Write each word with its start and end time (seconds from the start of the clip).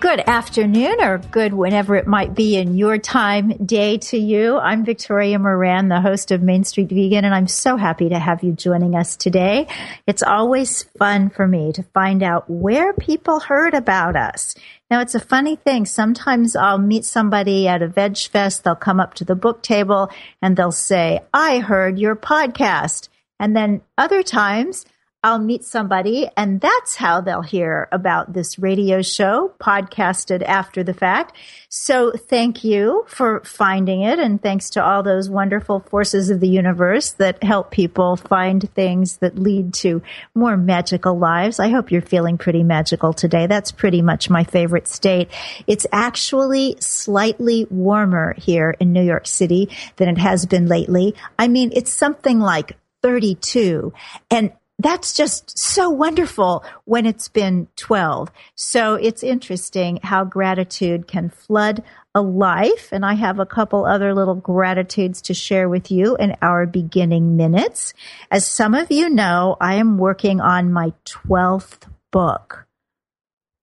Good 0.00 0.20
afternoon 0.26 0.96
or 1.02 1.18
good 1.18 1.52
whenever 1.52 1.94
it 1.94 2.06
might 2.06 2.34
be 2.34 2.56
in 2.56 2.74
your 2.74 2.96
time, 2.96 3.50
day 3.62 3.98
to 3.98 4.16
you. 4.16 4.56
I'm 4.56 4.82
Victoria 4.82 5.38
Moran, 5.38 5.88
the 5.88 6.00
host 6.00 6.30
of 6.30 6.40
Main 6.40 6.64
Street 6.64 6.88
Vegan, 6.88 7.26
and 7.26 7.34
I'm 7.34 7.46
so 7.46 7.76
happy 7.76 8.08
to 8.08 8.18
have 8.18 8.42
you 8.42 8.52
joining 8.52 8.94
us 8.94 9.14
today. 9.14 9.66
It's 10.06 10.22
always 10.22 10.84
fun 10.98 11.28
for 11.28 11.46
me 11.46 11.72
to 11.74 11.82
find 11.82 12.22
out 12.22 12.48
where 12.48 12.94
people 12.94 13.40
heard 13.40 13.74
about 13.74 14.16
us. 14.16 14.54
Now, 14.90 15.02
it's 15.02 15.14
a 15.14 15.20
funny 15.20 15.56
thing. 15.56 15.84
Sometimes 15.84 16.56
I'll 16.56 16.78
meet 16.78 17.04
somebody 17.04 17.68
at 17.68 17.82
a 17.82 17.86
veg 17.86 18.16
fest. 18.16 18.64
They'll 18.64 18.76
come 18.76 19.00
up 19.00 19.12
to 19.14 19.26
the 19.26 19.36
book 19.36 19.62
table 19.62 20.10
and 20.40 20.56
they'll 20.56 20.72
say, 20.72 21.20
I 21.34 21.58
heard 21.58 21.98
your 21.98 22.16
podcast. 22.16 23.10
And 23.38 23.54
then 23.54 23.82
other 23.98 24.22
times 24.22 24.86
I'll 25.22 25.38
meet 25.38 25.64
somebody 25.64 26.30
and 26.34 26.62
that's 26.62 26.96
how 26.96 27.20
they'll 27.20 27.42
hear 27.42 27.88
about 27.92 28.32
this 28.32 28.58
radio 28.58 29.02
show 29.02 29.52
podcasted 29.60 30.42
after 30.42 30.82
the 30.82 30.94
fact. 30.94 31.36
So 31.68 32.12
thank 32.12 32.64
you 32.64 33.04
for 33.06 33.42
finding 33.44 34.00
it. 34.00 34.18
And 34.18 34.42
thanks 34.42 34.70
to 34.70 34.82
all 34.84 35.02
those 35.02 35.28
wonderful 35.28 35.80
forces 35.80 36.30
of 36.30 36.40
the 36.40 36.48
universe 36.48 37.10
that 37.12 37.42
help 37.44 37.70
people 37.70 38.16
find 38.16 38.66
things 38.72 39.18
that 39.18 39.38
lead 39.38 39.74
to 39.74 40.00
more 40.34 40.56
magical 40.56 41.18
lives. 41.18 41.60
I 41.60 41.68
hope 41.68 41.92
you're 41.92 42.00
feeling 42.00 42.38
pretty 42.38 42.62
magical 42.62 43.12
today. 43.12 43.46
That's 43.46 43.72
pretty 43.72 44.00
much 44.00 44.30
my 44.30 44.44
favorite 44.44 44.88
state. 44.88 45.28
It's 45.66 45.86
actually 45.92 46.76
slightly 46.80 47.66
warmer 47.68 48.34
here 48.38 48.74
in 48.80 48.94
New 48.94 49.04
York 49.04 49.26
City 49.26 49.68
than 49.96 50.08
it 50.08 50.18
has 50.18 50.46
been 50.46 50.66
lately. 50.66 51.14
I 51.38 51.48
mean, 51.48 51.72
it's 51.74 51.92
something 51.92 52.40
like 52.40 52.78
32 53.02 53.92
and 54.30 54.52
that's 54.82 55.14
just 55.14 55.58
so 55.58 55.90
wonderful 55.90 56.64
when 56.84 57.06
it's 57.06 57.28
been 57.28 57.68
12. 57.76 58.30
So 58.54 58.94
it's 58.94 59.22
interesting 59.22 60.00
how 60.02 60.24
gratitude 60.24 61.06
can 61.06 61.28
flood 61.28 61.82
a 62.14 62.22
life. 62.22 62.88
And 62.92 63.04
I 63.04 63.14
have 63.14 63.38
a 63.38 63.46
couple 63.46 63.84
other 63.84 64.14
little 64.14 64.34
gratitudes 64.34 65.22
to 65.22 65.34
share 65.34 65.68
with 65.68 65.90
you 65.90 66.16
in 66.16 66.36
our 66.42 66.66
beginning 66.66 67.36
minutes. 67.36 67.94
As 68.30 68.46
some 68.46 68.74
of 68.74 68.90
you 68.90 69.08
know, 69.08 69.56
I 69.60 69.74
am 69.74 69.98
working 69.98 70.40
on 70.40 70.72
my 70.72 70.92
12th 71.04 71.88
book. 72.10 72.66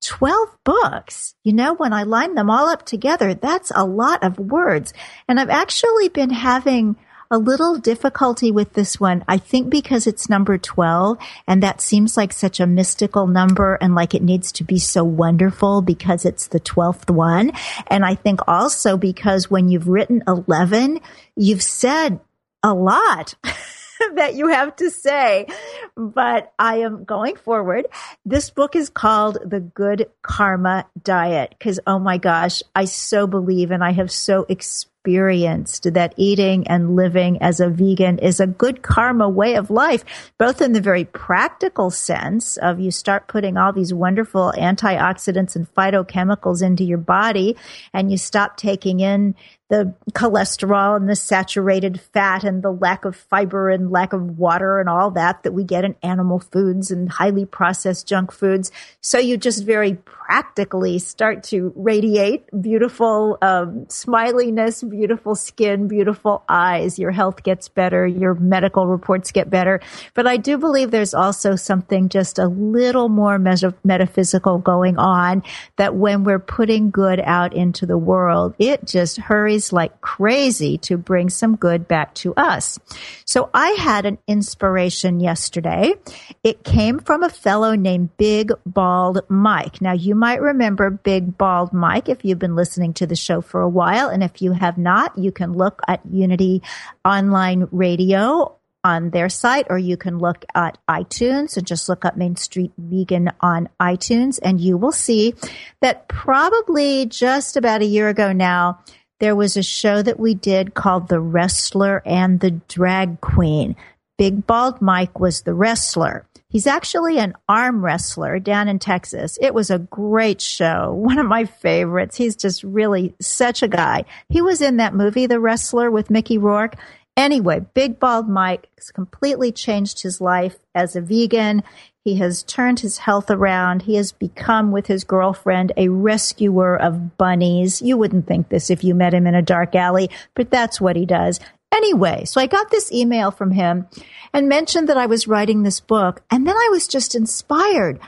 12 0.03 0.57
books. 0.63 1.35
You 1.44 1.53
know, 1.53 1.73
when 1.73 1.91
I 1.91 2.03
line 2.03 2.35
them 2.35 2.49
all 2.49 2.69
up 2.69 2.85
together, 2.85 3.34
that's 3.34 3.72
a 3.75 3.85
lot 3.85 4.23
of 4.23 4.39
words. 4.39 4.94
And 5.28 5.39
I've 5.39 5.49
actually 5.49 6.07
been 6.09 6.29
having 6.29 6.95
a 7.29 7.38
little 7.38 7.77
difficulty 7.77 8.51
with 8.51 8.73
this 8.73 8.99
one. 8.99 9.23
I 9.27 9.38
think 9.38 9.69
because 9.69 10.07
it's 10.07 10.29
number 10.29 10.57
12 10.57 11.17
and 11.47 11.63
that 11.63 11.81
seems 11.81 12.17
like 12.17 12.33
such 12.33 12.59
a 12.59 12.67
mystical 12.67 13.27
number 13.27 13.75
and 13.75 13.95
like 13.95 14.13
it 14.13 14.23
needs 14.23 14.51
to 14.53 14.63
be 14.63 14.79
so 14.79 15.03
wonderful 15.03 15.81
because 15.81 16.25
it's 16.25 16.47
the 16.47 16.59
12th 16.59 17.09
one. 17.09 17.51
And 17.87 18.05
I 18.05 18.16
think 18.16 18.41
also 18.47 18.97
because 18.97 19.49
when 19.49 19.69
you've 19.69 19.87
written 19.87 20.23
11, 20.27 20.99
you've 21.35 21.63
said 21.63 22.19
a 22.63 22.73
lot. 22.73 23.35
that 24.16 24.35
you 24.35 24.47
have 24.47 24.75
to 24.75 24.91
say, 24.91 25.47
but 25.95 26.53
I 26.59 26.77
am 26.81 27.03
going 27.03 27.35
forward. 27.35 27.87
This 28.25 28.51
book 28.51 28.75
is 28.75 28.89
called 28.89 29.39
The 29.43 29.59
Good 29.59 30.09
Karma 30.21 30.85
Diet 31.01 31.55
because, 31.57 31.79
oh 31.87 31.97
my 31.97 32.17
gosh, 32.17 32.61
I 32.75 32.85
so 32.85 33.25
believe 33.25 33.71
and 33.71 33.83
I 33.83 33.91
have 33.91 34.11
so 34.11 34.45
experienced 34.47 34.93
experienced 35.07 35.94
that 35.94 36.13
eating 36.18 36.68
and 36.68 36.97
living 36.97 37.41
as 37.41 37.62
a 37.62 37.69
vegan 37.69 38.19
is 38.19 38.41
a 38.41 38.47
good 38.47 38.81
karma 38.81 39.29
way 39.29 39.56
of 39.56 39.69
life, 39.69 40.03
both 40.38 40.62
in 40.62 40.73
the 40.73 40.81
very 40.81 41.06
practical 41.06 41.90
sense 41.90 42.57
of 42.57 42.81
you 42.81 42.91
start 42.91 43.29
putting 43.29 43.56
all 43.56 43.72
these 43.72 43.94
wonderful 43.94 44.53
antioxidants 44.57 45.56
and 45.56 45.73
phytochemicals 45.73 46.62
into 46.62 46.84
your 46.84 46.97
body 46.97 47.56
and 47.94 48.12
you 48.12 48.17
stop 48.17 48.57
taking 48.57 49.00
in 49.00 49.34
the 49.69 49.94
cholesterol 50.11 50.95
and 50.95 51.09
the 51.09 51.16
saturated 51.16 51.99
fat 51.99 52.46
and 52.46 52.64
the 52.64 52.72
lack 52.72 53.03
of 53.03 53.16
fiber 53.16 53.69
and 53.69 53.91
lack 53.91 54.14
of 54.14 54.37
water 54.37 54.79
and 54.79 54.87
all 54.87 55.11
that 55.11 55.43
that 55.43 55.52
we 55.52 55.64
get 55.64 55.84
in 55.84 55.93
animal 56.02 56.40
foods 56.40 56.90
and 56.90 57.09
highly 57.09 57.46
processed 57.46 58.08
junk 58.08 58.31
foods. 58.31 58.72
So 59.02 59.19
you 59.19 59.35
just 59.35 59.66
very 59.66 59.96
practically 59.96 60.99
start 60.99 61.43
to 61.43 61.73
radiate 61.75 62.46
beautiful 62.61 63.37
um, 63.41 63.85
smiliness, 63.87 64.90
beautiful 64.90 65.35
skin, 65.35 65.87
beautiful 65.87 66.43
eyes. 66.47 66.97
Your 66.97 67.11
health 67.11 67.43
gets 67.43 67.67
better. 67.67 68.08
Your 68.08 68.35
medical 68.35 68.87
reports 68.87 69.31
get 69.34 69.49
better. 69.49 69.81
But 70.14 70.28
I 70.28 70.37
do 70.37 70.58
believe 70.58 70.91
there's 70.91 71.14
also 71.14 71.58
something 71.58 72.08
just 72.08 72.40
a 72.40 72.47
little 72.47 73.09
more 73.09 73.37
metaphysical 73.37 74.59
going 74.59 74.97
on 74.97 75.43
that 75.75 75.96
when 75.96 76.23
we're 76.23 76.40
putting 76.40 76.90
good 76.90 77.19
out 77.19 77.53
into 77.53 77.85
the 77.85 77.97
world, 77.97 78.55
it 78.59 78.85
just 78.85 79.17
hurries 79.17 79.56
like 79.71 80.01
crazy 80.01 80.77
to 80.79 80.97
bring 80.97 81.29
some 81.29 81.55
good 81.55 81.87
back 81.87 82.13
to 82.15 82.33
us. 82.35 82.79
So 83.25 83.49
I 83.53 83.71
had 83.71 84.05
an 84.05 84.17
inspiration 84.27 85.19
yesterday. 85.19 85.95
It 86.43 86.63
came 86.63 86.99
from 86.99 87.23
a 87.23 87.29
fellow 87.29 87.75
named 87.75 88.15
Big 88.17 88.51
Bald 88.65 89.21
Mike. 89.29 89.81
Now 89.81 89.93
you 89.93 90.15
might 90.15 90.41
remember 90.41 90.89
Big 90.89 91.37
Bald 91.37 91.73
Mike 91.73 92.09
if 92.09 92.23
you've 92.23 92.39
been 92.39 92.55
listening 92.55 92.93
to 92.95 93.07
the 93.07 93.15
show 93.15 93.41
for 93.41 93.61
a 93.61 93.69
while. 93.69 94.09
And 94.09 94.23
if 94.23 94.41
you 94.41 94.53
have 94.53 94.77
not, 94.77 95.17
you 95.17 95.31
can 95.31 95.53
look 95.53 95.81
at 95.87 96.01
Unity 96.11 96.61
Online 97.03 97.67
Radio 97.71 98.53
on 98.83 99.09
their 99.09 99.27
site, 99.27 99.67
or 99.69 99.77
you 99.77 99.97
can 99.97 100.17
look 100.17 100.45
at 100.55 100.77
iTunes 100.89 101.57
and 101.57 101.67
just 101.67 101.89
look 101.89 102.05
up 102.05 102.15
Main 102.15 102.37
Street 102.37 102.71
Vegan 102.77 103.29
on 103.41 103.67
iTunes, 103.81 104.39
and 104.41 104.61
you 104.61 104.77
will 104.77 104.93
see 104.93 105.33
that 105.81 106.07
probably 106.07 107.05
just 107.05 107.57
about 107.57 107.81
a 107.81 107.85
year 107.85 108.07
ago 108.07 108.31
now, 108.31 108.79
there 109.19 109.35
was 109.35 109.58
a 109.58 109.64
show 109.64 110.02
that 110.02 110.19
we 110.19 110.34
did 110.34 110.73
called 110.73 111.08
The 111.08 111.19
Wrestler 111.19 112.02
and 112.05 112.40
the 112.40 112.52
Drag 112.52 113.19
Queen. 113.22 113.75
Big 114.17 114.46
Bald 114.47 114.81
Mike 114.81 115.19
was 115.19 115.41
the 115.41 115.53
wrestler. 115.53 116.25
He's 116.49 116.67
actually 116.67 117.19
an 117.19 117.34
arm 117.49 117.84
wrestler 117.84 118.40
down 118.40 118.67
in 118.67 118.79
Texas. 118.79 119.37
It 119.41 119.53
was 119.53 119.69
a 119.69 119.79
great 119.79 120.41
show. 120.41 120.93
One 120.97 121.19
of 121.19 121.25
my 121.25 121.46
favorites. 121.46 122.16
He's 122.16 122.35
just 122.35 122.64
really 122.64 123.16
such 123.22 123.64
a 123.64 123.67
guy. 123.67 124.05
He 124.29 124.41
was 124.41 124.61
in 124.61 124.78
that 124.78 124.96
movie, 124.96 125.25
The 125.25 125.40
Wrestler 125.40 125.91
with 125.91 126.09
Mickey 126.09 126.37
Rourke. 126.37 126.75
Anyway, 127.16 127.66
Big 127.73 127.99
Bald 127.99 128.29
Mike 128.29 128.69
completely 128.93 129.52
changed 129.52 130.03
his 130.03 130.22
life 130.22 130.55
as 130.75 130.96
a 130.96 131.02
vegan. 131.02 131.64
He 132.07 132.15
has 132.19 132.41
turned 132.43 132.79
his 132.79 132.99
health 132.99 133.29
around. 133.29 133.81
He 133.81 133.95
has 133.95 134.13
become, 134.13 134.71
with 134.71 134.87
his 134.87 135.03
girlfriend, 135.03 135.73
a 135.75 135.89
rescuer 135.89 136.77
of 136.77 137.17
bunnies. 137.17 137.81
You 137.81 137.97
wouldn't 137.97 138.27
think 138.27 138.47
this 138.47 138.69
if 138.69 138.81
you 138.81 138.95
met 138.95 139.13
him 139.13 139.27
in 139.27 139.35
a 139.35 139.41
dark 139.41 139.75
alley, 139.75 140.09
but 140.33 140.49
that's 140.49 140.79
what 140.79 140.95
he 140.95 141.05
does. 141.05 141.41
Anyway, 141.69 142.23
so 142.23 142.39
I 142.39 142.47
got 142.47 142.71
this 142.71 142.93
email 142.93 143.29
from 143.29 143.51
him 143.51 143.87
and 144.33 144.47
mentioned 144.47 144.87
that 144.87 144.95
I 144.95 145.05
was 145.05 145.27
writing 145.27 145.63
this 145.63 145.81
book. 145.81 146.23
And 146.31 146.47
then 146.47 146.55
I 146.55 146.69
was 146.71 146.87
just 146.87 147.13
inspired. 147.13 147.99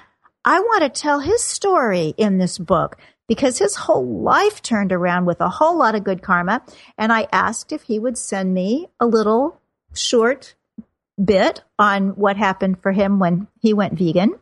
I 0.45 0.61
want 0.61 0.83
to 0.83 1.01
tell 1.01 1.19
his 1.19 1.43
story 1.43 2.13
in 2.15 2.37
this 2.37 2.57
book 2.57 2.95
because 3.27 3.57
his 3.57 3.75
whole 3.75 4.21
life 4.21 4.61
turned 4.61 4.93
around 4.93 5.25
with 5.25 5.41
a 5.41 5.49
whole 5.49 5.77
lot 5.77 5.95
of 5.95 6.05
good 6.05 6.21
karma. 6.21 6.63
And 6.97 7.11
I 7.11 7.27
asked 7.33 7.73
if 7.73 7.81
he 7.81 7.99
would 7.99 8.17
send 8.17 8.53
me 8.53 8.87
a 8.97 9.05
little 9.05 9.59
short 9.93 10.55
bit 11.23 11.61
on 11.77 12.09
what 12.09 12.37
happened 12.37 12.81
for 12.81 12.91
him 12.91 13.19
when 13.19 13.47
he 13.59 13.73
went 13.73 13.97
vegan. 13.97 14.35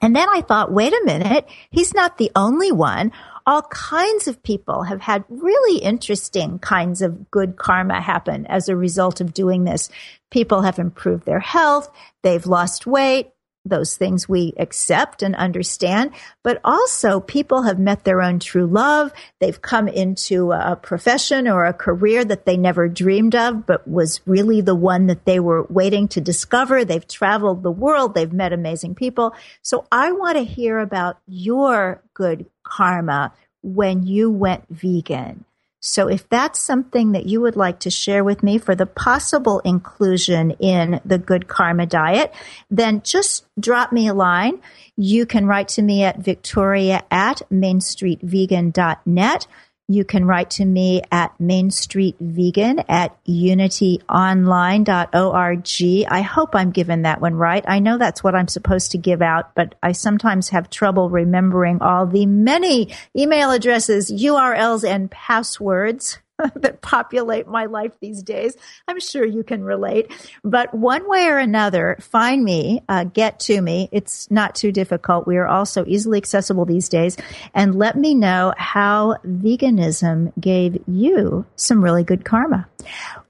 And 0.00 0.16
then 0.16 0.28
I 0.28 0.40
thought, 0.40 0.72
wait 0.72 0.92
a 0.92 1.02
minute, 1.04 1.46
he's 1.70 1.94
not 1.94 2.18
the 2.18 2.32
only 2.34 2.72
one. 2.72 3.12
All 3.46 3.62
kinds 3.62 4.26
of 4.26 4.42
people 4.42 4.82
have 4.82 5.00
had 5.00 5.24
really 5.28 5.80
interesting 5.80 6.58
kinds 6.58 7.02
of 7.02 7.30
good 7.30 7.56
karma 7.56 8.00
happen 8.00 8.46
as 8.46 8.68
a 8.68 8.76
result 8.76 9.20
of 9.20 9.34
doing 9.34 9.64
this. 9.64 9.90
People 10.30 10.62
have 10.62 10.78
improved 10.78 11.24
their 11.24 11.40
health, 11.40 11.88
they've 12.22 12.46
lost 12.46 12.86
weight, 12.86 13.31
those 13.64 13.96
things 13.96 14.28
we 14.28 14.52
accept 14.58 15.22
and 15.22 15.36
understand, 15.36 16.12
but 16.42 16.60
also 16.64 17.20
people 17.20 17.62
have 17.62 17.78
met 17.78 18.04
their 18.04 18.20
own 18.20 18.38
true 18.38 18.66
love. 18.66 19.12
They've 19.38 19.60
come 19.60 19.86
into 19.88 20.52
a 20.52 20.76
profession 20.76 21.46
or 21.46 21.64
a 21.64 21.72
career 21.72 22.24
that 22.24 22.44
they 22.44 22.56
never 22.56 22.88
dreamed 22.88 23.34
of, 23.34 23.66
but 23.66 23.86
was 23.86 24.20
really 24.26 24.60
the 24.60 24.74
one 24.74 25.06
that 25.06 25.24
they 25.24 25.38
were 25.38 25.64
waiting 25.68 26.08
to 26.08 26.20
discover. 26.20 26.84
They've 26.84 27.06
traveled 27.06 27.62
the 27.62 27.70
world. 27.70 28.14
They've 28.14 28.32
met 28.32 28.52
amazing 28.52 28.96
people. 28.96 29.34
So 29.62 29.86
I 29.92 30.12
want 30.12 30.38
to 30.38 30.44
hear 30.44 30.78
about 30.78 31.18
your 31.26 32.02
good 32.14 32.46
karma 32.64 33.32
when 33.62 34.06
you 34.06 34.30
went 34.30 34.68
vegan. 34.68 35.44
So 35.84 36.06
if 36.06 36.28
that's 36.28 36.60
something 36.60 37.10
that 37.10 37.26
you 37.26 37.40
would 37.40 37.56
like 37.56 37.80
to 37.80 37.90
share 37.90 38.22
with 38.22 38.44
me 38.44 38.56
for 38.56 38.76
the 38.76 38.86
possible 38.86 39.58
inclusion 39.64 40.52
in 40.52 41.00
the 41.04 41.18
good 41.18 41.48
karma 41.48 41.86
diet, 41.86 42.32
then 42.70 43.02
just 43.02 43.44
drop 43.58 43.90
me 43.90 44.06
a 44.06 44.14
line. 44.14 44.60
You 44.96 45.26
can 45.26 45.44
write 45.44 45.66
to 45.70 45.82
me 45.82 46.04
at 46.04 46.20
victoria 46.20 47.02
at 47.10 47.42
mainstreetvegan.net. 47.50 49.46
You 49.92 50.04
can 50.04 50.24
write 50.24 50.50
to 50.52 50.64
me 50.64 51.02
at 51.10 51.36
mainstreetvegan 51.38 51.72
Street 51.72 52.16
Vegan 52.20 52.78
at 52.88 53.22
unityonline.org. 53.26 56.06
I 56.10 56.22
hope 56.22 56.54
I'm 56.54 56.70
giving 56.70 57.02
that 57.02 57.20
one 57.20 57.34
right. 57.34 57.62
I 57.68 57.78
know 57.78 57.98
that's 57.98 58.24
what 58.24 58.34
I'm 58.34 58.48
supposed 58.48 58.92
to 58.92 58.98
give 58.98 59.20
out, 59.20 59.54
but 59.54 59.74
I 59.82 59.92
sometimes 59.92 60.48
have 60.48 60.70
trouble 60.70 61.10
remembering 61.10 61.82
all 61.82 62.06
the 62.06 62.24
many 62.24 62.94
email 63.16 63.50
addresses, 63.50 64.10
URLs, 64.10 64.88
and 64.88 65.10
passwords. 65.10 66.18
that 66.56 66.80
populate 66.80 67.46
my 67.46 67.66
life 67.66 67.92
these 68.00 68.22
days. 68.22 68.56
I'm 68.88 69.00
sure 69.00 69.24
you 69.24 69.42
can 69.42 69.64
relate. 69.64 70.10
But 70.42 70.74
one 70.74 71.08
way 71.08 71.26
or 71.26 71.38
another, 71.38 71.96
find 72.00 72.42
me, 72.44 72.82
uh, 72.88 73.04
get 73.04 73.40
to 73.40 73.60
me. 73.60 73.88
It's 73.92 74.30
not 74.30 74.54
too 74.54 74.72
difficult. 74.72 75.26
We 75.26 75.36
are 75.36 75.46
also 75.46 75.84
easily 75.86 76.18
accessible 76.18 76.64
these 76.64 76.88
days. 76.88 77.16
And 77.54 77.74
let 77.74 77.96
me 77.96 78.14
know 78.14 78.54
how 78.56 79.18
veganism 79.26 80.32
gave 80.40 80.82
you 80.86 81.46
some 81.56 81.82
really 81.82 82.04
good 82.04 82.24
karma. 82.24 82.68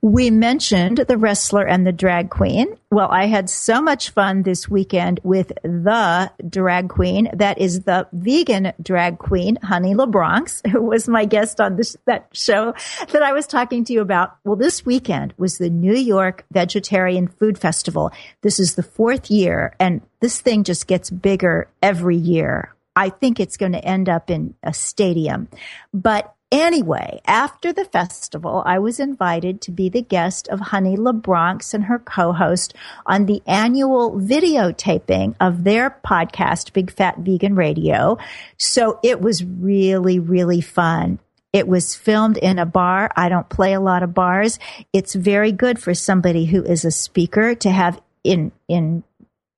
We 0.00 0.30
mentioned 0.30 0.98
the 0.98 1.16
wrestler 1.16 1.66
and 1.66 1.86
the 1.86 1.92
drag 1.92 2.30
queen. 2.30 2.76
Well, 2.90 3.08
I 3.10 3.26
had 3.26 3.48
so 3.48 3.80
much 3.80 4.10
fun 4.10 4.42
this 4.42 4.68
weekend 4.68 5.20
with 5.22 5.48
the 5.62 6.30
drag 6.48 6.88
queen. 6.88 7.30
That 7.32 7.58
is 7.58 7.82
the 7.82 8.08
vegan 8.12 8.72
drag 8.82 9.18
queen, 9.18 9.56
Honey 9.62 9.94
LaBronx, 9.94 10.66
who 10.70 10.82
was 10.82 11.08
my 11.08 11.24
guest 11.24 11.60
on 11.60 11.76
this, 11.76 11.96
that 12.06 12.28
show 12.32 12.74
that 13.12 13.22
I 13.22 13.32
was 13.32 13.46
talking 13.46 13.84
to 13.84 13.92
you 13.92 14.00
about. 14.00 14.36
Well, 14.44 14.56
this 14.56 14.84
weekend 14.84 15.34
was 15.38 15.58
the 15.58 15.70
New 15.70 15.96
York 15.96 16.44
Vegetarian 16.52 17.28
Food 17.28 17.58
Festival. 17.58 18.12
This 18.42 18.58
is 18.58 18.74
the 18.74 18.82
fourth 18.82 19.30
year 19.30 19.74
and 19.78 20.02
this 20.20 20.40
thing 20.40 20.64
just 20.64 20.86
gets 20.86 21.10
bigger 21.10 21.68
every 21.82 22.16
year. 22.16 22.74
I 22.94 23.08
think 23.08 23.40
it's 23.40 23.56
going 23.56 23.72
to 23.72 23.84
end 23.84 24.08
up 24.08 24.30
in 24.30 24.54
a 24.62 24.74
stadium, 24.74 25.48
but 25.94 26.34
Anyway, 26.52 27.18
after 27.26 27.72
the 27.72 27.86
festival, 27.86 28.62
I 28.66 28.78
was 28.78 29.00
invited 29.00 29.62
to 29.62 29.70
be 29.70 29.88
the 29.88 30.02
guest 30.02 30.48
of 30.48 30.60
Honey 30.60 30.98
LaBronx 30.98 31.72
and 31.72 31.84
her 31.84 31.98
co-host 31.98 32.74
on 33.06 33.24
the 33.24 33.40
annual 33.46 34.12
videotaping 34.20 35.34
of 35.40 35.64
their 35.64 35.98
podcast, 36.04 36.74
Big 36.74 36.92
Fat 36.92 37.20
Vegan 37.20 37.56
Radio. 37.56 38.18
So 38.58 39.00
it 39.02 39.22
was 39.22 39.42
really, 39.42 40.18
really 40.18 40.60
fun. 40.60 41.20
It 41.54 41.66
was 41.66 41.94
filmed 41.94 42.36
in 42.36 42.58
a 42.58 42.66
bar. 42.66 43.10
I 43.16 43.30
don't 43.30 43.48
play 43.48 43.72
a 43.72 43.80
lot 43.80 44.02
of 44.02 44.12
bars. 44.12 44.58
It's 44.92 45.14
very 45.14 45.52
good 45.52 45.78
for 45.78 45.94
somebody 45.94 46.44
who 46.44 46.62
is 46.62 46.84
a 46.84 46.90
speaker 46.90 47.54
to 47.54 47.70
have 47.70 47.98
in, 48.24 48.52
in 48.68 49.04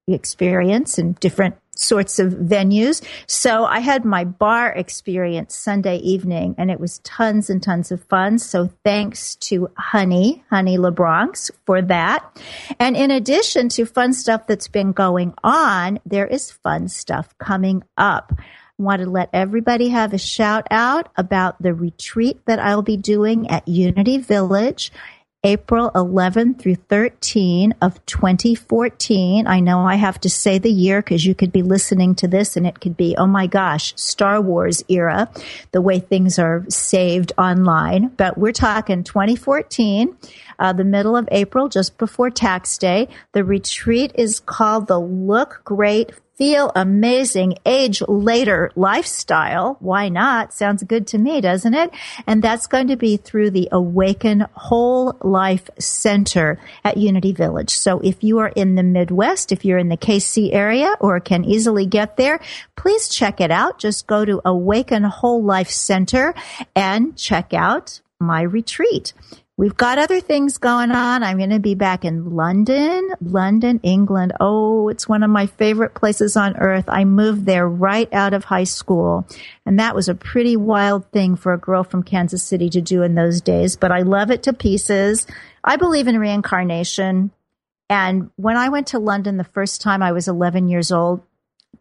experience 0.06 0.98
in 0.98 1.12
different 1.14 1.56
sorts 1.76 2.18
of 2.18 2.32
venues. 2.32 3.02
So 3.26 3.64
I 3.64 3.80
had 3.80 4.04
my 4.04 4.24
bar 4.24 4.70
experience 4.72 5.56
Sunday 5.56 5.96
evening 5.98 6.54
and 6.56 6.70
it 6.70 6.78
was 6.78 6.98
tons 7.00 7.50
and 7.50 7.62
tons 7.62 7.90
of 7.90 8.04
fun. 8.04 8.38
So 8.38 8.70
thanks 8.84 9.34
to 9.36 9.68
Honey, 9.76 10.44
Honey 10.50 10.78
LaBronx 10.78 11.50
for 11.66 11.82
that. 11.82 12.40
And 12.78 12.96
in 12.96 13.10
addition 13.10 13.68
to 13.70 13.86
fun 13.86 14.12
stuff 14.12 14.46
that's 14.46 14.68
been 14.68 14.92
going 14.92 15.34
on, 15.42 15.98
there 16.06 16.26
is 16.26 16.50
fun 16.50 16.88
stuff 16.88 17.36
coming 17.38 17.82
up. 17.96 18.32
I 18.38 18.82
want 18.82 19.02
to 19.02 19.10
let 19.10 19.30
everybody 19.32 19.88
have 19.88 20.12
a 20.12 20.18
shout 20.18 20.66
out 20.70 21.08
about 21.16 21.62
the 21.62 21.74
retreat 21.74 22.40
that 22.46 22.58
I'll 22.58 22.82
be 22.82 22.96
doing 22.96 23.48
at 23.48 23.68
Unity 23.68 24.18
Village 24.18 24.92
April 25.44 25.90
11 25.94 26.54
through 26.54 26.76
13 26.76 27.74
of 27.82 28.04
2014. 28.06 29.46
I 29.46 29.60
know 29.60 29.86
I 29.86 29.96
have 29.96 30.18
to 30.22 30.30
say 30.30 30.58
the 30.58 30.70
year 30.70 31.02
because 31.02 31.26
you 31.26 31.34
could 31.34 31.52
be 31.52 31.62
listening 31.62 32.14
to 32.16 32.28
this 32.28 32.56
and 32.56 32.66
it 32.66 32.80
could 32.80 32.96
be, 32.96 33.14
oh 33.18 33.26
my 33.26 33.46
gosh, 33.46 33.92
Star 33.96 34.40
Wars 34.40 34.82
era, 34.88 35.30
the 35.72 35.82
way 35.82 36.00
things 36.00 36.38
are 36.38 36.64
saved 36.70 37.32
online. 37.36 38.08
But 38.08 38.38
we're 38.38 38.52
talking 38.52 39.04
2014, 39.04 40.16
uh, 40.58 40.72
the 40.72 40.82
middle 40.82 41.14
of 41.14 41.28
April, 41.30 41.68
just 41.68 41.98
before 41.98 42.30
tax 42.30 42.78
day. 42.78 43.08
The 43.32 43.44
retreat 43.44 44.12
is 44.14 44.40
called 44.40 44.86
the 44.86 44.98
Look 44.98 45.60
Great 45.62 46.12
feel 46.36 46.72
amazing 46.74 47.58
age 47.64 48.02
later 48.08 48.70
lifestyle. 48.74 49.76
Why 49.80 50.08
not? 50.08 50.52
Sounds 50.52 50.82
good 50.82 51.06
to 51.08 51.18
me, 51.18 51.40
doesn't 51.40 51.74
it? 51.74 51.92
And 52.26 52.42
that's 52.42 52.66
going 52.66 52.88
to 52.88 52.96
be 52.96 53.16
through 53.16 53.50
the 53.50 53.68
Awaken 53.70 54.46
Whole 54.54 55.16
Life 55.22 55.70
Center 55.78 56.58
at 56.82 56.96
Unity 56.96 57.32
Village. 57.32 57.70
So 57.70 58.00
if 58.00 58.24
you 58.24 58.38
are 58.38 58.48
in 58.48 58.74
the 58.74 58.82
Midwest, 58.82 59.52
if 59.52 59.64
you're 59.64 59.78
in 59.78 59.88
the 59.88 59.96
KC 59.96 60.52
area 60.52 60.94
or 61.00 61.20
can 61.20 61.44
easily 61.44 61.86
get 61.86 62.16
there, 62.16 62.40
please 62.76 63.08
check 63.08 63.40
it 63.40 63.50
out. 63.50 63.78
Just 63.78 64.06
go 64.06 64.24
to 64.24 64.40
Awaken 64.44 65.04
Whole 65.04 65.42
Life 65.42 65.70
Center 65.70 66.34
and 66.74 67.16
check 67.16 67.54
out 67.54 68.00
my 68.18 68.42
retreat. 68.42 69.12
We've 69.56 69.76
got 69.76 69.98
other 69.98 70.20
things 70.20 70.58
going 70.58 70.90
on. 70.90 71.22
I'm 71.22 71.38
going 71.38 71.50
to 71.50 71.60
be 71.60 71.76
back 71.76 72.04
in 72.04 72.34
London, 72.34 73.08
London, 73.20 73.78
England. 73.84 74.32
Oh, 74.40 74.88
it's 74.88 75.08
one 75.08 75.22
of 75.22 75.30
my 75.30 75.46
favorite 75.46 75.94
places 75.94 76.36
on 76.36 76.56
earth. 76.56 76.86
I 76.88 77.04
moved 77.04 77.46
there 77.46 77.68
right 77.68 78.12
out 78.12 78.34
of 78.34 78.42
high 78.42 78.64
school. 78.64 79.28
And 79.64 79.78
that 79.78 79.94
was 79.94 80.08
a 80.08 80.14
pretty 80.16 80.56
wild 80.56 81.08
thing 81.12 81.36
for 81.36 81.52
a 81.52 81.58
girl 81.58 81.84
from 81.84 82.02
Kansas 82.02 82.42
City 82.42 82.68
to 82.70 82.80
do 82.80 83.02
in 83.02 83.14
those 83.14 83.40
days, 83.40 83.76
but 83.76 83.92
I 83.92 84.00
love 84.00 84.32
it 84.32 84.42
to 84.44 84.52
pieces. 84.52 85.24
I 85.62 85.76
believe 85.76 86.08
in 86.08 86.18
reincarnation. 86.18 87.30
And 87.88 88.30
when 88.34 88.56
I 88.56 88.70
went 88.70 88.88
to 88.88 88.98
London 88.98 89.36
the 89.36 89.44
first 89.44 89.80
time 89.80 90.02
I 90.02 90.10
was 90.10 90.26
11 90.26 90.68
years 90.68 90.90
old, 90.90 91.22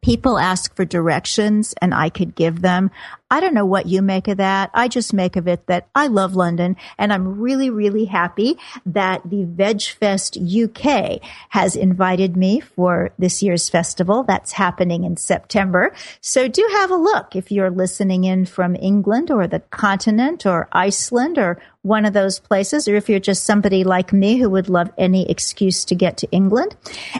people 0.04 0.38
asked 0.38 0.76
for 0.76 0.86
directions 0.86 1.74
and 1.82 1.94
I 1.94 2.10
could 2.10 2.36
give 2.36 2.62
them. 2.62 2.92
I 3.34 3.40
don't 3.40 3.56
know 3.56 3.66
what 3.66 3.88
you 3.88 4.04
make 4.04 4.28
of 4.28 4.38
that. 4.38 4.70
I 4.76 4.88
just 4.88 5.12
make 5.12 5.36
of 5.36 5.48
it 5.48 5.66
that 5.66 5.88
I 5.96 6.06
love 6.06 6.36
London 6.36 6.78
and 7.00 7.12
I'm 7.12 7.40
really, 7.40 7.72
really 7.72 8.06
happy 8.06 8.60
that 8.86 9.28
the 9.28 9.44
VegFest 9.44 10.38
UK 10.38 11.20
has 11.50 11.76
invited 11.76 12.38
me 12.38 12.60
for 12.60 13.12
this 13.18 13.42
year's 13.42 13.70
festival. 13.70 14.22
That's 14.22 14.52
happening 14.52 15.04
in 15.04 15.18
September. 15.18 15.96
So 16.22 16.48
do 16.48 16.64
have 16.74 16.92
a 16.92 16.96
look 16.96 17.36
if 17.36 17.52
you're 17.52 17.72
listening 17.72 18.24
in 18.24 18.46
from 18.46 18.76
England 18.76 19.32
or 19.32 19.48
the 19.48 19.62
continent 19.62 20.46
or 20.46 20.70
Iceland 20.72 21.40
or 21.40 21.60
one 21.84 22.06
of 22.06 22.14
those 22.14 22.40
places, 22.40 22.88
or 22.88 22.96
if 22.96 23.10
you're 23.10 23.20
just 23.20 23.44
somebody 23.44 23.84
like 23.84 24.14
me 24.14 24.38
who 24.38 24.50
would 24.50 24.70
love 24.70 24.90
any 24.98 25.30
excuse 25.30 25.84
to 25.86 25.96
get 25.96 26.18
to 26.18 26.32
England. 26.32 26.76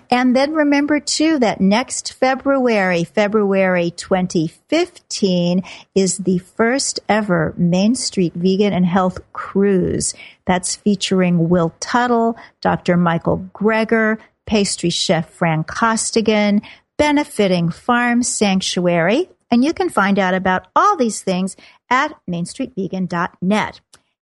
And 0.10 0.36
then 0.36 0.54
remember 0.54 1.00
too 1.02 1.38
that 1.40 1.62
next 1.62 2.14
February, 2.14 3.04
February 3.04 3.92
2015 3.92 5.64
is 5.94 6.18
the 6.18 6.38
first 6.40 7.02
ever 7.10 7.54
Main 7.58 7.94
Street 7.94 8.34
Vegan 8.34 8.74
and 8.74 8.86
Health 8.86 9.20
Cruise. 9.34 10.14
That's 10.46 10.78
featuring 10.78 11.50
Will 11.50 11.74
Tuttle, 11.82 12.38
Dr. 12.62 12.96
Michael 12.96 13.50
Greger, 13.54 14.18
pastry 14.46 14.90
chef 14.90 15.30
Fran 15.30 15.66
Costigan, 15.66 16.62
benefiting 16.98 17.70
Farm 17.70 18.24
Sanctuary. 18.24 19.30
And 19.52 19.64
you 19.64 19.74
can 19.74 19.90
find 19.90 20.18
out 20.18 20.34
about 20.34 20.68
all 20.74 20.96
these 20.96 21.22
things 21.22 21.58
at 21.90 22.18
mainstreetvegan.net. 22.30 23.82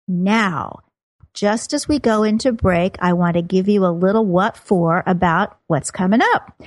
Now, 0.09 0.79
just 1.35 1.71
as 1.71 1.87
we 1.87 1.99
go 1.99 2.23
into 2.23 2.51
break, 2.51 2.97
I 2.99 3.13
want 3.13 3.35
to 3.35 3.43
give 3.43 3.69
you 3.69 3.85
a 3.85 3.93
little 3.93 4.25
what 4.25 4.57
for 4.57 5.03
about 5.05 5.57
what's 5.67 5.91
coming 5.91 6.21
up. 6.33 6.59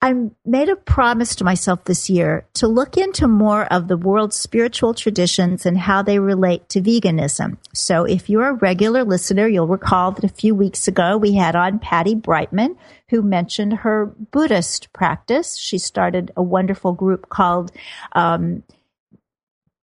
I 0.00 0.14
made 0.46 0.68
a 0.68 0.76
promise 0.76 1.34
to 1.36 1.44
myself 1.44 1.84
this 1.84 2.08
year 2.08 2.46
to 2.54 2.68
look 2.68 2.96
into 2.96 3.26
more 3.26 3.64
of 3.64 3.88
the 3.88 3.96
world's 3.96 4.36
spiritual 4.36 4.94
traditions 4.94 5.66
and 5.66 5.76
how 5.76 6.02
they 6.02 6.20
relate 6.20 6.68
to 6.70 6.80
veganism. 6.80 7.58
So 7.74 8.04
if 8.04 8.30
you're 8.30 8.48
a 8.48 8.54
regular 8.54 9.02
listener, 9.02 9.48
you'll 9.48 9.66
recall 9.66 10.12
that 10.12 10.24
a 10.24 10.28
few 10.28 10.54
weeks 10.54 10.86
ago 10.86 11.18
we 11.18 11.34
had 11.34 11.56
on 11.56 11.80
Patty 11.80 12.14
Breitman, 12.14 12.76
who 13.10 13.22
mentioned 13.22 13.78
her 13.78 14.06
Buddhist 14.06 14.92
practice. 14.92 15.56
She 15.56 15.78
started 15.78 16.30
a 16.36 16.42
wonderful 16.44 16.92
group 16.92 17.28
called 17.28 17.72
um, 18.12 18.62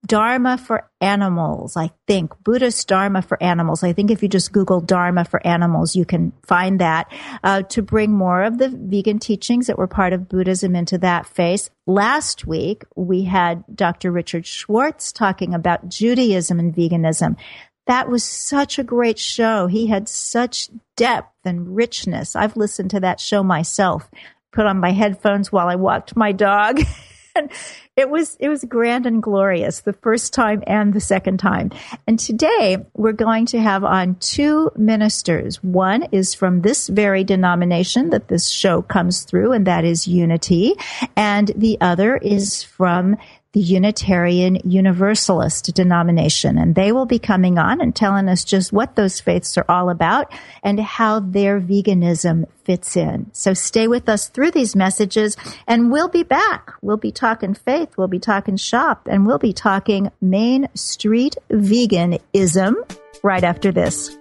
Dharma 0.05 0.57
for 0.57 0.89
animals, 1.01 1.75
I 1.77 1.91
think. 2.07 2.31
Buddhist 2.43 2.87
Dharma 2.87 3.21
for 3.21 3.41
animals. 3.41 3.83
I 3.83 3.93
think 3.93 4.11
if 4.11 4.21
you 4.21 4.29
just 4.29 4.51
Google 4.51 4.81
Dharma 4.81 5.25
for 5.25 5.45
animals, 5.45 5.95
you 5.95 6.05
can 6.05 6.33
find 6.43 6.79
that 6.79 7.11
uh, 7.43 7.63
to 7.63 7.81
bring 7.81 8.11
more 8.11 8.43
of 8.43 8.57
the 8.57 8.69
vegan 8.69 9.19
teachings 9.19 9.67
that 9.67 9.77
were 9.77 9.87
part 9.87 10.13
of 10.13 10.29
Buddhism 10.29 10.75
into 10.75 10.97
that 10.99 11.25
face. 11.25 11.69
Last 11.87 12.45
week, 12.45 12.83
we 12.95 13.23
had 13.23 13.63
Dr. 13.73 14.11
Richard 14.11 14.45
Schwartz 14.45 15.11
talking 15.11 15.53
about 15.53 15.89
Judaism 15.89 16.59
and 16.59 16.75
veganism. 16.75 17.37
That 17.87 18.09
was 18.09 18.23
such 18.23 18.79
a 18.79 18.83
great 18.83 19.19
show. 19.19 19.67
He 19.67 19.87
had 19.87 20.09
such 20.09 20.69
depth 20.95 21.33
and 21.45 21.75
richness. 21.75 22.35
I've 22.35 22.57
listened 22.57 22.91
to 22.91 22.99
that 23.01 23.19
show 23.19 23.43
myself, 23.43 24.09
put 24.51 24.65
on 24.65 24.79
my 24.79 24.91
headphones 24.91 25.51
while 25.51 25.67
I 25.67 25.75
walked 25.75 26.15
my 26.15 26.31
dog. 26.31 26.81
it 27.95 28.09
was 28.09 28.35
it 28.39 28.49
was 28.49 28.63
grand 28.63 29.05
and 29.05 29.21
glorious 29.21 29.81
the 29.81 29.93
first 29.93 30.33
time 30.33 30.63
and 30.67 30.93
the 30.93 30.99
second 30.99 31.37
time. 31.37 31.71
And 32.07 32.19
today 32.19 32.77
we're 32.93 33.11
going 33.11 33.45
to 33.47 33.59
have 33.59 33.83
on 33.83 34.15
two 34.15 34.71
ministers. 34.75 35.63
One 35.63 36.03
is 36.11 36.33
from 36.33 36.61
this 36.61 36.87
very 36.87 37.23
denomination 37.23 38.09
that 38.09 38.27
this 38.27 38.47
show 38.47 38.81
comes 38.81 39.23
through, 39.23 39.51
and 39.53 39.67
that 39.67 39.85
is 39.85 40.07
Unity, 40.07 40.75
and 41.15 41.51
the 41.55 41.77
other 41.81 42.17
is 42.17 42.63
from 42.63 43.17
the 43.55 43.61
Unitarian 43.61 44.57
Universalist 44.69 45.73
denomination. 45.73 46.57
And 46.57 46.75
they 46.75 46.91
will 46.91 47.05
be 47.05 47.19
coming 47.19 47.57
on 47.57 47.79
and 47.79 47.95
telling 47.95 48.27
us 48.27 48.43
just 48.43 48.73
what 48.73 48.97
those 48.97 49.21
faiths 49.21 49.57
are 49.57 49.63
all 49.69 49.89
about 49.89 50.29
and 50.61 50.77
how 50.77 51.21
their 51.21 51.61
veganism 51.61 52.49
fits 52.65 52.97
in. 52.97 53.27
So 53.31 53.53
stay 53.53 53.87
with 53.87 54.09
us 54.09 54.27
through 54.27 54.51
these 54.51 54.75
messages 54.75 55.37
and 55.67 55.89
we'll 55.89 56.09
be 56.09 56.23
back. 56.23 56.73
We'll 56.81 56.97
be 56.97 57.13
talking 57.13 57.53
faith, 57.53 57.97
we'll 57.97 58.09
be 58.09 58.19
talking 58.19 58.57
shop, 58.57 59.07
and 59.09 59.25
we'll 59.25 59.39
be 59.39 59.53
talking 59.53 60.11
Main 60.19 60.67
Street 60.73 61.37
veganism 61.49 62.73
right 63.23 63.43
after 63.43 63.71
this. 63.71 64.17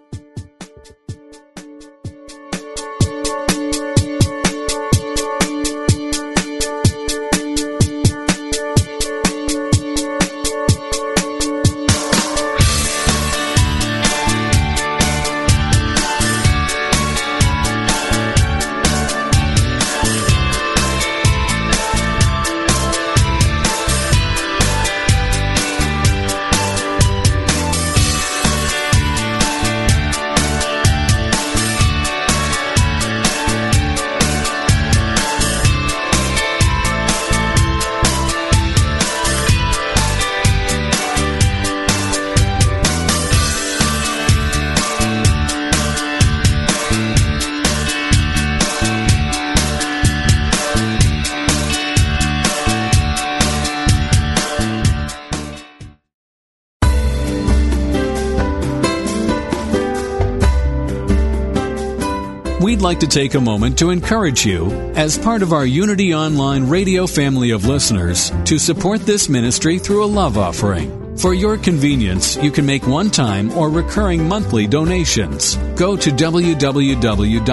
Like 62.80 63.00
to 63.00 63.06
take 63.06 63.34
a 63.34 63.40
moment 63.40 63.78
to 63.80 63.90
encourage 63.90 64.46
you, 64.46 64.70
as 64.96 65.18
part 65.18 65.42
of 65.42 65.52
our 65.52 65.66
Unity 65.66 66.14
Online 66.14 66.66
radio 66.66 67.06
family 67.06 67.50
of 67.50 67.66
listeners, 67.66 68.32
to 68.46 68.58
support 68.58 69.02
this 69.02 69.28
ministry 69.28 69.78
through 69.78 70.02
a 70.02 70.06
love 70.06 70.38
offering. 70.38 71.18
For 71.18 71.34
your 71.34 71.58
convenience, 71.58 72.36
you 72.38 72.50
can 72.50 72.64
make 72.64 72.86
one 72.86 73.10
time 73.10 73.52
or 73.52 73.68
recurring 73.68 74.26
monthly 74.26 74.66
donations. 74.66 75.56
Go 75.76 75.94
to 75.94 76.10
www.unity.fm 76.10 77.46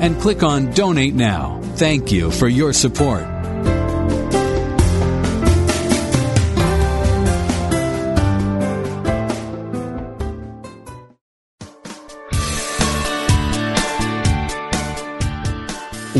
and 0.00 0.20
click 0.20 0.42
on 0.42 0.72
Donate 0.72 1.14
Now. 1.14 1.60
Thank 1.76 2.10
you 2.10 2.32
for 2.32 2.48
your 2.48 2.72
support. 2.72 3.33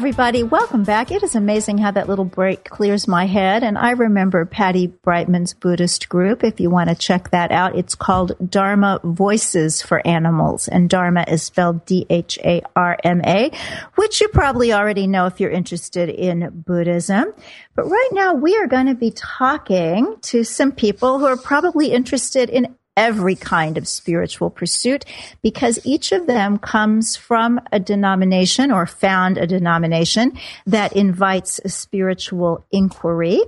Everybody. 0.00 0.42
Welcome 0.44 0.82
back. 0.82 1.10
It 1.10 1.22
is 1.22 1.34
amazing 1.34 1.76
how 1.76 1.90
that 1.90 2.08
little 2.08 2.24
break 2.24 2.64
clears 2.64 3.06
my 3.06 3.26
head. 3.26 3.62
And 3.62 3.76
I 3.76 3.90
remember 3.90 4.46
Patty 4.46 4.88
Breitman's 4.88 5.52
Buddhist 5.52 6.08
group. 6.08 6.42
If 6.42 6.58
you 6.58 6.70
want 6.70 6.88
to 6.88 6.94
check 6.94 7.32
that 7.32 7.52
out, 7.52 7.76
it's 7.76 7.96
called 7.96 8.32
Dharma 8.48 9.00
Voices 9.04 9.82
for 9.82 10.00
Animals. 10.06 10.68
And 10.68 10.88
Dharma 10.88 11.26
is 11.28 11.42
spelled 11.42 11.84
D-H-A-R-M-A, 11.84 13.50
which 13.96 14.22
you 14.22 14.28
probably 14.28 14.72
already 14.72 15.06
know 15.06 15.26
if 15.26 15.38
you're 15.38 15.50
interested 15.50 16.08
in 16.08 16.48
Buddhism. 16.66 17.34
But 17.74 17.84
right 17.84 18.10
now 18.12 18.32
we 18.32 18.56
are 18.56 18.68
going 18.68 18.86
to 18.86 18.94
be 18.94 19.10
talking 19.10 20.16
to 20.22 20.44
some 20.44 20.72
people 20.72 21.18
who 21.18 21.26
are 21.26 21.36
probably 21.36 21.92
interested 21.92 22.48
in 22.48 22.74
every 23.00 23.34
kind 23.34 23.78
of 23.78 23.88
spiritual 23.88 24.50
pursuit 24.50 25.06
because 25.40 25.78
each 25.84 26.12
of 26.12 26.26
them 26.26 26.58
comes 26.58 27.16
from 27.16 27.58
a 27.72 27.80
denomination 27.80 28.70
or 28.70 28.84
found 28.84 29.38
a 29.38 29.46
denomination 29.46 30.38
that 30.66 30.94
invites 30.94 31.58
a 31.64 31.70
spiritual 31.70 32.62
inquiry. 32.70 33.40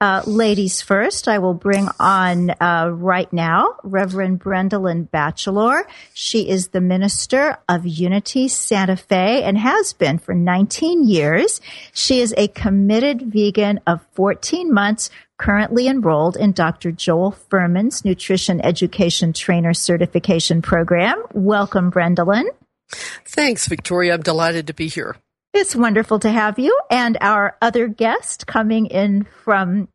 Uh, 0.00 0.22
ladies 0.26 0.82
first, 0.82 1.28
I 1.28 1.38
will 1.38 1.54
bring 1.54 1.88
on 2.00 2.50
uh, 2.50 2.90
right 2.92 3.32
now 3.32 3.76
Reverend 3.84 4.40
Brendalyn 4.40 5.08
Batchelor. 5.08 5.86
She 6.12 6.48
is 6.48 6.68
the 6.68 6.80
minister 6.80 7.58
of 7.68 7.86
Unity 7.86 8.48
Santa 8.48 8.96
Fe 8.96 9.44
and 9.44 9.56
has 9.56 9.92
been 9.92 10.18
for 10.18 10.34
19 10.34 11.06
years. 11.06 11.60
She 11.92 12.20
is 12.20 12.34
a 12.36 12.48
committed 12.48 13.22
vegan 13.22 13.78
of 13.86 14.04
14 14.14 14.74
months 14.74 15.10
currently 15.38 15.88
enrolled 15.88 16.36
in 16.36 16.52
Dr. 16.52 16.92
Joel 16.92 17.32
Fuhrman's 17.50 18.04
Nutrition 18.04 18.60
Education 18.64 19.32
Trainer 19.32 19.74
Certification 19.74 20.62
Program. 20.62 21.22
Welcome, 21.32 21.90
Brendalyn. 21.90 22.44
Thanks, 22.88 23.66
Victoria. 23.66 24.14
I'm 24.14 24.22
delighted 24.22 24.68
to 24.68 24.74
be 24.74 24.88
here. 24.88 25.16
It's 25.52 25.74
wonderful 25.74 26.18
to 26.20 26.30
have 26.30 26.58
you. 26.58 26.78
And 26.90 27.16
our 27.20 27.56
other 27.62 27.88
guest 27.88 28.46
coming 28.46 28.86
in 28.86 29.26
from 29.44 29.88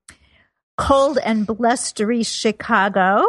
cold 0.77 1.19
and 1.23 1.45
blustery 1.45 2.23
Chicago 2.23 3.23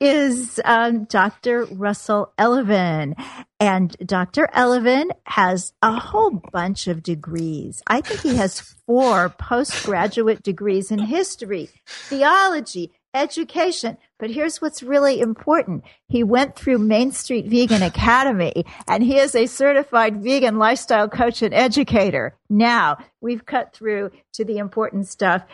is 0.00 0.60
um, 0.64 1.04
Dr. 1.04 1.64
Russell 1.64 2.32
Elleven. 2.38 3.14
And 3.62 3.96
Dr. 4.04 4.48
Elleven 4.52 5.12
has 5.22 5.72
a 5.82 5.92
whole 5.92 6.42
bunch 6.50 6.88
of 6.88 7.00
degrees. 7.00 7.80
I 7.86 8.00
think 8.00 8.18
he 8.18 8.34
has 8.34 8.58
four 8.60 9.28
postgraduate 9.28 10.42
degrees 10.42 10.90
in 10.90 10.98
history, 10.98 11.70
theology, 11.86 12.90
education. 13.14 13.98
But 14.18 14.30
here's 14.30 14.60
what's 14.60 14.82
really 14.82 15.20
important. 15.20 15.84
He 16.08 16.24
went 16.24 16.56
through 16.56 16.78
Main 16.78 17.12
Street 17.12 17.46
Vegan 17.46 17.84
Academy 17.84 18.64
and 18.88 19.04
he 19.04 19.16
is 19.16 19.36
a 19.36 19.46
certified 19.46 20.24
vegan 20.24 20.58
lifestyle 20.58 21.08
coach 21.08 21.40
and 21.40 21.54
educator. 21.54 22.36
Now 22.50 22.98
we've 23.20 23.46
cut 23.46 23.72
through 23.72 24.10
to 24.32 24.44
the 24.44 24.58
important 24.58 25.06
stuff. 25.06 25.44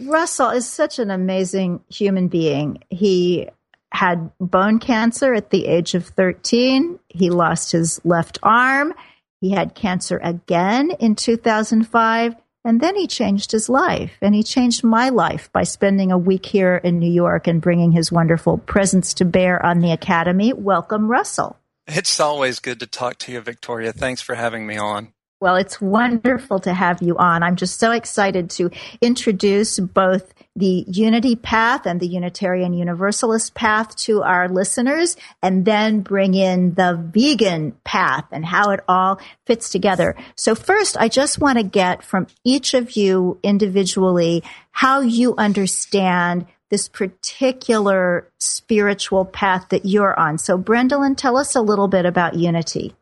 Russell 0.00 0.50
is 0.50 0.68
such 0.68 0.98
an 0.98 1.12
amazing 1.12 1.84
human 1.88 2.26
being. 2.26 2.82
He 2.90 3.50
had 3.94 4.30
bone 4.40 4.80
cancer 4.80 5.32
at 5.34 5.50
the 5.50 5.66
age 5.66 5.94
of 5.94 6.08
13. 6.08 6.98
He 7.08 7.30
lost 7.30 7.72
his 7.72 8.00
left 8.04 8.38
arm. 8.42 8.92
He 9.40 9.52
had 9.52 9.74
cancer 9.74 10.20
again 10.22 10.90
in 10.98 11.14
2005. 11.14 12.34
And 12.66 12.80
then 12.80 12.96
he 12.96 13.06
changed 13.06 13.52
his 13.52 13.68
life 13.68 14.12
and 14.20 14.34
he 14.34 14.42
changed 14.42 14.82
my 14.82 15.10
life 15.10 15.52
by 15.52 15.64
spending 15.64 16.10
a 16.10 16.18
week 16.18 16.46
here 16.46 16.76
in 16.76 16.98
New 16.98 17.10
York 17.10 17.46
and 17.46 17.60
bringing 17.60 17.92
his 17.92 18.10
wonderful 18.10 18.58
presence 18.58 19.14
to 19.14 19.24
bear 19.24 19.64
on 19.64 19.80
the 19.80 19.92
Academy. 19.92 20.52
Welcome, 20.52 21.08
Russell. 21.08 21.58
It's 21.86 22.18
always 22.18 22.60
good 22.60 22.80
to 22.80 22.86
talk 22.86 23.18
to 23.18 23.32
you, 23.32 23.40
Victoria. 23.40 23.92
Thanks 23.92 24.22
for 24.22 24.34
having 24.34 24.66
me 24.66 24.76
on. 24.76 25.13
Well, 25.44 25.56
it's 25.56 25.78
wonderful 25.78 26.58
to 26.60 26.72
have 26.72 27.02
you 27.02 27.18
on. 27.18 27.42
I'm 27.42 27.56
just 27.56 27.78
so 27.78 27.92
excited 27.92 28.48
to 28.52 28.70
introduce 29.02 29.78
both 29.78 30.32
the 30.56 30.86
unity 30.88 31.36
path 31.36 31.84
and 31.84 32.00
the 32.00 32.06
Unitarian 32.06 32.72
Universalist 32.72 33.52
path 33.52 33.94
to 33.96 34.22
our 34.22 34.48
listeners 34.48 35.18
and 35.42 35.66
then 35.66 36.00
bring 36.00 36.32
in 36.32 36.72
the 36.72 36.98
vegan 37.12 37.72
path 37.84 38.24
and 38.32 38.42
how 38.46 38.70
it 38.70 38.80
all 38.88 39.20
fits 39.44 39.68
together. 39.68 40.16
So 40.34 40.54
first, 40.54 40.96
I 40.96 41.08
just 41.10 41.38
want 41.38 41.58
to 41.58 41.62
get 41.62 42.02
from 42.02 42.26
each 42.42 42.72
of 42.72 42.96
you 42.96 43.38
individually 43.42 44.42
how 44.70 45.02
you 45.02 45.34
understand 45.36 46.46
this 46.70 46.88
particular 46.88 48.30
spiritual 48.40 49.26
path 49.26 49.66
that 49.68 49.84
you're 49.84 50.18
on. 50.18 50.38
So 50.38 50.56
Brendalyn, 50.56 51.18
tell 51.18 51.36
us 51.36 51.54
a 51.54 51.60
little 51.60 51.88
bit 51.88 52.06
about 52.06 52.32
unity. 52.32 52.94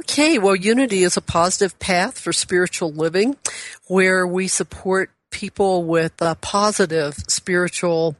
Okay, 0.00 0.38
well, 0.38 0.56
unity 0.56 1.02
is 1.02 1.16
a 1.16 1.22
positive 1.22 1.78
path 1.78 2.18
for 2.18 2.32
spiritual 2.32 2.92
living 2.92 3.36
where 3.86 4.26
we 4.26 4.48
support 4.48 5.10
people 5.30 5.84
with 5.84 6.20
uh, 6.20 6.34
positive 6.36 7.14
spiritual 7.28 8.16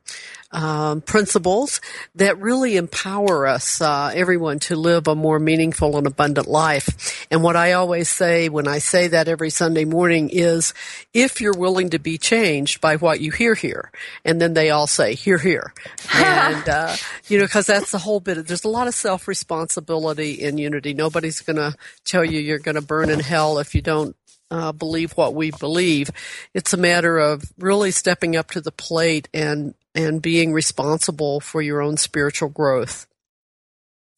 um, 0.52 1.00
principles 1.00 1.80
that 2.16 2.38
really 2.40 2.76
empower 2.76 3.46
us, 3.46 3.80
uh, 3.80 4.10
everyone, 4.12 4.58
to 4.60 4.76
live 4.76 5.06
a 5.06 5.14
more 5.14 5.38
meaningful 5.38 5.96
and 5.96 6.06
abundant 6.06 6.48
life. 6.48 7.26
And 7.30 7.42
what 7.42 7.56
I 7.56 7.72
always 7.72 8.08
say 8.08 8.48
when 8.48 8.66
I 8.66 8.78
say 8.78 9.08
that 9.08 9.28
every 9.28 9.50
Sunday 9.50 9.84
morning 9.84 10.28
is, 10.30 10.74
if 11.14 11.40
you're 11.40 11.56
willing 11.56 11.90
to 11.90 11.98
be 11.98 12.18
changed 12.18 12.80
by 12.80 12.96
what 12.96 13.20
you 13.20 13.30
hear 13.30 13.54
here, 13.54 13.92
and 14.24 14.40
then 14.40 14.54
they 14.54 14.70
all 14.70 14.86
say, 14.86 15.14
"Hear, 15.14 15.38
hear," 15.38 15.72
and 16.14 16.68
uh, 16.68 16.96
you 17.28 17.38
know, 17.38 17.44
because 17.44 17.66
that's 17.66 17.92
the 17.92 17.98
whole 17.98 18.20
bit. 18.20 18.38
Of, 18.38 18.46
there's 18.48 18.64
a 18.64 18.68
lot 18.68 18.88
of 18.88 18.94
self 18.94 19.28
responsibility 19.28 20.32
in 20.32 20.58
unity. 20.58 20.94
Nobody's 20.94 21.40
going 21.40 21.56
to 21.56 21.76
tell 22.04 22.24
you 22.24 22.40
you're 22.40 22.58
going 22.58 22.74
to 22.74 22.82
burn 22.82 23.10
in 23.10 23.20
hell 23.20 23.58
if 23.58 23.74
you 23.74 23.82
don't 23.82 24.16
uh, 24.50 24.72
believe 24.72 25.12
what 25.12 25.34
we 25.34 25.50
believe. 25.50 26.10
It's 26.54 26.72
a 26.72 26.76
matter 26.76 27.18
of 27.18 27.44
really 27.58 27.90
stepping 27.90 28.36
up 28.36 28.50
to 28.52 28.60
the 28.60 28.72
plate 28.72 29.28
and 29.32 29.74
and 29.94 30.22
being 30.22 30.52
responsible 30.52 31.40
for 31.40 31.60
your 31.60 31.82
own 31.82 31.96
spiritual 31.96 32.48
growth. 32.48 33.06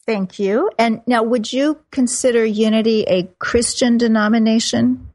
Thank 0.04 0.38
you. 0.38 0.68
And 0.78 1.00
now, 1.06 1.22
would 1.22 1.52
you 1.52 1.78
consider 1.92 2.44
Unity 2.44 3.04
a 3.04 3.24
Christian 3.38 3.98
denomination? 3.98 5.12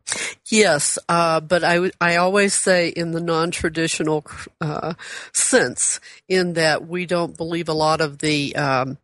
Yes, 0.49 0.97
uh, 1.09 1.41
but 1.41 1.63
I, 1.63 1.91
I 1.99 2.15
always 2.15 2.53
say 2.53 2.87
in 2.87 3.11
the 3.11 3.19
non-traditional 3.19 4.25
uh, 4.61 4.93
sense, 5.33 5.99
in 6.29 6.53
that 6.53 6.87
we 6.87 7.05
don't 7.05 7.35
believe 7.35 7.67
a 7.67 7.73
lot 7.73 7.99
of 7.99 8.19
the 8.19 8.55
um, 8.55 8.97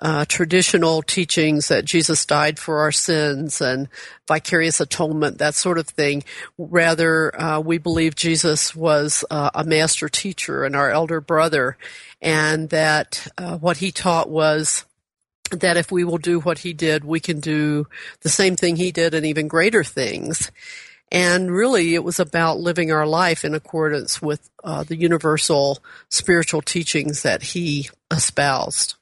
uh, 0.00 0.24
traditional 0.26 1.02
teachings 1.02 1.68
that 1.68 1.84
Jesus 1.84 2.24
died 2.24 2.58
for 2.58 2.78
our 2.78 2.92
sins 2.92 3.60
and 3.60 3.88
vicarious 4.26 4.80
atonement, 4.80 5.38
that 5.38 5.54
sort 5.54 5.78
of 5.78 5.86
thing. 5.86 6.24
Rather, 6.56 7.38
uh, 7.40 7.60
we 7.60 7.78
believe 7.78 8.14
Jesus 8.14 8.74
was 8.74 9.24
uh, 9.30 9.50
a 9.54 9.64
master 9.64 10.08
teacher 10.08 10.64
and 10.64 10.74
our 10.74 10.90
elder 10.90 11.20
brother, 11.20 11.76
and 12.22 12.70
that 12.70 13.26
uh, 13.36 13.58
what 13.58 13.78
he 13.78 13.92
taught 13.92 14.30
was 14.30 14.84
that 15.50 15.76
if 15.76 15.90
we 15.90 16.04
will 16.04 16.18
do 16.18 16.40
what 16.40 16.58
he 16.60 16.72
did, 16.72 17.04
we 17.04 17.20
can 17.20 17.40
do 17.40 17.86
the 18.22 18.28
same 18.28 18.56
thing 18.56 18.76
he 18.76 18.92
did 18.92 19.14
and 19.14 19.26
even 19.26 19.48
greater 19.48 19.84
things. 19.84 20.50
And 21.12 21.50
really, 21.50 21.94
it 21.94 22.04
was 22.04 22.20
about 22.20 22.60
living 22.60 22.92
our 22.92 23.06
life 23.06 23.44
in 23.44 23.54
accordance 23.54 24.22
with 24.22 24.48
uh, 24.62 24.84
the 24.84 24.96
universal 24.96 25.80
spiritual 26.08 26.62
teachings 26.62 27.22
that 27.24 27.42
he 27.42 27.90
espoused. 28.12 28.94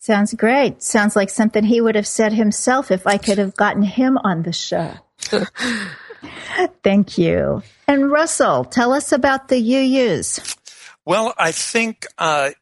Sounds 0.00 0.32
great. 0.32 0.82
Sounds 0.82 1.14
like 1.14 1.28
something 1.28 1.62
he 1.62 1.82
would 1.82 1.94
have 1.94 2.06
said 2.06 2.32
himself 2.32 2.90
if 2.90 3.06
I 3.06 3.18
could 3.18 3.36
have 3.36 3.54
gotten 3.54 3.82
him 3.82 4.16
on 4.24 4.42
the 4.42 4.52
show. 4.52 4.94
Thank 6.82 7.18
you. 7.18 7.62
And 7.86 8.10
Russell, 8.10 8.64
tell 8.64 8.94
us 8.94 9.12
about 9.12 9.48
the 9.48 9.56
UUs. 9.56 10.56
Well, 11.04 11.34
I 11.36 11.52
think 11.52 12.06
uh, 12.16 12.52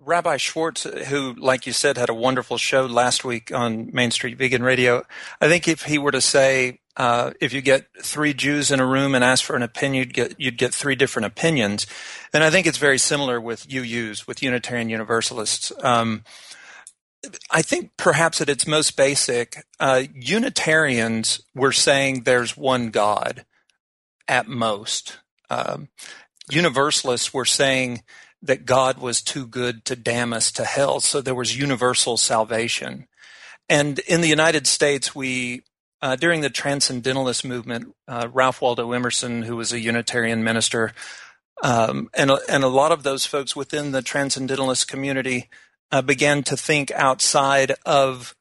Rabbi 0.00 0.38
Schwartz, 0.38 0.82
who, 0.82 1.34
like 1.34 1.68
you 1.68 1.72
said, 1.72 1.98
had 1.98 2.08
a 2.08 2.14
wonderful 2.14 2.58
show 2.58 2.86
last 2.86 3.24
week 3.24 3.52
on 3.54 3.90
Main 3.92 4.10
Street 4.10 4.36
Vegan 4.36 4.64
Radio, 4.64 5.04
I 5.40 5.46
think 5.46 5.68
if 5.68 5.82
he 5.82 5.98
were 5.98 6.12
to 6.12 6.20
say, 6.20 6.80
uh, 6.96 7.30
if 7.40 7.52
you 7.52 7.60
get 7.60 7.86
three 8.02 8.34
Jews 8.34 8.72
in 8.72 8.80
a 8.80 8.86
room 8.86 9.14
and 9.14 9.22
ask 9.22 9.44
for 9.44 9.54
an 9.54 9.62
opinion, 9.62 10.02
you'd 10.02 10.14
get, 10.14 10.34
you'd 10.38 10.58
get 10.58 10.74
three 10.74 10.96
different 10.96 11.26
opinions. 11.26 11.86
And 12.32 12.42
I 12.42 12.50
think 12.50 12.66
it's 12.66 12.78
very 12.78 12.98
similar 12.98 13.40
with 13.40 13.68
UUs, 13.68 14.26
with 14.26 14.42
Unitarian 14.42 14.88
Universalists. 14.88 15.70
Um, 15.84 16.24
I 17.50 17.62
think 17.62 17.92
perhaps 17.96 18.40
at 18.40 18.48
its 18.48 18.66
most 18.66 18.96
basic, 18.96 19.64
uh, 19.80 20.04
Unitarians 20.14 21.40
were 21.54 21.72
saying 21.72 22.22
there's 22.22 22.56
one 22.56 22.90
God 22.90 23.44
at 24.28 24.48
most. 24.48 25.18
Um, 25.50 25.88
Universalists 26.50 27.34
were 27.34 27.44
saying 27.44 28.02
that 28.42 28.66
God 28.66 28.98
was 28.98 29.22
too 29.22 29.46
good 29.46 29.84
to 29.86 29.96
damn 29.96 30.32
us 30.32 30.52
to 30.52 30.64
hell, 30.64 31.00
so 31.00 31.20
there 31.20 31.34
was 31.34 31.58
universal 31.58 32.16
salvation. 32.16 33.08
And 33.68 33.98
in 34.00 34.20
the 34.20 34.28
United 34.28 34.66
States, 34.66 35.14
we 35.14 35.62
uh, 36.02 36.14
during 36.14 36.42
the 36.42 36.50
Transcendentalist 36.50 37.44
movement, 37.44 37.94
uh, 38.06 38.28
Ralph 38.32 38.60
Waldo 38.60 38.92
Emerson, 38.92 39.42
who 39.42 39.56
was 39.56 39.72
a 39.72 39.80
Unitarian 39.80 40.44
minister, 40.44 40.92
um, 41.62 42.10
and 42.14 42.30
and 42.48 42.62
a 42.62 42.68
lot 42.68 42.92
of 42.92 43.02
those 43.02 43.26
folks 43.26 43.56
within 43.56 43.92
the 43.92 44.02
Transcendentalist 44.02 44.86
community 44.86 45.48
uh, 45.92 46.02
began 46.02 46.42
to 46.44 46.56
think 46.56 46.90
outside 46.92 47.72
of 47.84 48.34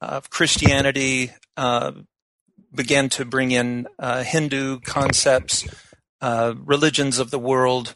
of 0.00 0.28
Christianity, 0.28 1.30
uh, 1.56 1.92
began 2.74 3.08
to 3.10 3.24
bring 3.24 3.52
in 3.52 3.86
uh, 3.98 4.22
Hindu 4.22 4.80
concepts, 4.80 5.66
uh, 6.20 6.54
religions 6.58 7.18
of 7.18 7.30
the 7.30 7.38
world, 7.38 7.94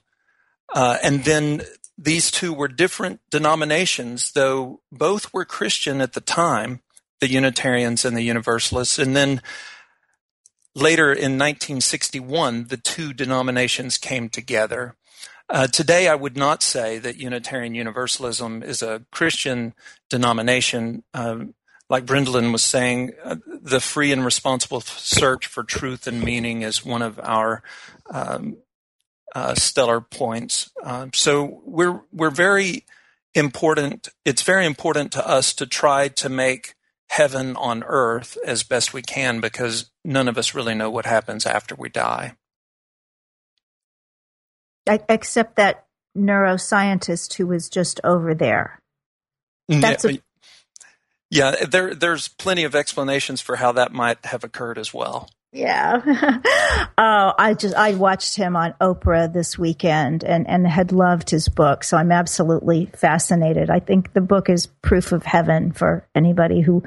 uh, 0.75 0.99
and 1.03 1.25
then 1.25 1.63
these 1.97 2.31
two 2.31 2.53
were 2.53 2.69
different 2.69 3.21
denominations, 3.31 4.33
though 4.33 4.81
both 4.93 5.33
were 5.33 5.45
Christian 5.45 6.01
at 6.01 6.13
the 6.13 6.21
time, 6.21 6.81
the 7.21 7.29
Unitarians 7.29 8.05
and 8.05 8.17
the 8.17 8.23
Universalists. 8.23 8.99
And 8.99 9.17
then 9.17 9.43
later 10.75 11.11
in 11.11 11.33
1961, 11.33 12.67
the 12.69 12.77
two 12.77 13.13
denominations 13.13 13.99
came 13.99 14.29
together. 14.29 14.95
Uh, 15.51 15.67
today, 15.67 16.09
I 16.09 16.15
would 16.15 16.37
not 16.37 16.63
say 16.63 16.99
that 16.99 17.17
Unitarian 17.17 17.75
Universalism 17.75 18.63
is 18.63 18.83
a 18.83 19.05
Christian 19.11 19.75
denomination. 20.11 21.05
Um, 21.15 21.55
like 21.89 22.05
Brendan 22.05 22.53
was 22.53 22.63
saying, 22.63 23.13
uh, 23.25 23.37
the 23.47 23.81
free 23.81 24.13
and 24.13 24.25
responsible 24.25 24.83
search 24.83 25.47
for 25.47 25.65
truth 25.65 26.07
and 26.07 26.23
meaning 26.23 26.61
is 26.63 26.85
one 26.85 27.01
of 27.01 27.19
our 27.21 27.63
um, 28.11 28.59
uh, 29.35 29.55
stellar 29.55 30.03
points. 30.03 30.71
Uh, 30.83 31.07
so 31.15 31.63
we're 31.65 32.03
we're 32.13 32.31
very 32.31 32.85
important. 33.35 34.09
It's 34.27 34.43
very 34.43 34.67
important 34.67 35.13
to 35.13 35.27
us 35.27 35.55
to 35.55 35.67
try 35.67 36.09
to 36.09 36.29
make 36.29 36.75
heaven 37.09 37.57
on 37.57 37.83
earth 37.85 38.37
as 38.45 38.63
best 38.63 38.93
we 38.93 39.01
can 39.01 39.41
because 39.41 39.91
none 40.05 40.29
of 40.29 40.37
us 40.37 40.55
really 40.55 40.75
know 40.75 40.91
what 40.91 41.07
happens 41.07 41.47
after 41.47 41.75
we 41.75 41.89
die 41.89 42.35
except 45.09 45.57
that 45.57 45.87
neuroscientist 46.17 47.35
who 47.35 47.47
was 47.47 47.69
just 47.69 48.01
over 48.05 48.35
there. 48.35 48.81
Mm, 49.71 49.81
That's 49.83 50.05
yeah, 50.05 50.11
a- 50.11 50.21
yeah, 51.31 51.65
there 51.67 51.95
there's 51.95 52.29
plenty 52.29 52.65
of 52.65 52.75
explanations 52.75 53.41
for 53.41 53.57
how 53.57 53.73
that 53.73 53.93
might 53.93 54.25
have 54.27 54.45
occurred 54.45 54.79
as 54.79 54.95
well. 54.95 55.31
Yeah. 55.51 56.03
oh, 56.99 57.33
I 57.39 57.55
just 57.55 57.75
I 57.75 57.95
watched 57.95 58.37
him 58.37 58.55
on 58.55 58.75
Oprah 58.83 59.33
this 59.33 59.59
weekend 59.59 60.23
and 60.23 60.47
and 60.47 60.67
had 60.67 60.93
loved 60.93 61.31
his 61.31 61.49
book. 61.49 61.85
So 61.85 61.97
I'm 61.97 62.13
absolutely 62.13 62.87
fascinated. 62.95 63.71
I 63.71 63.81
think 63.81 64.13
the 64.13 64.21
book 64.21 64.51
is 64.51 64.67
proof 64.67 65.11
of 65.11 65.23
heaven 65.23 65.73
for 65.73 66.07
anybody 66.15 66.61
who 66.61 66.83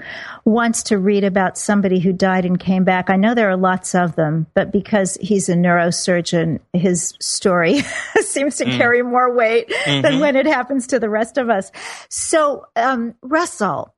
wants 0.46 0.84
to 0.84 1.00
read 1.00 1.24
about 1.24 1.58
somebody 1.58 2.00
who 2.00 2.14
died 2.14 2.46
and 2.46 2.60
came 2.60 2.84
back. 2.84 3.10
I 3.10 3.16
know 3.16 3.34
there 3.34 3.50
are 3.50 3.58
lots 3.58 3.96
of 3.96 4.16
them, 4.16 4.46
but 4.54 4.72
because 4.72 5.18
he's 5.20 5.50
a 5.50 5.56
neurosurgeon, 5.56 6.60
his 6.72 7.16
story 7.20 7.82
seems 8.22 8.58
to 8.58 8.66
mm. 8.66 8.78
carry 8.78 9.02
more 9.02 9.34
weight 9.34 9.70
mm-hmm. 9.70 10.02
than 10.02 10.20
when 10.20 10.36
it 10.36 10.46
happens 10.46 10.86
to 10.88 11.00
the 11.00 11.10
rest 11.10 11.40
of 11.40 11.50
us. 11.50 11.72
So, 12.10 12.68
um, 12.76 13.16
Russell, 13.24 13.96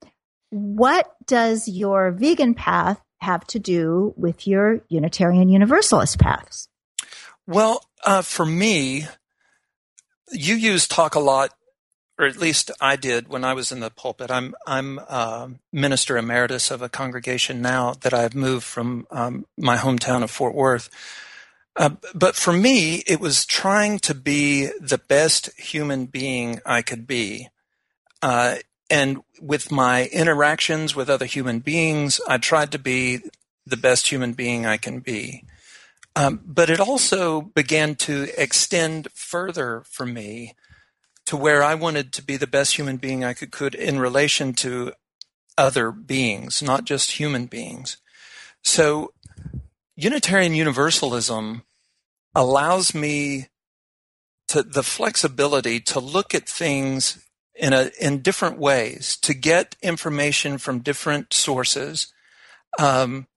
what 0.52 1.14
does 1.26 1.68
your 1.68 2.12
vegan 2.12 2.54
path 2.54 3.03
have 3.24 3.46
to 3.48 3.60
do 3.60 4.14
with 4.16 4.48
your 4.48 4.82
Unitarian 4.90 5.50
Universalist 5.50 6.20
paths? 6.20 6.70
Well, 7.48 7.84
uh, 8.06 8.22
for 8.22 8.46
me, 8.46 9.06
UUs 10.34 10.88
talk 10.88 11.16
a 11.16 11.20
lot, 11.20 11.52
or 12.20 12.26
at 12.26 12.38
least 12.38 12.72
I 12.80 12.96
did 12.96 13.28
when 13.28 13.44
I 13.44 13.54
was 13.54 13.72
in 13.72 13.80
the 13.80 13.90
pulpit. 13.90 14.32
I'm 14.32 14.56
I'm 14.68 15.00
uh, 15.08 15.50
minister 15.72 16.18
emeritus 16.18 16.72
of 16.72 16.82
a 16.82 16.90
congregation 16.90 17.62
now 17.62 17.94
that 18.02 18.14
I've 18.14 18.36
moved 18.36 18.64
from 18.64 19.08
um, 19.12 19.46
my 19.58 19.78
hometown 19.78 20.24
of 20.24 20.32
Fort 20.32 20.56
Worth. 20.56 20.90
Uh, 21.76 21.92
but 22.14 22.36
for 22.36 22.54
me, 22.54 23.04
it 23.08 23.20
was 23.20 23.46
trying 23.46 23.98
to 24.00 24.14
be 24.14 24.70
the 24.80 25.00
best 25.00 25.50
human 25.60 26.06
being 26.06 26.60
I 26.66 26.84
could 26.84 27.08
be. 27.08 27.50
Uh, 28.22 28.58
and 28.90 29.22
with 29.42 29.72
my 29.72 30.06
interactions 30.08 30.96
with 30.96 31.10
other 31.10 31.26
human 31.26 31.60
beings, 31.60 32.20
I 32.28 32.38
tried 32.38 32.72
to 32.74 32.80
be 32.80 33.20
the 33.66 33.78
best 33.78 34.10
human 34.10 34.34
being 34.34 34.66
I 34.66 34.78
can 34.78 35.00
be. 35.00 35.46
Um, 36.16 36.42
but 36.46 36.70
it 36.70 36.80
also 36.80 37.42
began 37.42 37.96
to 37.96 38.30
extend 38.38 39.08
further 39.14 39.84
for 39.90 40.06
me 40.06 40.54
to 41.26 41.38
where 41.38 41.64
I 41.64 41.76
wanted 41.76 42.12
to 42.14 42.22
be 42.22 42.38
the 42.38 42.48
best 42.48 42.78
human 42.78 42.98
being 42.98 43.24
I 43.24 43.34
could, 43.34 43.52
could 43.52 43.74
in 43.74 44.00
relation 44.00 44.54
to 44.54 44.94
other 45.58 45.92
beings, 45.92 46.62
not 46.62 46.84
just 46.84 47.12
human 47.12 47.46
beings. 47.46 47.98
So 48.64 49.14
Unitarian 49.96 50.54
Universalism 50.54 51.64
allows 52.36 52.94
me 52.94 53.48
to 54.50 54.64
the 54.64 54.84
flexibility 54.84 55.80
to 55.80 56.00
look 56.00 56.36
at 56.36 56.48
things 56.48 57.24
in 57.56 57.74
a 57.74 57.92
in 58.00 58.22
different 58.22 58.58
ways 58.58 59.18
to 59.18 59.34
get 59.34 59.76
information 59.82 60.58
from 60.58 60.80
different 60.80 61.34
sources 61.34 62.12
um, 62.80 63.28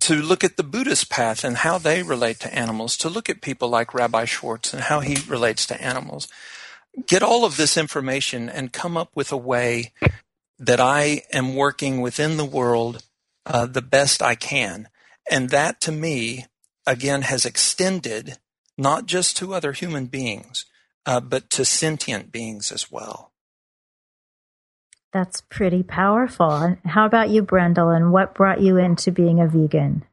to 0.00 0.14
look 0.16 0.44
at 0.44 0.56
the 0.56 0.62
buddhist 0.62 1.10
path 1.10 1.44
and 1.44 1.58
how 1.58 1.78
they 1.78 2.02
relate 2.02 2.40
to 2.40 2.54
animals 2.54 2.96
to 2.98 3.08
look 3.08 3.28
at 3.28 3.40
people 3.40 3.68
like 3.68 3.94
rabbi 3.94 4.24
schwartz 4.24 4.72
and 4.72 4.84
how 4.84 5.00
he 5.00 5.16
relates 5.28 5.66
to 5.66 5.82
animals. 5.82 6.28
Get 7.06 7.22
all 7.22 7.44
of 7.44 7.56
this 7.56 7.76
information 7.76 8.48
and 8.48 8.72
come 8.72 8.96
up 8.96 9.10
with 9.14 9.32
a 9.32 9.36
way 9.36 9.92
that 10.58 10.80
i 10.80 11.22
am 11.32 11.56
working 11.56 12.00
within 12.00 12.36
the 12.36 12.44
world 12.44 13.02
uh, 13.46 13.66
the 13.66 13.82
best 13.82 14.22
i 14.22 14.34
can. 14.34 14.88
And 15.30 15.50
that 15.50 15.80
to 15.82 15.92
me 15.92 16.46
again 16.86 17.22
has 17.22 17.46
extended 17.46 18.38
not 18.76 19.06
just 19.06 19.36
to 19.38 19.54
other 19.54 19.72
human 19.72 20.06
beings 20.06 20.66
uh, 21.06 21.20
but 21.20 21.48
to 21.50 21.64
sentient 21.64 22.30
beings 22.30 22.70
as 22.70 22.90
well 22.90 23.31
that's 25.12 25.42
pretty 25.42 25.82
powerful. 25.82 26.76
How 26.84 27.06
about 27.06 27.30
you, 27.30 27.42
Brendan? 27.42 28.10
What 28.10 28.34
brought 28.34 28.60
you 28.60 28.78
into 28.78 29.12
being 29.12 29.40
a 29.40 29.46
vegan? 29.46 30.04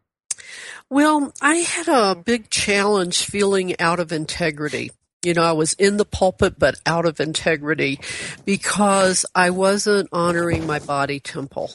Well, 0.89 1.33
I 1.41 1.55
had 1.55 1.87
a 1.87 2.15
big 2.15 2.49
challenge 2.49 3.23
feeling 3.23 3.79
out 3.79 3.99
of 3.99 4.11
integrity. 4.11 4.91
You 5.23 5.33
know, 5.33 5.43
I 5.43 5.51
was 5.51 5.73
in 5.73 5.97
the 5.97 6.05
pulpit, 6.05 6.57
but 6.57 6.75
out 6.85 7.05
of 7.05 7.19
integrity 7.19 7.99
because 8.45 9.25
I 9.35 9.49
wasn't 9.49 10.09
honoring 10.11 10.65
my 10.65 10.79
body 10.79 11.19
temple. 11.19 11.71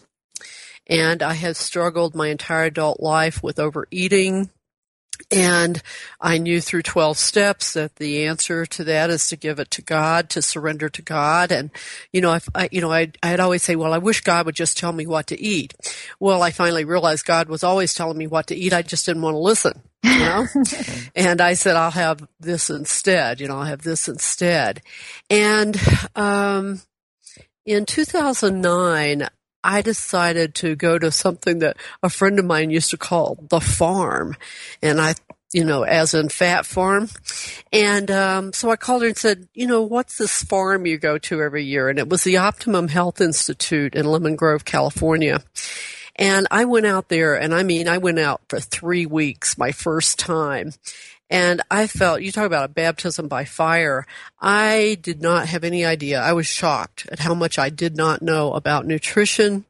And 0.87 1.23
I 1.23 1.35
had 1.35 1.57
struggled 1.57 2.15
my 2.15 2.29
entire 2.29 2.65
adult 2.65 3.01
life 3.01 3.43
with 3.43 3.59
overeating, 3.59 4.51
and 5.31 5.83
I 6.21 6.39
knew 6.39 6.61
through 6.61 6.83
12 6.83 7.17
steps 7.19 7.75
that 7.75 7.97
the 7.97 8.27
answer 8.27 8.67
to 8.67 8.85
that 8.85 9.11
is 9.11 9.29
to 9.29 9.37
give 9.37 9.59
it 9.59 9.71
to 9.73 9.83
God, 9.83 10.31
to 10.31 10.43
surrender 10.43 10.89
to 10.89 11.03
God. 11.03 11.53
And, 11.53 11.71
you 12.13 12.21
know, 12.21 12.35
if 12.35 12.49
I, 12.55 12.69
you 12.73 12.81
know, 12.81 12.91
I'd, 12.91 13.19
I'd 13.23 13.41
always 13.41 13.63
say, 13.63 13.77
well, 13.77 13.93
I 13.93 13.99
wish 13.99 14.21
God 14.21 14.47
would 14.47 14.55
just 14.55 14.77
tell 14.77 14.93
me 14.93 15.07
what 15.07 15.27
to 15.29 15.41
eat. 15.41 15.75
Well, 16.21 16.43
I 16.43 16.51
finally 16.51 16.85
realized 16.85 17.27
God 17.27 17.49
was 17.49 17.65
always 17.65 17.95
telling 17.95 18.19
me 18.19 18.27
what 18.27 18.47
to 18.49 18.57
eat. 18.57 18.73
I 18.73 18.83
just 18.83 19.07
didn't 19.07 19.23
want 19.23 19.35
to 19.35 19.39
listen, 19.39 19.83
you 20.03 20.19
know? 20.19 20.47
and 21.17 21.41
I 21.41 21.55
said, 21.55 21.77
I'll 21.77 21.91
have 21.91 22.27
this 22.41 22.71
instead, 22.71 23.41
you 23.41 23.49
know, 23.49 23.59
I'll 23.59 23.65
have 23.65 23.83
this 23.83 24.09
instead. 24.09 24.83
And, 25.31 25.81
um, 26.17 26.81
in 27.67 27.87
2009, 27.87 29.27
I 29.65 29.83
decided 29.83 30.55
to 30.57 30.77
go 30.77 30.99
to 30.99 31.11
something 31.11 31.61
that 31.61 31.79
a 32.03 32.11
friend 32.11 32.39
of 32.39 32.45
mine 32.45 32.71
used 32.71 32.91
to 32.91 32.99
call 32.99 33.39
the 33.49 33.61
farm. 33.61 34.37
And 34.83 35.01
I 35.01 35.15
you 35.55 35.65
know, 35.65 35.85
as 35.85 36.15
in 36.15 36.29
fat 36.29 36.67
farm. 36.67 37.09
And 37.73 38.11
um, 38.11 38.53
so 38.53 38.71
I 38.71 38.77
called 38.77 39.03
her 39.03 39.09
and 39.09 39.17
said, 39.17 39.47
you 39.55 39.69
know, 39.69 39.83
what's 39.83 40.19
this 40.19 40.43
farm 40.43 40.85
you 40.85 40.99
go 40.99 41.17
to 41.17 41.41
every 41.41 41.63
year? 41.63 41.89
And 41.89 41.99
it 42.01 42.09
was 42.09 42.25
the 42.25 42.39
Optimum 42.39 42.89
Health 42.89 43.21
Institute 43.21 43.95
in 43.95 44.05
Lemon 44.05 44.35
Grove, 44.35 44.65
California. 44.65 45.45
And 46.17 46.49
I 46.51 46.65
went 46.65 46.87
out 46.87 47.09
there, 47.09 47.41
and 47.41 47.55
I 47.55 47.63
mean, 47.63 47.89
I 47.89 47.99
went 47.99 48.19
out 48.19 48.43
for 48.49 48.61
three 48.61 49.07
weeks, 49.07 49.57
my 49.57 49.73
first 49.73 50.19
time. 50.19 50.73
And 51.31 51.63
I 51.71 51.87
felt, 51.87 52.23
you 52.23 52.31
talk 52.31 52.47
about 52.47 52.71
a 52.71 52.73
baptism 52.73 53.29
by 53.29 53.45
fire. 53.45 54.07
I 54.41 54.99
did 55.01 55.23
not 55.23 55.49
have 55.49 55.65
any 55.65 55.85
idea. 55.85 56.21
I 56.21 56.33
was 56.33 56.47
shocked 56.47 57.09
at 57.11 57.21
how 57.21 57.35
much 57.35 57.59
I 57.59 57.71
did 57.71 57.97
not 57.97 58.23
know 58.23 58.53
about 58.53 58.87
nutrition, 58.87 59.65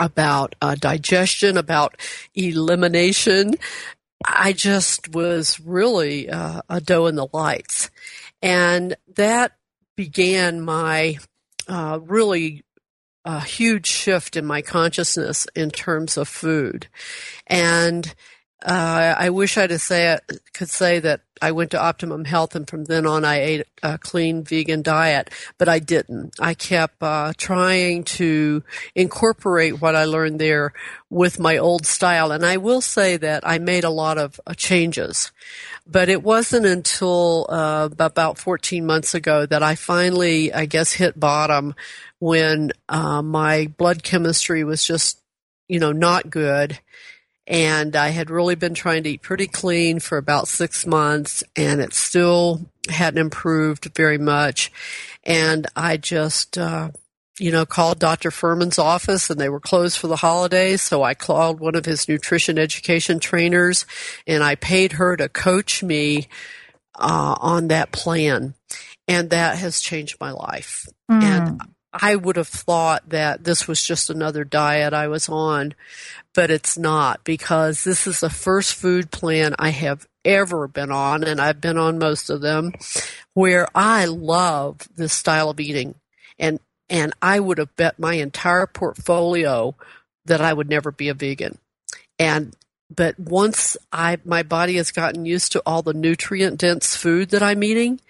about 0.00 0.54
uh, 0.60 0.74
digestion, 0.74 1.56
about 1.56 1.96
elimination. 2.34 3.54
I 4.26 4.52
just 4.52 5.14
was 5.14 5.60
really 5.60 6.28
uh, 6.28 6.62
a 6.68 6.80
doe 6.80 7.06
in 7.06 7.14
the 7.14 7.28
lights. 7.32 7.90
And 8.40 8.96
that 9.14 9.52
began 9.96 10.60
my 10.60 11.18
uh, 11.68 12.00
really 12.02 12.64
a 13.24 13.40
huge 13.40 13.86
shift 13.86 14.36
in 14.36 14.44
my 14.44 14.62
consciousness 14.62 15.46
in 15.54 15.70
terms 15.70 16.16
of 16.16 16.28
food. 16.28 16.88
And 17.46 18.14
uh, 18.64 19.14
I 19.18 19.30
wish 19.30 19.58
I'd 19.58 19.78
say 19.80 20.18
could 20.52 20.70
say 20.70 21.00
that 21.00 21.22
I 21.40 21.50
went 21.50 21.72
to 21.72 21.82
Optimum 21.82 22.24
Health 22.24 22.54
and 22.54 22.68
from 22.68 22.84
then 22.84 23.06
on 23.06 23.24
I 23.24 23.40
ate 23.40 23.66
a 23.82 23.98
clean 23.98 24.44
vegan 24.44 24.82
diet, 24.82 25.30
but 25.58 25.68
I 25.68 25.80
didn't. 25.80 26.36
I 26.38 26.54
kept 26.54 27.02
uh, 27.02 27.32
trying 27.36 28.04
to 28.04 28.62
incorporate 28.94 29.80
what 29.80 29.96
I 29.96 30.04
learned 30.04 30.40
there 30.40 30.72
with 31.10 31.40
my 31.40 31.58
old 31.58 31.84
style, 31.86 32.30
and 32.30 32.46
I 32.46 32.58
will 32.58 32.80
say 32.80 33.16
that 33.16 33.42
I 33.44 33.58
made 33.58 33.82
a 33.82 33.90
lot 33.90 34.18
of 34.18 34.40
uh, 34.46 34.54
changes. 34.54 35.32
But 35.84 36.08
it 36.08 36.22
wasn't 36.22 36.64
until 36.64 37.46
uh, 37.48 37.88
about 37.98 38.38
14 38.38 38.86
months 38.86 39.14
ago 39.14 39.44
that 39.46 39.64
I 39.64 39.74
finally, 39.74 40.52
I 40.52 40.66
guess, 40.66 40.92
hit 40.92 41.18
bottom 41.18 41.74
when 42.20 42.70
uh, 42.88 43.20
my 43.20 43.66
blood 43.76 44.04
chemistry 44.04 44.62
was 44.62 44.84
just, 44.84 45.20
you 45.66 45.80
know, 45.80 45.90
not 45.90 46.30
good 46.30 46.78
and 47.46 47.96
I 47.96 48.08
had 48.08 48.30
really 48.30 48.54
been 48.54 48.74
trying 48.74 49.02
to 49.04 49.10
eat 49.10 49.22
pretty 49.22 49.46
clean 49.46 49.98
for 50.00 50.18
about 50.18 50.48
six 50.48 50.86
months, 50.86 51.42
and 51.56 51.80
it 51.80 51.94
still 51.94 52.66
hadn't 52.88 53.20
improved 53.20 53.90
very 53.96 54.18
much. 54.18 54.70
And 55.24 55.66
I 55.74 55.96
just, 55.96 56.56
uh, 56.56 56.90
you 57.38 57.50
know, 57.50 57.66
called 57.66 57.98
Dr. 57.98 58.30
Fuhrman's 58.30 58.78
office, 58.78 59.28
and 59.28 59.40
they 59.40 59.48
were 59.48 59.60
closed 59.60 59.98
for 59.98 60.06
the 60.06 60.16
holidays. 60.16 60.82
So 60.82 61.02
I 61.02 61.14
called 61.14 61.58
one 61.58 61.74
of 61.74 61.84
his 61.84 62.08
nutrition 62.08 62.58
education 62.58 63.18
trainers, 63.18 63.86
and 64.26 64.44
I 64.44 64.54
paid 64.54 64.92
her 64.92 65.16
to 65.16 65.28
coach 65.28 65.82
me 65.82 66.28
uh, 66.94 67.36
on 67.40 67.68
that 67.68 67.90
plan, 67.90 68.54
and 69.08 69.30
that 69.30 69.58
has 69.58 69.80
changed 69.80 70.18
my 70.20 70.30
life. 70.30 70.86
Mm. 71.10 71.22
And 71.22 71.60
I 71.92 72.16
would 72.16 72.36
have 72.36 72.48
thought 72.48 73.08
that 73.10 73.44
this 73.44 73.68
was 73.68 73.84
just 73.84 74.08
another 74.08 74.44
diet 74.44 74.94
I 74.94 75.08
was 75.08 75.28
on, 75.28 75.74
but 76.34 76.50
it's 76.50 76.78
not 76.78 77.22
because 77.24 77.84
this 77.84 78.06
is 78.06 78.20
the 78.20 78.30
first 78.30 78.74
food 78.74 79.10
plan 79.10 79.54
I 79.58 79.70
have 79.70 80.06
ever 80.24 80.66
been 80.68 80.90
on, 80.90 81.22
and 81.22 81.40
I've 81.40 81.60
been 81.60 81.76
on 81.76 81.98
most 81.98 82.30
of 82.30 82.40
them, 82.40 82.72
where 83.34 83.68
I 83.74 84.06
love 84.06 84.88
this 84.96 85.12
style 85.12 85.50
of 85.50 85.60
eating. 85.60 85.96
And, 86.38 86.60
and 86.88 87.12
I 87.20 87.40
would 87.40 87.58
have 87.58 87.76
bet 87.76 87.98
my 87.98 88.14
entire 88.14 88.66
portfolio 88.66 89.74
that 90.24 90.40
I 90.40 90.52
would 90.52 90.70
never 90.70 90.90
be 90.90 91.08
a 91.08 91.14
vegan. 91.14 91.58
And, 92.18 92.56
but 92.94 93.18
once 93.18 93.76
I, 93.92 94.18
my 94.24 94.42
body 94.42 94.76
has 94.76 94.92
gotten 94.92 95.26
used 95.26 95.52
to 95.52 95.62
all 95.66 95.82
the 95.82 95.94
nutrient 95.94 96.58
dense 96.58 96.96
food 96.96 97.30
that 97.30 97.42
I'm 97.42 97.62
eating, 97.62 98.00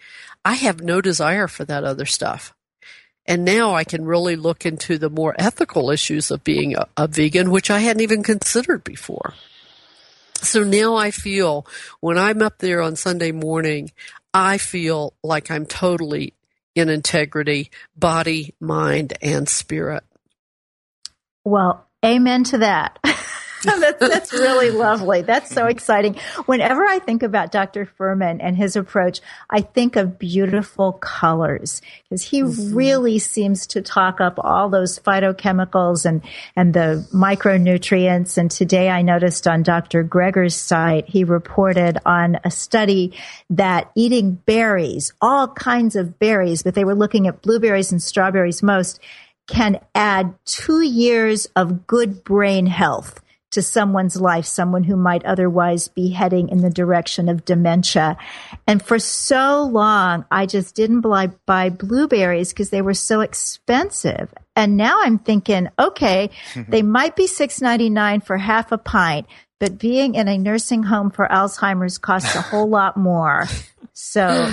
I 0.44 0.54
have 0.54 0.82
no 0.82 1.00
desire 1.00 1.48
for 1.48 1.64
that 1.64 1.84
other 1.84 2.06
stuff. 2.06 2.52
And 3.26 3.44
now 3.44 3.74
I 3.74 3.84
can 3.84 4.04
really 4.04 4.36
look 4.36 4.66
into 4.66 4.98
the 4.98 5.10
more 5.10 5.34
ethical 5.38 5.90
issues 5.90 6.30
of 6.30 6.42
being 6.42 6.76
a, 6.76 6.86
a, 6.96 7.06
vegan, 7.06 7.50
which 7.50 7.70
I 7.70 7.80
hadn't 7.80 8.02
even 8.02 8.22
considered 8.22 8.82
before. 8.82 9.34
So 10.36 10.64
now 10.64 10.96
I 10.96 11.12
feel 11.12 11.64
when 12.00 12.18
I'm 12.18 12.42
up 12.42 12.58
there 12.58 12.82
on 12.82 12.96
Sunday 12.96 13.30
morning, 13.30 13.92
I 14.34 14.58
feel 14.58 15.14
like 15.22 15.50
I'm 15.50 15.66
totally 15.66 16.34
in 16.74 16.88
integrity, 16.88 17.70
body, 17.96 18.54
mind, 18.58 19.16
and 19.22 19.48
spirit. 19.48 20.02
Well, 21.44 21.86
amen 22.04 22.44
to 22.44 22.58
that. 22.58 22.98
that's, 23.80 23.98
that's 24.00 24.32
really 24.32 24.70
lovely. 24.70 25.22
That's 25.22 25.50
so 25.50 25.66
exciting. 25.66 26.16
Whenever 26.46 26.84
I 26.84 26.98
think 26.98 27.22
about 27.22 27.52
Dr. 27.52 27.88
Fuhrman 27.98 28.38
and 28.40 28.56
his 28.56 28.74
approach, 28.74 29.20
I 29.48 29.60
think 29.60 29.94
of 29.94 30.18
beautiful 30.18 30.94
colors 30.94 31.80
because 32.02 32.22
he 32.22 32.42
mm-hmm. 32.42 32.74
really 32.74 33.18
seems 33.20 33.68
to 33.68 33.80
talk 33.82 34.20
up 34.20 34.34
all 34.38 34.68
those 34.68 34.98
phytochemicals 34.98 36.04
and, 36.04 36.22
and 36.56 36.74
the 36.74 37.06
micronutrients. 37.14 38.36
And 38.36 38.50
today 38.50 38.90
I 38.90 39.02
noticed 39.02 39.46
on 39.46 39.62
Dr. 39.62 40.02
Greger's 40.02 40.56
site, 40.56 41.08
he 41.08 41.22
reported 41.22 41.98
on 42.04 42.40
a 42.44 42.50
study 42.50 43.14
that 43.50 43.92
eating 43.94 44.34
berries, 44.34 45.12
all 45.20 45.46
kinds 45.46 45.94
of 45.94 46.18
berries, 46.18 46.64
but 46.64 46.74
they 46.74 46.84
were 46.84 46.96
looking 46.96 47.28
at 47.28 47.42
blueberries 47.42 47.92
and 47.92 48.02
strawberries 48.02 48.60
most, 48.60 48.98
can 49.46 49.78
add 49.94 50.34
two 50.44 50.80
years 50.80 51.46
of 51.56 51.86
good 51.86 52.24
brain 52.24 52.66
health 52.66 53.21
to 53.52 53.62
someone's 53.62 54.20
life, 54.20 54.44
someone 54.44 54.84
who 54.84 54.96
might 54.96 55.24
otherwise 55.24 55.88
be 55.88 56.10
heading 56.10 56.48
in 56.48 56.58
the 56.58 56.70
direction 56.70 57.28
of 57.28 57.44
dementia. 57.44 58.16
And 58.66 58.82
for 58.82 58.98
so 58.98 59.62
long, 59.64 60.24
I 60.30 60.46
just 60.46 60.74
didn't 60.74 61.02
buy, 61.02 61.28
buy 61.46 61.70
blueberries 61.70 62.52
because 62.52 62.70
they 62.70 62.82
were 62.82 62.94
so 62.94 63.20
expensive. 63.20 64.32
And 64.56 64.76
now 64.76 64.98
I'm 65.02 65.18
thinking, 65.18 65.68
okay, 65.78 66.30
they 66.68 66.82
might 66.82 67.16
be 67.16 67.26
six 67.26 67.60
ninety 67.60 67.90
nine 67.90 68.20
for 68.20 68.36
half 68.36 68.72
a 68.72 68.78
pint, 68.78 69.26
but 69.58 69.78
being 69.78 70.14
in 70.14 70.28
a 70.28 70.38
nursing 70.38 70.82
home 70.82 71.10
for 71.10 71.26
Alzheimer's 71.26 71.98
costs 71.98 72.34
a 72.34 72.42
whole 72.42 72.68
lot 72.68 72.96
more. 72.96 73.46
So, 73.94 74.50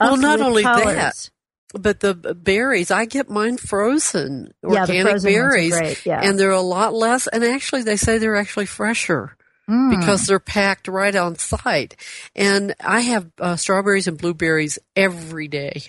well, 0.00 0.16
not 0.16 0.40
only 0.40 0.62
colors. 0.62 0.94
that, 0.94 1.30
but 1.78 2.00
the 2.00 2.14
berries, 2.14 2.90
I 2.90 3.04
get 3.04 3.28
mine 3.28 3.56
frozen, 3.56 4.52
organic 4.62 5.22
yeah, 5.22 5.30
berries, 5.30 6.06
yeah. 6.06 6.20
and 6.22 6.38
they're 6.38 6.50
a 6.50 6.60
lot 6.60 6.94
less. 6.94 7.26
And 7.26 7.44
actually, 7.44 7.82
they 7.82 7.96
say 7.96 8.18
they're 8.18 8.36
actually 8.36 8.66
fresher. 8.66 9.36
Mm. 9.68 9.98
Because 9.98 10.26
they're 10.26 10.38
packed 10.38 10.88
right 10.88 11.16
on 11.16 11.36
site. 11.36 11.96
And 12.36 12.74
I 12.80 13.00
have 13.00 13.30
uh, 13.40 13.56
strawberries 13.56 14.06
and 14.06 14.18
blueberries 14.18 14.78
every 14.94 15.48
day 15.48 15.84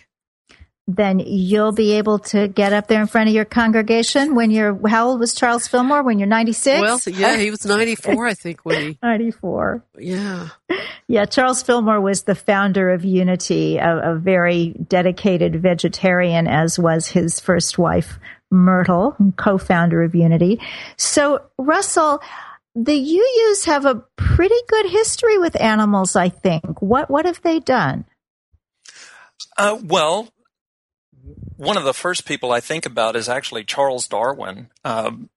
then 0.88 1.20
you'll 1.20 1.72
be 1.72 1.94
able 1.94 2.20
to 2.20 2.48
get 2.48 2.72
up 2.72 2.88
there 2.88 3.02
in 3.02 3.08
front 3.08 3.28
of 3.28 3.34
your 3.34 3.46
congregation 3.46 4.36
when 4.36 4.52
you're 4.52 4.88
how 4.88 5.08
old 5.10 5.20
was 5.20 5.34
Charles 5.34 5.68
Fillmore 5.68 6.04
when 6.04 6.20
you're 6.20 6.28
96? 6.28 6.80
Well, 6.80 7.00
yeah, 7.08 7.38
he 7.38 7.50
was 7.50 7.66
94 7.66 8.28
I 8.28 8.34
think 8.36 8.62
when 8.64 8.82
he 8.82 9.00
94. 9.04 9.84
Yeah. 9.98 10.50
Yeah, 11.08 11.26
Charles 11.26 11.64
Fillmore 11.64 12.02
was 12.02 12.24
the 12.24 12.36
founder 12.36 12.92
of 12.92 13.04
Unity, 13.04 13.78
a, 13.78 14.14
a 14.14 14.16
very 14.16 14.76
dedicated 14.88 15.62
vegetarian 15.62 16.48
as 16.48 16.78
was 16.78 17.08
his 17.08 17.40
first 17.40 17.78
wife 17.78 18.20
Myrtle, 18.52 19.16
co-founder 19.38 20.04
of 20.04 20.14
Unity. 20.14 20.62
So, 20.98 21.42
Russell, 21.58 22.22
the 22.76 22.92
UUs 22.92 23.66
have 23.66 23.86
a 23.86 24.04
pretty 24.18 24.56
good 24.68 24.86
history 24.88 25.38
with 25.40 25.60
animals, 25.60 26.16
I 26.16 26.30
think. 26.30 26.82
What 26.82 27.10
what 27.10 27.26
have 27.26 27.42
they 27.42 27.60
done? 27.60 28.06
Uh, 29.58 29.80
well, 29.84 30.30
one 31.58 31.78
of 31.78 31.84
the 31.84 31.94
first 31.94 32.26
people 32.26 32.52
I 32.52 32.60
think 32.60 32.86
about 32.86 33.16
is 33.16 33.30
actually 33.30 33.64
Charles 33.64 34.08
Darwin, 34.08 34.70
um, 34.84 35.30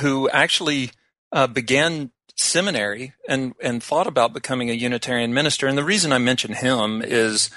who 0.00 0.28
actually 0.30 0.90
uh, 1.32 1.46
began 1.46 2.10
seminary 2.36 3.14
and 3.28 3.54
and 3.62 3.82
thought 3.82 4.06
about 4.06 4.34
becoming 4.34 4.70
a 4.70 4.74
Unitarian 4.74 5.32
minister. 5.32 5.66
And 5.66 5.76
the 5.76 5.84
reason 5.84 6.12
I 6.12 6.18
mention 6.18 6.52
him 6.52 7.02
is 7.02 7.50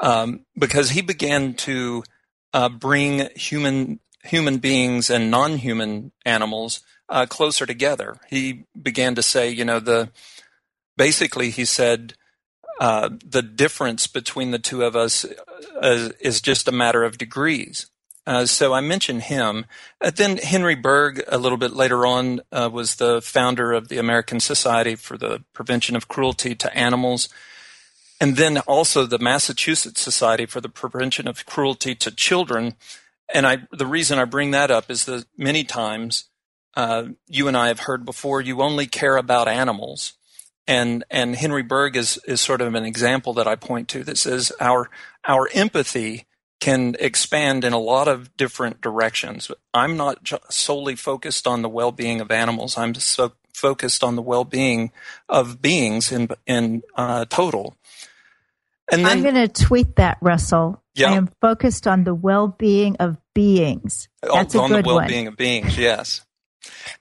um, 0.00 0.44
because 0.58 0.90
he 0.90 1.02
began 1.02 1.54
to 1.54 2.04
uh, 2.52 2.68
bring 2.68 3.28
human 3.36 4.00
human 4.22 4.58
beings 4.58 5.10
and 5.10 5.30
non-human 5.30 6.12
animals 6.24 6.80
uh, 7.08 7.26
closer 7.26 7.66
together. 7.66 8.16
He 8.30 8.64
began 8.80 9.14
to 9.16 9.22
say, 9.22 9.50
you 9.50 9.64
know, 9.64 9.80
the 9.80 10.10
basically 10.96 11.50
he 11.50 11.64
said 11.64 12.14
uh, 12.80 13.10
the 13.24 13.42
difference 13.42 14.06
between 14.06 14.50
the 14.50 14.58
two 14.58 14.82
of 14.82 14.96
us 14.96 15.24
uh, 15.80 16.10
is 16.20 16.40
just 16.40 16.68
a 16.68 16.72
matter 16.72 17.04
of 17.04 17.18
degrees. 17.18 17.86
Uh, 18.26 18.46
so 18.46 18.72
I 18.72 18.80
mentioned 18.80 19.22
him. 19.22 19.66
Uh, 20.00 20.10
then 20.10 20.38
Henry 20.38 20.74
Bergh, 20.74 21.22
a 21.28 21.38
little 21.38 21.58
bit 21.58 21.74
later 21.74 22.06
on, 22.06 22.40
was 22.50 22.96
the 22.96 23.20
founder 23.20 23.72
of 23.72 23.88
the 23.88 23.98
American 23.98 24.40
Society 24.40 24.94
for 24.94 25.18
the 25.18 25.44
Prevention 25.52 25.94
of 25.94 26.08
Cruelty 26.08 26.54
to 26.54 26.76
Animals. 26.76 27.28
And 28.20 28.36
then 28.36 28.58
also 28.58 29.04
the 29.04 29.18
Massachusetts 29.18 30.00
Society 30.00 30.46
for 30.46 30.60
the 30.60 30.68
Prevention 30.68 31.28
of 31.28 31.44
Cruelty 31.44 31.94
to 31.96 32.10
Children. 32.10 32.74
And 33.32 33.46
I, 33.46 33.58
the 33.70 33.86
reason 33.86 34.18
I 34.18 34.24
bring 34.24 34.52
that 34.52 34.70
up 34.70 34.90
is 34.90 35.04
that 35.04 35.26
many 35.36 35.62
times 35.64 36.24
you 37.28 37.46
and 37.46 37.56
I 37.56 37.68
have 37.68 37.80
heard 37.80 38.04
before, 38.04 38.40
you 38.40 38.62
only 38.62 38.86
care 38.86 39.16
about 39.16 39.48
animals 39.48 40.14
and 40.66 41.04
and 41.10 41.36
Henry 41.36 41.62
Bergh 41.62 41.96
is 41.96 42.18
is 42.26 42.40
sort 42.40 42.60
of 42.60 42.74
an 42.74 42.84
example 42.84 43.34
that 43.34 43.46
I 43.46 43.56
point 43.56 43.88
to 43.88 44.04
that 44.04 44.18
says 44.18 44.52
our 44.60 44.90
our 45.26 45.48
empathy 45.52 46.26
can 46.60 46.96
expand 46.98 47.64
in 47.64 47.72
a 47.72 47.78
lot 47.78 48.08
of 48.08 48.34
different 48.36 48.80
directions. 48.80 49.50
I'm 49.74 49.96
not 49.96 50.32
solely 50.48 50.96
focused 50.96 51.46
on 51.46 51.62
the 51.62 51.68
well-being 51.68 52.20
of 52.20 52.30
animals. 52.30 52.78
I'm 52.78 52.94
so 52.94 53.32
focused 53.52 54.02
on 54.02 54.16
the 54.16 54.22
well-being 54.22 54.90
of 55.28 55.60
beings 55.60 56.10
in 56.10 56.28
in 56.46 56.82
uh, 56.96 57.26
total. 57.26 57.76
And 58.90 59.04
then, 59.04 59.18
I'm 59.18 59.22
going 59.22 59.34
to 59.34 59.48
tweet 59.48 59.96
that, 59.96 60.18
Russell. 60.20 60.82
Yeah. 60.94 61.12
I 61.12 61.16
am 61.16 61.30
focused 61.40 61.86
on 61.86 62.04
the 62.04 62.14
well-being 62.14 62.96
of 62.96 63.16
beings. 63.34 64.08
That's 64.22 64.54
on, 64.54 64.70
a 64.70 64.74
good 64.74 64.84
the 64.84 64.88
well-being 64.88 65.24
one. 65.24 65.32
of 65.32 65.36
beings. 65.38 65.78
Yes. 65.78 66.24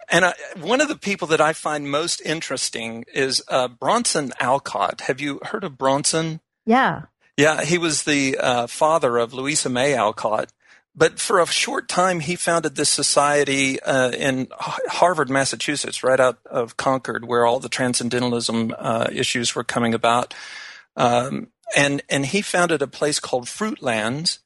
And 0.10 0.26
I, 0.26 0.34
one 0.60 0.82
of 0.82 0.88
the 0.88 0.98
people 0.98 1.28
that 1.30 1.42
I 1.42 1.54
find 1.54 1.90
most 1.90 2.22
interesting 2.22 3.06
is 3.14 3.44
uh, 3.48 3.68
Bronson 3.68 4.32
Alcott. 4.40 5.02
Have 5.02 5.22
you 5.22 5.40
heard 5.44 5.64
of 5.64 5.78
Bronson? 5.78 6.40
Yeah. 6.66 7.04
Yeah, 7.38 7.64
he 7.64 7.78
was 7.78 8.04
the 8.04 8.38
uh, 8.38 8.68
father 8.68 9.18
of 9.18 9.34
Louisa 9.34 9.70
May 9.70 9.96
Alcott. 9.96 10.52
But 10.96 11.20
for 11.20 11.40
a 11.40 11.48
short 11.48 11.90
time, 11.90 12.20
he 12.20 12.36
founded 12.36 12.76
this 12.76 12.90
society 12.90 13.80
uh, 13.82 14.12
in 14.12 14.48
Harvard, 14.52 15.30
Massachusetts, 15.30 16.04
right 16.04 16.20
out 16.20 16.38
of 16.46 16.78
Concord, 16.78 17.26
where 17.26 17.48
all 17.48 17.60
the 17.60 17.70
transcendentalism 17.70 18.76
uh, 18.78 19.08
issues 19.12 19.56
were 19.56 19.64
coming 19.64 19.96
about. 19.96 20.36
Um, 20.96 21.48
and 21.76 22.04
and 22.10 22.28
he 22.28 22.44
founded 22.44 22.84
a 22.84 22.88
place 22.88 23.20
called 23.20 23.46
Fruitlands, 23.46 24.38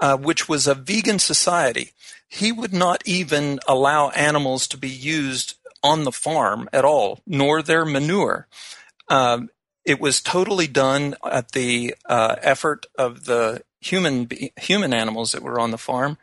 uh, 0.00 0.16
which 0.16 0.48
was 0.48 0.66
a 0.66 0.74
vegan 0.74 1.18
society. 1.18 1.92
He 2.28 2.50
would 2.52 2.72
not 2.72 3.02
even 3.06 3.60
allow 3.68 4.10
animals 4.10 4.66
to 4.68 4.76
be 4.76 4.88
used 4.88 5.54
on 5.82 6.04
the 6.04 6.12
farm 6.12 6.68
at 6.72 6.84
all, 6.84 7.20
nor 7.26 7.62
their 7.62 7.84
manure. 7.84 8.48
Um, 9.08 9.50
it 9.84 10.00
was 10.00 10.22
totally 10.22 10.66
done 10.66 11.14
at 11.24 11.52
the 11.52 11.94
uh, 12.06 12.36
effort 12.40 12.86
of 12.98 13.26
the 13.26 13.62
human 13.80 14.28
human 14.58 14.94
animals 14.94 15.32
that 15.32 15.42
were 15.42 15.60
on 15.60 15.70
the 15.70 15.78
farm, 15.78 16.16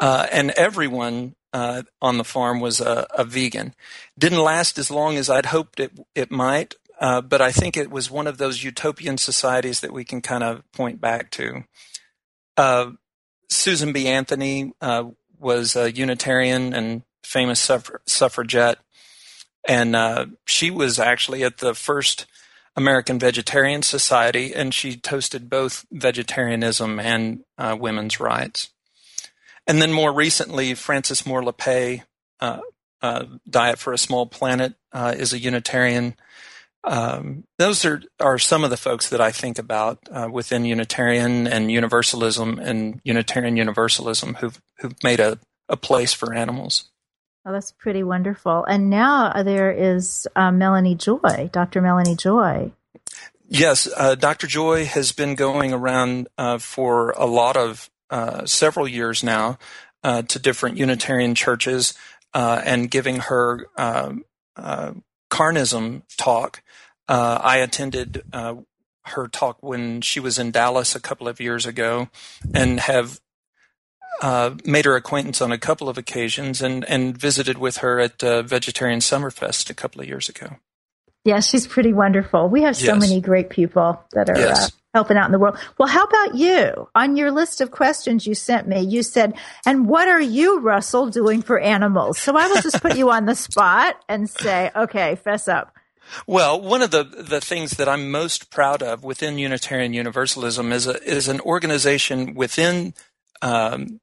uh, 0.00 0.26
and 0.30 0.52
everyone 0.52 1.34
uh, 1.52 1.82
on 2.00 2.16
the 2.16 2.24
farm 2.24 2.60
was 2.60 2.80
a, 2.80 3.06
a, 3.10 3.24
vegan. 3.24 3.74
Didn't 4.16 4.38
last 4.38 4.78
as 4.78 4.90
long 4.90 5.16
as 5.16 5.28
I'd 5.28 5.46
hoped 5.46 5.80
it 5.80 5.92
it 6.14 6.30
might, 6.30 6.76
uh, 7.00 7.20
but 7.20 7.42
I 7.42 7.50
think 7.50 7.76
it 7.76 7.90
was 7.90 8.10
one 8.10 8.28
of 8.28 8.38
those 8.38 8.62
utopian 8.62 9.18
societies 9.18 9.80
that 9.80 9.92
we 9.92 10.04
can 10.04 10.22
kind 10.22 10.44
of 10.44 10.62
point 10.72 11.00
back 11.00 11.30
to. 11.32 11.64
Uh, 13.44 13.48
Susan 13.48 13.92
B. 13.92 14.06
Anthony 14.08 14.72
uh, 14.80 15.04
was 15.38 15.76
a 15.76 15.92
Unitarian 15.92 16.72
and 16.74 17.02
famous 17.22 17.66
suffra- 17.66 18.00
suffragette, 18.06 18.78
and 19.66 19.96
she 20.44 20.70
was 20.70 20.98
actually 20.98 21.44
at 21.44 21.58
the 21.58 21.74
first 21.74 22.26
American 22.76 23.18
Vegetarian 23.18 23.82
Society, 23.82 24.54
and 24.54 24.72
she 24.72 24.96
toasted 24.96 25.50
both 25.50 25.84
vegetarianism 25.92 26.98
and 26.98 27.44
uh, 27.58 27.76
women's 27.78 28.18
rights. 28.18 28.70
And 29.66 29.80
then 29.80 29.92
more 29.92 30.12
recently, 30.12 30.74
Frances 30.74 31.26
Moore 31.26 31.42
Lappé, 31.42 32.02
uh, 32.40 32.60
uh, 33.02 33.24
Diet 33.48 33.78
for 33.78 33.92
a 33.92 33.98
Small 33.98 34.26
Planet, 34.26 34.74
uh, 34.92 35.14
is 35.16 35.32
a 35.32 35.38
Unitarian. 35.38 36.16
Um, 36.84 37.44
those 37.58 37.84
are, 37.84 38.02
are 38.18 38.38
some 38.38 38.64
of 38.64 38.70
the 38.70 38.76
folks 38.76 39.10
that 39.10 39.20
I 39.20 39.30
think 39.30 39.58
about 39.58 39.98
uh, 40.10 40.28
within 40.30 40.64
Unitarian 40.64 41.46
and 41.46 41.70
Universalism 41.70 42.58
and 42.58 43.00
Unitarian 43.04 43.56
Universalism 43.56 44.34
who've, 44.34 44.60
who've 44.78 45.02
made 45.04 45.20
a, 45.20 45.38
a 45.68 45.76
place 45.76 46.12
for 46.12 46.34
animals. 46.34 46.90
Oh, 47.44 47.52
that's 47.52 47.72
pretty 47.72 48.02
wonderful. 48.02 48.64
And 48.64 48.88
now 48.88 49.42
there 49.42 49.72
is 49.72 50.26
uh, 50.36 50.52
Melanie 50.52 50.94
Joy, 50.94 51.50
Dr. 51.52 51.80
Melanie 51.80 52.16
Joy. 52.16 52.72
Yes, 53.48 53.88
uh, 53.96 54.14
Dr. 54.14 54.46
Joy 54.46 54.84
has 54.84 55.12
been 55.12 55.34
going 55.34 55.72
around 55.72 56.28
uh, 56.38 56.58
for 56.58 57.10
a 57.10 57.26
lot 57.26 57.56
of 57.56 57.90
uh, 58.10 58.46
several 58.46 58.88
years 58.88 59.22
now 59.22 59.58
uh, 60.04 60.22
to 60.22 60.38
different 60.38 60.78
Unitarian 60.78 61.34
churches 61.34 61.94
uh, 62.32 62.62
and 62.64 62.90
giving 62.90 63.16
her 63.16 63.66
um, 63.76 64.24
carnism 65.32 66.02
talk. 66.16 66.62
I 67.08 67.56
attended 67.56 68.22
her 69.04 69.28
talk 69.28 69.58
when 69.62 70.00
she 70.00 70.20
was 70.20 70.38
in 70.38 70.50
Dallas 70.50 70.94
a 70.94 71.00
couple 71.00 71.28
of 71.28 71.40
years 71.40 71.66
ago 71.66 72.08
and 72.54 72.80
have 72.80 73.20
uh, 74.20 74.54
made 74.64 74.84
her 74.84 74.94
acquaintance 74.94 75.40
on 75.40 75.50
a 75.50 75.58
couple 75.58 75.88
of 75.88 75.98
occasions 75.98 76.62
and, 76.62 76.84
and 76.84 77.18
visited 77.18 77.58
with 77.58 77.78
her 77.78 77.98
at 77.98 78.22
uh, 78.22 78.42
Vegetarian 78.42 79.00
Summerfest 79.00 79.68
a 79.68 79.74
couple 79.74 80.00
of 80.00 80.06
years 80.06 80.28
ago. 80.28 80.56
Yeah, 81.24 81.40
she's 81.40 81.66
pretty 81.66 81.92
wonderful. 81.92 82.48
We 82.48 82.62
have 82.62 82.76
so 82.76 82.94
yes. 82.94 83.00
many 83.00 83.20
great 83.20 83.48
people 83.48 84.02
that 84.12 84.28
are 84.28 84.36
uh, 84.36 84.40
yes. 84.40 84.66
uh, 84.66 84.70
helping 84.94 85.16
out 85.16 85.26
in 85.26 85.32
the 85.32 85.38
world. 85.38 85.56
Well, 85.78 85.88
how 85.88 86.04
about 86.04 86.34
you? 86.34 86.88
On 86.94 87.16
your 87.16 87.30
list 87.30 87.60
of 87.60 87.70
questions 87.70 88.26
you 88.26 88.34
sent 88.34 88.66
me, 88.66 88.80
you 88.80 89.04
said, 89.04 89.34
and 89.64 89.86
what 89.86 90.08
are 90.08 90.20
you, 90.20 90.58
Russell, 90.60 91.10
doing 91.10 91.40
for 91.40 91.60
animals? 91.60 92.18
So 92.18 92.36
I 92.36 92.48
will 92.48 92.60
just 92.60 92.82
put 92.82 92.96
you 92.96 93.10
on 93.10 93.26
the 93.26 93.36
spot 93.36 93.96
and 94.08 94.28
say, 94.28 94.70
okay, 94.74 95.14
fess 95.14 95.46
up. 95.46 95.74
Well, 96.26 96.60
one 96.60 96.82
of 96.82 96.90
the, 96.90 97.04
the 97.04 97.40
things 97.40 97.72
that 97.72 97.88
I'm 97.88 98.10
most 98.10 98.50
proud 98.50 98.82
of 98.82 99.04
within 99.04 99.38
Unitarian 99.38 99.94
Universalism 99.94 100.72
is 100.72 100.86
a, 100.86 101.00
is 101.04 101.28
an 101.28 101.40
organization 101.40 102.34
within 102.34 102.94
um, 103.40 104.00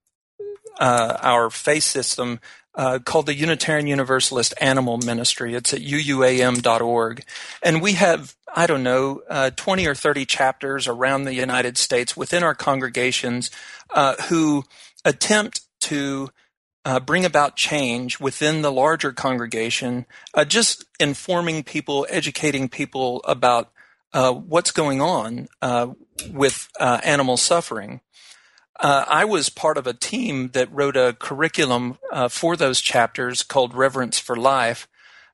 uh, 0.79 1.17
our 1.21 1.49
faith 1.49 1.83
system 1.83 2.39
uh, 2.79 2.97
called 2.97 3.25
the 3.25 3.35
Unitarian 3.35 3.87
Universalist 3.87 4.53
Animal 4.61 4.99
Ministry. 4.99 5.53
It's 5.53 5.73
at 5.73 5.81
uuam.org. 5.81 7.25
And 7.61 7.81
we 7.81 7.93
have, 7.93 8.37
I 8.55 8.67
don't 8.67 8.83
know, 8.83 9.21
uh, 9.29 9.49
20 9.49 9.85
or 9.85 9.93
30 9.93 10.25
chapters 10.25 10.87
around 10.87 11.25
the 11.25 11.33
United 11.33 11.77
States 11.77 12.15
within 12.15 12.41
our 12.41 12.55
congregations 12.55 13.51
uh, 13.89 14.15
who 14.29 14.63
attempt 15.03 15.59
to 15.81 16.29
uh, 16.85 17.01
bring 17.01 17.25
about 17.25 17.57
change 17.57 18.21
within 18.21 18.61
the 18.61 18.71
larger 18.71 19.11
congregation, 19.11 20.05
uh, 20.33 20.45
just 20.45 20.85
informing 21.01 21.63
people, 21.63 22.07
educating 22.09 22.69
people 22.69 23.21
about 23.25 23.73
what's 24.13 24.71
going 24.71 25.01
on 25.01 25.49
with 26.31 26.69
animal 26.79 27.35
suffering. 27.35 27.99
Uh, 28.79 29.03
I 29.07 29.25
was 29.25 29.49
part 29.49 29.77
of 29.77 29.87
a 29.87 29.93
team 29.93 30.49
that 30.49 30.71
wrote 30.71 30.95
a 30.95 31.15
curriculum 31.19 31.97
uh, 32.11 32.29
for 32.29 32.55
those 32.55 32.79
chapters 32.79 33.43
called 33.43 33.75
Reverence 33.75 34.19
for 34.19 34.37
Life. 34.37 34.87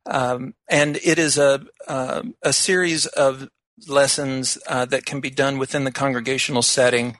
Um, 0.07 0.55
and 0.67 0.97
it 0.97 1.19
is 1.19 1.37
a, 1.37 1.65
uh, 1.87 2.23
a 2.41 2.53
series 2.53 3.05
of 3.05 3.49
lessons 3.87 4.57
uh, 4.67 4.85
that 4.85 5.05
can 5.05 5.19
be 5.19 5.29
done 5.29 5.59
within 5.59 5.83
the 5.83 5.91
congregational 5.91 6.61
setting 6.61 7.17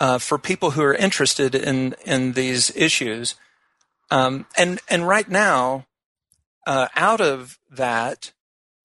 uh, 0.00 0.18
for 0.18 0.38
people 0.38 0.72
who 0.72 0.82
are 0.82 0.94
interested 0.94 1.54
in, 1.54 1.94
in 2.04 2.32
these 2.32 2.74
issues. 2.76 3.36
Um, 4.10 4.46
and, 4.56 4.80
and 4.88 5.06
right 5.06 5.28
now, 5.28 5.86
uh, 6.66 6.88
out 6.96 7.20
of 7.20 7.58
that, 7.70 8.32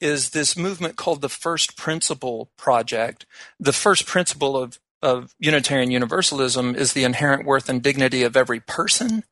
is 0.04 0.32
this 0.32 0.58
movement 0.58 0.98
called 0.98 1.22
the 1.22 1.30
First 1.30 1.78
Principle 1.78 2.52
Project. 2.58 3.26
The 3.58 3.72
first 3.72 4.06
principle 4.06 4.58
of 4.58 4.78
of 5.04 5.36
Unitarian 5.38 5.92
Universalism 5.92 6.76
is 6.76 6.94
the 6.94 7.04
inherent 7.04 7.46
worth 7.46 7.68
and 7.68 7.84
dignity 7.84 8.24
of 8.24 8.38
every 8.38 8.62
person. 8.62 9.24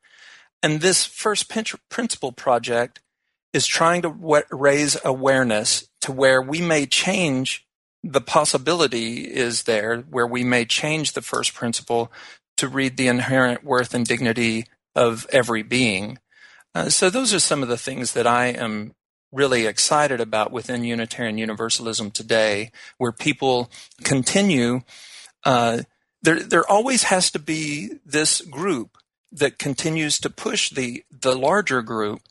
And 0.61 0.81
this 0.81 1.05
first 1.05 1.49
principle 1.89 2.31
project 2.33 2.99
is 3.53 3.65
trying 3.65 4.01
to 4.03 4.43
raise 4.51 4.97
awareness 5.03 5.87
to 6.01 6.11
where 6.11 6.41
we 6.41 6.61
may 6.61 6.85
change 6.85 7.65
the 8.03 8.21
possibility 8.21 9.23
is 9.23 9.63
there 9.63 9.99
where 10.01 10.27
we 10.27 10.43
may 10.43 10.65
change 10.65 11.13
the 11.13 11.21
first 11.21 11.53
principle 11.53 12.11
to 12.57 12.67
read 12.67 12.97
the 12.97 13.07
inherent 13.07 13.63
worth 13.63 13.93
and 13.93 14.05
dignity 14.05 14.65
of 14.95 15.25
every 15.31 15.63
being. 15.63 16.17
Uh, 16.73 16.89
so 16.89 17.09
those 17.09 17.33
are 17.33 17.39
some 17.39 17.61
of 17.61 17.69
the 17.69 17.77
things 17.77 18.13
that 18.13 18.27
I 18.27 18.47
am 18.47 18.93
really 19.31 19.65
excited 19.65 20.19
about 20.19 20.51
within 20.51 20.83
Unitarian 20.83 21.37
Universalism 21.37 22.11
today, 22.11 22.71
where 22.97 23.11
people 23.11 23.69
continue 24.03 24.81
uh, 25.43 25.81
there 26.21 26.39
there 26.41 26.69
always 26.69 27.03
has 27.03 27.31
to 27.31 27.39
be 27.39 27.91
this 28.05 28.41
group 28.41 28.97
that 29.31 29.57
continues 29.57 30.19
to 30.19 30.29
push 30.29 30.69
the 30.69 31.03
the 31.11 31.35
larger 31.35 31.81
group, 31.81 32.21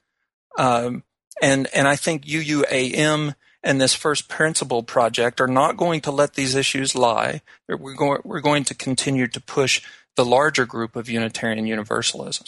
um, 0.59 1.03
and 1.43 1.69
and 1.75 1.89
I 1.89 1.97
think 1.97 2.25
UUAM 2.25 3.35
and 3.63 3.81
this 3.81 3.95
first 3.95 4.29
principle 4.29 4.83
project 4.83 5.41
are 5.41 5.47
not 5.47 5.77
going 5.77 6.01
to 6.03 6.11
let 6.11 6.35
these 6.35 6.55
issues 6.55 6.95
lie. 6.95 7.43
We're 7.69 7.95
going 7.95 8.21
we're 8.25 8.41
going 8.41 8.65
to 8.65 8.75
continue 8.75 9.27
to 9.29 9.41
push 9.41 9.83
the 10.17 10.25
larger 10.25 10.67
group 10.67 10.97
of 10.97 11.09
Unitarian 11.09 11.67
Universalism. 11.67 12.47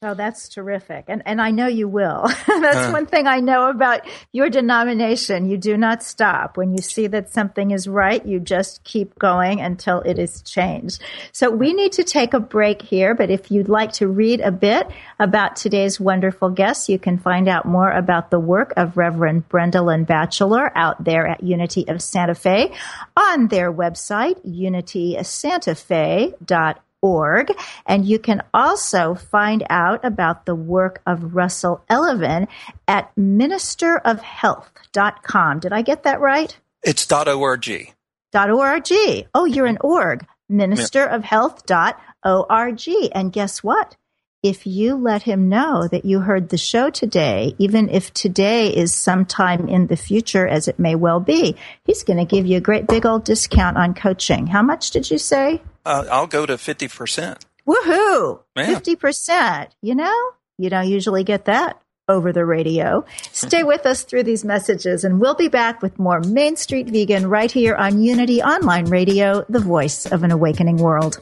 Oh, 0.00 0.14
that's 0.14 0.48
terrific. 0.48 1.06
And 1.08 1.24
and 1.26 1.40
I 1.40 1.50
know 1.50 1.66
you 1.66 1.88
will. 1.88 2.28
that's 2.46 2.76
uh, 2.76 2.90
one 2.92 3.06
thing 3.06 3.26
I 3.26 3.40
know 3.40 3.68
about 3.68 4.02
your 4.30 4.48
denomination. 4.48 5.50
You 5.50 5.58
do 5.58 5.76
not 5.76 6.04
stop. 6.04 6.56
When 6.56 6.70
you 6.70 6.78
see 6.78 7.08
that 7.08 7.32
something 7.32 7.72
is 7.72 7.88
right, 7.88 8.24
you 8.24 8.38
just 8.38 8.84
keep 8.84 9.18
going 9.18 9.60
until 9.60 9.98
it 10.02 10.20
is 10.20 10.40
changed. 10.42 11.02
So 11.32 11.50
we 11.50 11.72
need 11.72 11.90
to 11.94 12.04
take 12.04 12.32
a 12.32 12.38
break 12.38 12.80
here, 12.80 13.16
but 13.16 13.28
if 13.28 13.50
you'd 13.50 13.68
like 13.68 13.90
to 13.94 14.06
read 14.06 14.40
a 14.40 14.52
bit 14.52 14.88
about 15.18 15.56
today's 15.56 15.98
wonderful 15.98 16.50
guests, 16.50 16.88
you 16.88 17.00
can 17.00 17.18
find 17.18 17.48
out 17.48 17.64
more 17.64 17.90
about 17.90 18.30
the 18.30 18.38
work 18.38 18.72
of 18.76 18.96
Reverend 18.96 19.48
Brendolyn 19.48 20.06
Batchelor 20.06 20.70
out 20.78 21.02
there 21.02 21.26
at 21.26 21.42
Unity 21.42 21.88
of 21.88 22.00
Santa 22.00 22.36
Fe 22.36 22.72
on 23.16 23.48
their 23.48 23.72
website, 23.72 24.46
unitysantafe.org 24.46 26.76
org. 27.02 27.52
And 27.86 28.04
you 28.04 28.18
can 28.18 28.42
also 28.52 29.14
find 29.14 29.64
out 29.70 30.04
about 30.04 30.44
the 30.46 30.54
work 30.54 31.00
of 31.06 31.34
Russell 31.34 31.82
Elleven 31.88 32.48
at 32.86 33.10
ministerofhealth.com. 33.16 35.60
Did 35.60 35.72
I 35.72 35.80
get 35.82 36.02
that 36.04 36.20
right? 36.20 36.56
It's 36.82 37.10
.org. 37.10 37.94
.org. 38.34 38.92
Oh, 39.34 39.44
you're 39.44 39.66
an 39.66 39.78
org. 39.80 40.26
Ministerofhealth.org. 40.50 43.10
And 43.14 43.32
guess 43.32 43.62
what? 43.62 43.96
If 44.42 44.68
you 44.68 44.94
let 44.94 45.24
him 45.24 45.48
know 45.48 45.88
that 45.88 46.04
you 46.04 46.20
heard 46.20 46.48
the 46.48 46.58
show 46.58 46.90
today, 46.90 47.56
even 47.58 47.88
if 47.88 48.14
today 48.14 48.68
is 48.68 48.94
sometime 48.94 49.68
in 49.68 49.88
the 49.88 49.96
future, 49.96 50.46
as 50.46 50.68
it 50.68 50.78
may 50.78 50.94
well 50.94 51.18
be, 51.18 51.56
he's 51.82 52.04
going 52.04 52.20
to 52.20 52.24
give 52.24 52.46
you 52.46 52.58
a 52.58 52.60
great 52.60 52.86
big 52.86 53.04
old 53.04 53.24
discount 53.24 53.76
on 53.76 53.94
coaching. 53.94 54.46
How 54.46 54.62
much 54.62 54.92
did 54.92 55.10
you 55.10 55.18
say? 55.18 55.60
Uh, 55.84 56.04
I'll 56.08 56.28
go 56.28 56.46
to 56.46 56.54
50%. 56.54 57.42
Woohoo! 57.66 58.40
Yeah. 58.54 58.78
50%. 58.78 59.70
You 59.82 59.96
know, 59.96 60.30
you 60.56 60.70
don't 60.70 60.88
usually 60.88 61.24
get 61.24 61.46
that 61.46 61.82
over 62.08 62.32
the 62.32 62.44
radio. 62.44 63.04
Stay 63.32 63.64
with 63.64 63.86
us 63.86 64.04
through 64.04 64.22
these 64.22 64.44
messages, 64.44 65.02
and 65.02 65.20
we'll 65.20 65.34
be 65.34 65.48
back 65.48 65.82
with 65.82 65.98
more 65.98 66.20
Main 66.20 66.54
Street 66.54 66.88
Vegan 66.88 67.26
right 67.26 67.50
here 67.50 67.74
on 67.74 68.00
Unity 68.00 68.40
Online 68.40 68.84
Radio, 68.84 69.44
the 69.48 69.58
voice 69.58 70.06
of 70.06 70.22
an 70.22 70.30
awakening 70.30 70.76
world. 70.76 71.20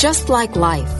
Just 0.00 0.30
like 0.30 0.56
life, 0.56 0.99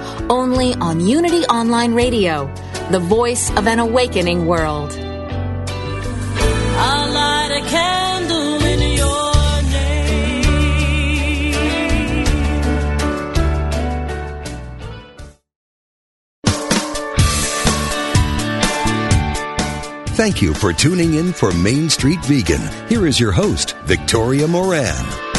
Only 0.31 0.73
on 0.75 1.05
Unity 1.05 1.43
Online 1.47 1.93
Radio, 1.93 2.45
the 2.89 2.99
voice 2.99 3.51
of 3.57 3.67
an 3.67 3.79
awakening 3.79 4.45
world. 4.45 4.97
I'll 4.97 7.11
light 7.11 7.51
a 7.51 7.59
candle 7.67 8.63
in 8.63 8.95
your 8.95 9.61
name. 9.73 10.43
Thank 20.15 20.41
you 20.41 20.53
for 20.53 20.71
tuning 20.71 21.15
in 21.15 21.33
for 21.33 21.51
Main 21.51 21.89
Street 21.89 22.23
Vegan. 22.23 22.61
Here 22.87 23.05
is 23.05 23.19
your 23.19 23.33
host, 23.33 23.75
Victoria 23.83 24.47
Moran. 24.47 25.30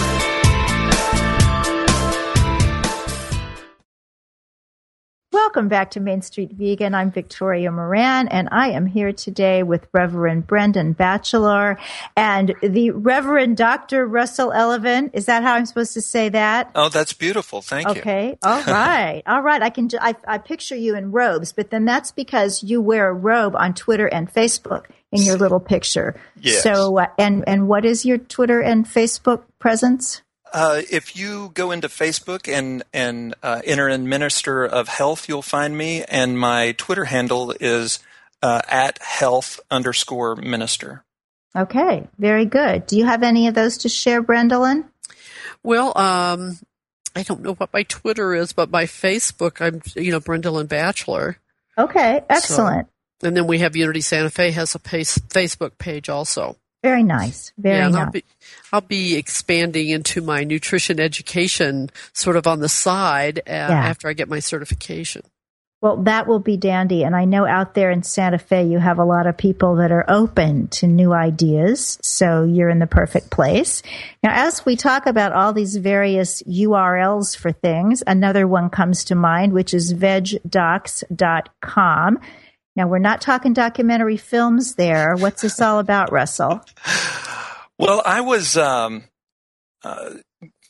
Welcome 5.53 5.69
back 5.69 5.91
to 5.91 6.01
Main 6.01 6.23
Street 6.23 6.53
Vegan. 6.53 6.95
I'm 6.95 7.11
Victoria 7.11 7.71
Moran, 7.71 8.27
and 8.29 8.49
I 8.51 8.71
am 8.71 8.87
here 8.87 9.13
today 9.13 9.63
with 9.63 9.87
Reverend 9.93 10.47
Brendan 10.47 10.95
Batchelor 10.95 11.77
and 12.17 12.55
the 12.63 12.93
Reverend 12.93 13.59
Dr. 13.59 14.07
Russell 14.07 14.51
Elleven. 14.51 15.11
Is 15.13 15.27
that 15.27 15.43
how 15.43 15.53
I'm 15.53 15.67
supposed 15.67 15.93
to 15.93 16.01
say 16.01 16.31
that? 16.31 16.71
Oh, 16.75 16.89
that's 16.89 17.13
beautiful. 17.13 17.61
Thank 17.61 17.87
okay. 17.87 17.99
you. 17.99 18.01
Okay. 18.01 18.39
All 18.43 18.63
right. 18.67 19.23
All 19.27 19.43
right. 19.43 19.61
I 19.61 19.69
can. 19.69 19.91
I, 20.01 20.17
I 20.27 20.39
picture 20.39 20.75
you 20.75 20.97
in 20.97 21.13
robes, 21.13 21.53
but 21.53 21.69
then 21.69 21.85
that's 21.85 22.13
because 22.13 22.63
you 22.63 22.81
wear 22.81 23.11
a 23.11 23.13
robe 23.13 23.55
on 23.55 23.75
Twitter 23.75 24.07
and 24.07 24.33
Facebook 24.33 24.87
in 25.11 25.21
your 25.21 25.37
little 25.37 25.61
picture. 25.61 26.19
Yes. 26.41 26.63
So, 26.63 26.99
uh, 26.99 27.09
and 27.19 27.45
and 27.47 27.69
what 27.69 27.85
is 27.85 28.07
your 28.07 28.17
Twitter 28.17 28.63
and 28.63 28.87
Facebook 28.87 29.43
presence? 29.59 30.23
Uh, 30.53 30.83
if 30.91 31.17
you 31.17 31.51
go 31.55 31.71
into 31.71 31.89
Facebook 31.89 32.47
and 32.47 32.83
and 32.93 33.35
uh, 33.43 33.63
enter 33.65 33.89
in 33.89 34.09
Minister 34.09 34.65
of 34.65 34.87
Health, 34.87 35.29
you'll 35.29 35.41
find 35.41 35.77
me, 35.77 36.05
and 36.05 36.39
my 36.39 36.73
Twitter 36.73 37.07
handle 37.07 37.55
is 37.59 38.01
uh, 38.43 38.61
at 38.69 39.01
health 39.01 39.61
underscore 39.71 40.37
minister. 40.37 41.05
Okay, 41.57 42.07
very 42.19 42.45
good. 42.45 42.87
Do 42.87 42.99
you 42.99 43.07
have 43.07 43.23
any 43.23 43.47
of 43.47 43.55
those 43.55 43.79
to 43.79 43.89
share, 43.89 44.23
Brendolyn? 44.23 44.85
Well, 45.63 45.97
um, 45.97 46.59
I 47.17 47.23
don't 47.23 47.43
know 47.43 47.55
what 47.55 47.73
my 47.73 47.85
Twitter 47.85 48.35
is, 48.35 48.53
but 48.53 48.71
my 48.71 48.85
Facebook, 48.85 49.61
I'm 49.61 49.81
you 49.95 50.13
know 50.13 50.21
Brendolyn 50.21 50.69
Batchelor. 50.69 51.39
Okay, 51.79 52.23
excellent. 52.29 52.89
So, 53.21 53.29
and 53.29 53.37
then 53.37 53.47
we 53.47 53.59
have 53.61 53.75
Unity 53.75 54.03
Santa 54.03 54.29
Fe 54.29 54.51
has 54.51 54.75
a 54.75 54.79
pace, 54.79 55.17
Facebook 55.17 55.79
page 55.79 56.09
also. 56.11 56.57
Very 56.83 57.05
nice. 57.05 57.53
Very 57.57 57.79
yeah, 57.79 57.89
nice. 57.89 58.05
I'll 58.05 58.11
be, 58.11 58.25
I'll 58.73 58.81
be, 58.81 59.17
expanding 59.17 59.89
into 59.89 60.21
my 60.21 60.43
nutrition 60.43 60.99
education 60.99 61.91
sort 62.13 62.37
of 62.37 62.47
on 62.47 62.61
the 62.61 62.69
side 62.69 63.39
uh, 63.41 63.43
yeah. 63.47 63.71
after 63.71 64.09
I 64.09 64.15
get 64.15 64.29
my 64.29 64.41
certification. 64.41 65.23
Well, 65.83 65.99
that 66.05 66.27
will 66.29 66.39
be 66.39 66.57
dandy. 66.57 67.03
And 67.03 67.17
I 67.17 67.25
know 67.25 67.45
out 67.45 67.75
there 67.75 67.91
in 67.91 68.05
Santa 68.05 68.39
Fe, 68.39 68.65
you 68.65 68.79
have 68.79 69.01
a 69.01 69.05
lot 69.05 69.27
of 69.27 69.37
people 69.37 69.75
that 69.77 69.91
are 69.91 70.05
open 70.09 70.69
to 70.69 70.87
new 70.87 71.13
ideas. 71.13 71.99
So 72.03 72.45
you're 72.45 72.71
in 72.71 72.79
the 72.79 72.87
perfect 72.87 73.31
place. 73.31 73.83
Now, 74.23 74.31
as 74.33 74.65
we 74.65 74.77
talk 74.77 75.07
about 75.07 75.33
all 75.33 75.53
these 75.53 75.75
various 75.77 76.41
URLs 76.45 77.37
for 77.37 77.51
things, 77.51 78.05
another 78.07 78.47
one 78.47 78.71
comes 78.71 79.03
to 79.07 79.17
mind, 79.17 79.53
which 79.53 79.75
is 79.75 79.93
vegdocs.com. 79.93 82.21
Now, 82.75 82.89
we're 82.89 82.99
not 82.99 83.21
talking 83.21 83.53
documentary 83.53 84.17
films 84.17 84.77
there. 84.77 85.15
What's 85.17 85.43
this 85.43 85.61
all 85.61 85.79
about, 85.79 86.11
Russell? 86.11 86.63
Well, 87.79 88.03
I 88.05 88.21
was 88.21 88.57
um, 88.57 89.05
uh, 89.85 90.15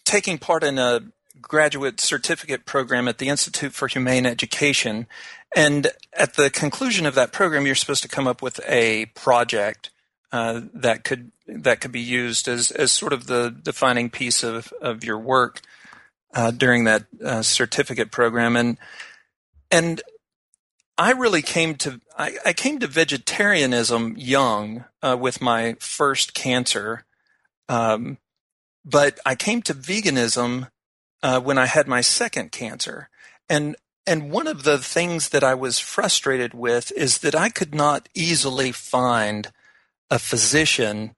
taking 0.05 0.39
part 0.39 0.65
in 0.65 0.79
a 0.79 1.01
graduate 1.41 2.01
certificate 2.01 2.65
program 2.65 3.09
at 3.09 3.19
the 3.19 3.29
Institute 3.29 3.73
for 3.73 3.89
Humane 3.89 4.27
Education. 4.27 5.07
And 5.55 5.89
at 6.13 6.35
the 6.35 6.51
conclusion 6.51 7.05
of 7.07 7.15
that 7.15 7.33
program, 7.33 7.67
you're 7.67 7.75
supposed 7.75 8.03
to 8.03 8.09
come 8.09 8.27
up 8.27 8.41
with 8.41 8.61
a 8.67 9.07
project 9.15 9.91
uh, 10.33 10.63
that 10.73 11.05
could 11.05 11.31
that 11.47 11.81
could 11.81 11.93
be 11.93 12.01
used 12.01 12.49
as 12.49 12.71
as 12.71 12.91
sort 12.91 13.13
of 13.13 13.27
the 13.27 13.55
defining 13.63 14.09
piece 14.09 14.43
of 14.43 14.73
of 14.81 15.05
your 15.05 15.19
work 15.19 15.61
uh, 16.35 16.51
during 16.51 16.85
that 16.85 17.05
uh, 17.23 17.43
certificate 17.43 18.11
program. 18.11 18.57
And 18.57 18.79
and 19.71 20.01
I 21.03 21.11
really 21.11 21.43
came 21.43 21.75
to 21.79 22.01
I, 22.17 22.37
I 22.47 22.53
came 22.53 22.79
to 22.79 22.87
vegetarianism 22.87 24.15
young 24.17 24.85
uh, 25.03 25.17
with 25.19 25.41
my 25.41 25.75
first 25.81 26.33
cancer. 26.33 27.05
Um, 27.69 28.19
but 28.85 29.19
I 29.27 29.35
came 29.35 29.63
to 29.63 29.75
veganism 29.75 30.71
uh, 31.21 31.41
when 31.41 31.59
I 31.59 31.67
had 31.67 31.89
my 31.89 32.03
second 32.03 32.53
cancer, 32.53 33.09
and 33.49 33.75
and 34.07 34.31
one 34.31 34.47
of 34.47 34.63
the 34.63 34.79
things 34.79 35.31
that 35.31 35.43
I 35.43 35.55
was 35.55 35.81
frustrated 35.81 36.55
with 36.55 36.93
is 36.93 37.19
that 37.19 37.35
I 37.35 37.49
could 37.49 37.75
not 37.75 38.09
easily 38.15 38.71
find 38.71 39.51
a 40.09 40.21
physician 40.21 41.17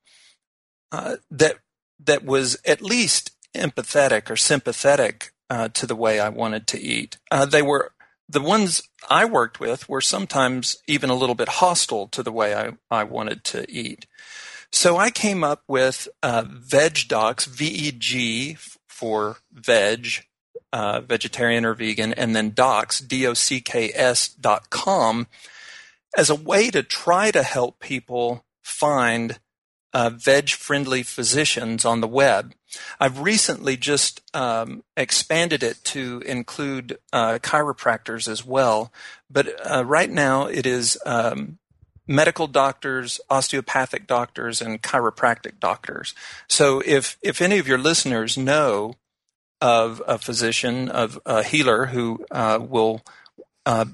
uh, 0.93 1.17
that 1.31 1.57
that 2.03 2.25
was 2.25 2.57
at 2.65 2.81
least 2.81 3.33
empathetic 3.55 4.31
or 4.31 4.37
sympathetic 4.37 5.35
uh, 5.51 5.69
to 5.69 5.87
the 5.87 5.97
way 5.97 6.21
I 6.21 6.31
wanted 6.31 6.67
to 6.69 6.81
eat. 6.81 7.19
Uh, 7.31 7.45
they 7.45 7.61
were 7.63 7.93
the 8.29 8.41
ones 8.41 8.83
I 9.09 9.25
worked 9.25 9.61
with 9.61 9.89
were 9.89 10.01
sometimes 10.01 10.77
even 10.87 11.11
a 11.11 11.15
little 11.15 11.35
bit 11.35 11.49
hostile 11.49 12.09
to 12.09 12.23
the 12.23 12.33
way 12.33 12.55
I, 12.55 12.71
I 12.91 13.05
wanted 13.05 13.45
to 13.45 13.71
eat. 13.71 14.07
So 14.73 14.97
I 14.97 15.11
came 15.11 15.45
up 15.45 15.63
with 15.69 16.09
uh, 16.23 16.45
V-E-G 16.49 18.57
for 18.89 19.37
veg, 19.53 20.07
uh, 20.73 21.01
vegetarian 21.01 21.65
or 21.65 21.75
vegan, 21.75 22.13
and 22.15 22.35
then 22.35 22.51
docs, 22.51 23.01
D-O-C-K-S 23.01 24.29
dot 24.29 24.71
com 24.71 25.29
as 26.17 26.31
a 26.31 26.35
way 26.35 26.71
to 26.71 26.83
try 26.83 27.31
to 27.31 27.43
help 27.43 27.79
people 27.79 28.45
find 28.63 29.39
uh, 29.95 30.11
veg-friendly 30.11 31.05
physicians 31.05 31.85
on 31.85 32.01
the 32.01 32.09
web. 32.09 32.53
I've 32.99 33.21
recently 33.21 33.77
just 33.77 34.21
um, 34.35 34.83
expanded 34.97 35.63
it 35.63 35.83
to 35.85 36.21
include 36.27 36.99
uh, 37.13 37.39
chiropractors 37.41 38.27
as 38.27 38.45
well, 38.45 38.93
but 39.31 39.47
uh, 39.65 39.85
right 39.85 40.11
now 40.11 40.47
it 40.47 40.67
is 40.67 40.99
um, 41.07 41.59
medical 42.09 42.49
doctors, 42.49 43.21
osteopathic 43.31 44.09
doctors, 44.09 44.61
and 44.61 44.83
chiropractic 44.83 45.61
doctors. 45.61 46.15
So 46.49 46.83
if 46.85 47.17
if 47.23 47.41
any 47.41 47.59
of 47.59 47.69
your 47.69 47.79
listeners 47.79 48.37
know 48.37 48.95
of 49.61 50.03
a 50.07 50.19
physician, 50.19 50.91
of 50.91 51.19
a 51.25 51.45
healer 51.45 51.87
who 51.87 52.27
uh, 52.33 52.59
will 52.61 53.03
uh, 53.65 53.87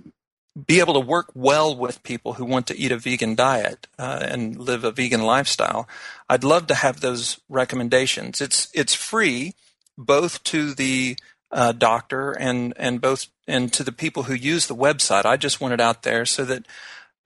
be 0.66 0.80
able 0.80 0.94
to 0.94 1.00
work 1.00 1.30
well 1.34 1.76
with 1.76 2.02
people 2.02 2.34
who 2.34 2.44
want 2.44 2.66
to 2.66 2.76
eat 2.76 2.92
a 2.92 2.96
vegan 2.96 3.34
diet 3.34 3.86
uh, 3.98 4.18
and 4.22 4.58
live 4.58 4.84
a 4.84 4.90
vegan 4.90 5.22
lifestyle, 5.22 5.88
I'd 6.28 6.44
love 6.44 6.66
to 6.68 6.74
have 6.74 7.00
those 7.00 7.40
recommendations. 7.48 8.40
It's 8.40 8.68
it's 8.74 8.94
free 8.94 9.54
both 9.96 10.42
to 10.44 10.74
the 10.74 11.16
uh, 11.52 11.72
doctor 11.72 12.32
and 12.32 12.74
and 12.76 13.00
both 13.00 13.26
and 13.46 13.72
to 13.72 13.84
the 13.84 13.92
people 13.92 14.24
who 14.24 14.34
use 14.34 14.66
the 14.66 14.76
website. 14.76 15.24
I 15.24 15.36
just 15.36 15.60
want 15.60 15.74
it 15.74 15.80
out 15.80 16.02
there 16.02 16.24
so 16.26 16.44
that 16.44 16.66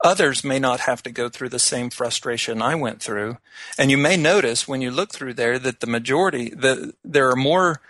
Others 0.03 0.43
may 0.43 0.59
not 0.59 0.81
have 0.81 1.01
to 1.03 1.11
go 1.11 1.29
through 1.29 1.49
the 1.49 1.59
same 1.59 1.89
frustration 1.89 2.61
I 2.61 2.75
went 2.75 3.01
through. 3.01 3.37
And 3.77 3.89
you 3.89 3.97
may 3.97 4.17
notice 4.17 4.67
when 4.67 4.81
you 4.81 4.91
look 4.91 5.13
through 5.13 5.35
there 5.35 5.57
that 5.57 5.79
the 5.79 5.87
majority, 5.87 6.49
the, 6.49 6.93
there 7.03 7.29
are 7.29 7.35
more 7.35 7.81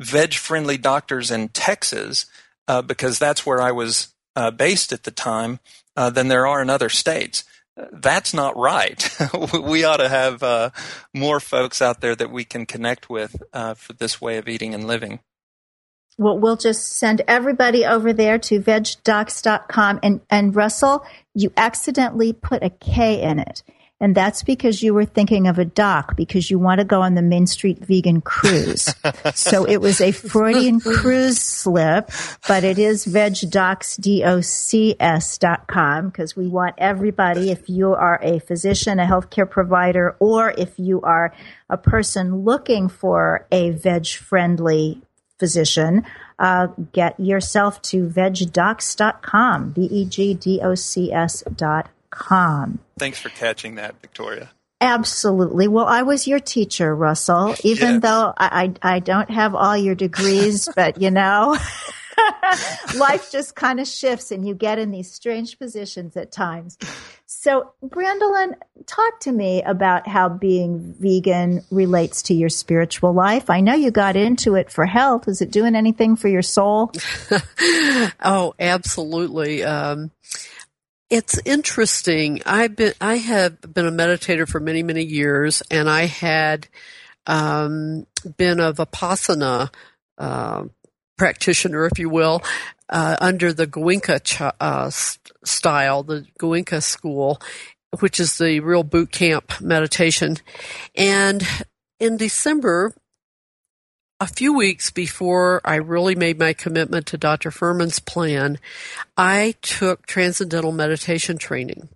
veg 0.00 0.34
friendly 0.34 0.78
doctors 0.78 1.30
in 1.30 1.48
Texas, 1.48 2.26
uh, 2.68 2.82
because 2.82 3.18
that's 3.18 3.44
where 3.44 3.60
I 3.60 3.72
was 3.72 4.14
uh, 4.36 4.50
based 4.50 4.92
at 4.92 5.04
the 5.04 5.10
time, 5.10 5.60
uh, 5.96 6.10
than 6.10 6.28
there 6.28 6.46
are 6.46 6.62
in 6.62 6.70
other 6.70 6.88
states. 6.88 7.44
That's 7.92 8.34
not 8.34 8.56
right. 8.56 9.08
we 9.52 9.84
ought 9.84 9.98
to 9.98 10.08
have 10.08 10.42
uh, 10.42 10.70
more 11.14 11.40
folks 11.40 11.80
out 11.80 12.00
there 12.00 12.14
that 12.14 12.30
we 12.30 12.44
can 12.44 12.66
connect 12.66 13.08
with 13.08 13.42
uh, 13.52 13.74
for 13.74 13.92
this 13.94 14.20
way 14.20 14.36
of 14.38 14.48
eating 14.48 14.74
and 14.74 14.86
living 14.86 15.20
well, 16.20 16.38
we'll 16.38 16.56
just 16.56 16.98
send 16.98 17.22
everybody 17.26 17.86
over 17.86 18.12
there 18.12 18.38
to 18.38 18.60
vegdocs.com. 18.60 20.00
And, 20.02 20.20
and 20.28 20.54
Russell, 20.54 21.02
you 21.34 21.50
accidentally 21.56 22.34
put 22.34 22.62
a 22.62 22.68
K 22.68 23.22
in 23.22 23.38
it. 23.38 23.62
And 24.02 24.14
that's 24.14 24.42
because 24.42 24.82
you 24.82 24.94
were 24.94 25.04
thinking 25.04 25.46
of 25.46 25.58
a 25.58 25.64
doc 25.66 26.16
because 26.16 26.50
you 26.50 26.58
want 26.58 26.78
to 26.78 26.86
go 26.86 27.02
on 27.02 27.14
the 27.14 27.22
Main 27.22 27.46
Street 27.46 27.78
Vegan 27.80 28.22
Cruise. 28.22 28.94
so 29.34 29.66
it 29.66 29.76
was 29.76 30.00
a 30.00 30.10
Freudian 30.10 30.80
cruise 30.80 31.38
slip, 31.38 32.10
but 32.48 32.64
it 32.64 32.78
is 32.78 33.04
vegdocs, 33.04 34.00
D-O-C-S 34.00 35.38
dot 35.38 35.66
com 35.66 36.08
because 36.08 36.34
we 36.34 36.48
want 36.48 36.76
everybody, 36.78 37.50
if 37.50 37.68
you 37.68 37.92
are 37.92 38.18
a 38.22 38.38
physician, 38.38 38.98
a 38.98 39.04
healthcare 39.04 39.48
provider, 39.48 40.16
or 40.18 40.50
if 40.50 40.78
you 40.78 41.02
are 41.02 41.34
a 41.68 41.76
person 41.76 42.36
looking 42.36 42.88
for 42.88 43.46
a 43.52 43.70
veg 43.70 44.06
friendly 44.06 45.02
physician, 45.38 46.04
uh, 46.38 46.68
get 46.92 47.20
yourself 47.20 47.82
to 47.82 48.08
vegdocs.com, 48.08 49.74
V 49.74 49.82
E 49.82 50.04
G 50.06 50.32
D 50.32 50.60
O 50.62 50.74
C 50.74 51.12
S 51.12 51.42
dot 51.54 51.90
com. 52.10 52.78
Thanks 52.98 53.18
for 53.18 53.28
catching 53.30 53.76
that, 53.76 54.00
Victoria. 54.00 54.50
Absolutely. 54.80 55.68
Well, 55.68 55.86
I 55.86 56.02
was 56.02 56.26
your 56.26 56.40
teacher, 56.40 56.94
Russell, 56.94 57.54
even 57.64 57.94
yes. 57.94 58.02
though 58.02 58.32
I, 58.36 58.72
I, 58.82 58.94
I 58.94 58.98
don't 58.98 59.30
have 59.30 59.54
all 59.54 59.76
your 59.76 59.94
degrees, 59.94 60.68
but 60.76 61.00
you 61.00 61.10
know. 61.10 61.56
life 62.96 63.30
just 63.30 63.54
kind 63.54 63.80
of 63.80 63.86
shifts 63.86 64.30
and 64.30 64.46
you 64.46 64.54
get 64.54 64.78
in 64.78 64.90
these 64.90 65.10
strange 65.10 65.58
positions 65.58 66.16
at 66.16 66.30
times. 66.30 66.76
So, 67.24 67.72
Brandolyn, 67.82 68.54
talk 68.86 69.20
to 69.20 69.32
me 69.32 69.62
about 69.62 70.06
how 70.06 70.28
being 70.28 70.94
vegan 70.98 71.64
relates 71.70 72.22
to 72.24 72.34
your 72.34 72.48
spiritual 72.48 73.14
life. 73.14 73.48
I 73.48 73.60
know 73.60 73.74
you 73.74 73.90
got 73.90 74.16
into 74.16 74.56
it 74.56 74.70
for 74.70 74.84
health. 74.84 75.28
Is 75.28 75.40
it 75.40 75.50
doing 75.50 75.74
anything 75.74 76.16
for 76.16 76.28
your 76.28 76.42
soul? 76.42 76.92
oh, 78.22 78.54
absolutely. 78.58 79.62
Um, 79.64 80.10
it's 81.10 81.38
interesting. 81.44 82.40
I've 82.46 82.76
been, 82.76 82.94
I 83.00 83.16
have 83.16 83.60
been 83.60 83.86
a 83.86 83.92
meditator 83.92 84.48
for 84.48 84.60
many, 84.60 84.82
many 84.84 85.02
years, 85.02 85.62
and 85.70 85.90
I 85.90 86.06
had 86.06 86.68
um, 87.26 88.06
been 88.36 88.60
of 88.60 88.76
Vipassana 88.76 89.74
uh, 90.18 90.64
practitioner, 91.18 91.86
if 91.86 91.98
you 91.98 92.08
will, 92.08 92.42
uh, 92.88 93.16
under 93.20 93.52
the 93.52 93.66
Goenka 93.66 94.22
ch- 94.22 94.54
uh, 94.60 94.90
style, 95.44 96.04
the 96.04 96.26
Goenka 96.40 96.80
school, 96.82 97.40
which 97.98 98.20
is 98.20 98.38
the 98.38 98.60
real 98.60 98.84
boot 98.84 99.10
camp 99.10 99.60
meditation. 99.60 100.36
And 100.94 101.46
in 101.98 102.16
December, 102.16 102.94
a 104.20 104.26
few 104.26 104.52
weeks 104.52 104.90
before 104.90 105.62
I 105.64 105.76
really 105.76 106.14
made 106.14 106.38
my 106.38 106.52
commitment 106.52 107.06
to 107.06 107.16
Dr. 107.18 107.50
Fuhrman's 107.50 107.98
plan, 107.98 108.58
I 109.16 109.54
took 109.62 110.06
transcendental 110.06 110.72
meditation 110.72 111.38
training. 111.38 111.88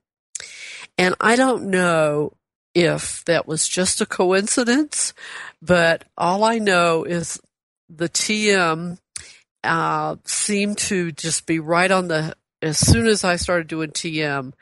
And 0.97 1.14
I 1.20 1.37
don't 1.37 1.66
know 1.66 2.33
if 2.75 3.25
that 3.27 3.47
was 3.47 3.68
just 3.68 4.01
a 4.01 4.07
coincidence, 4.07 5.12
but 5.61 6.05
all 6.16 6.45
I 6.45 6.59
know 6.59 7.05
is 7.05 7.39
the 7.91 8.09
TM 8.09 8.99
uh, 9.62 10.16
seemed 10.25 10.79
to 10.79 11.12
just 11.12 11.47
be 11.47 11.59
right 11.59 11.91
on 11.91 12.09
the. 12.09 12.35
As 12.62 12.79
soon 12.79 13.07
as 13.07 13.25
I 13.25 13.37
started 13.37 13.66
doing 13.66 13.91
TM, 13.91 14.55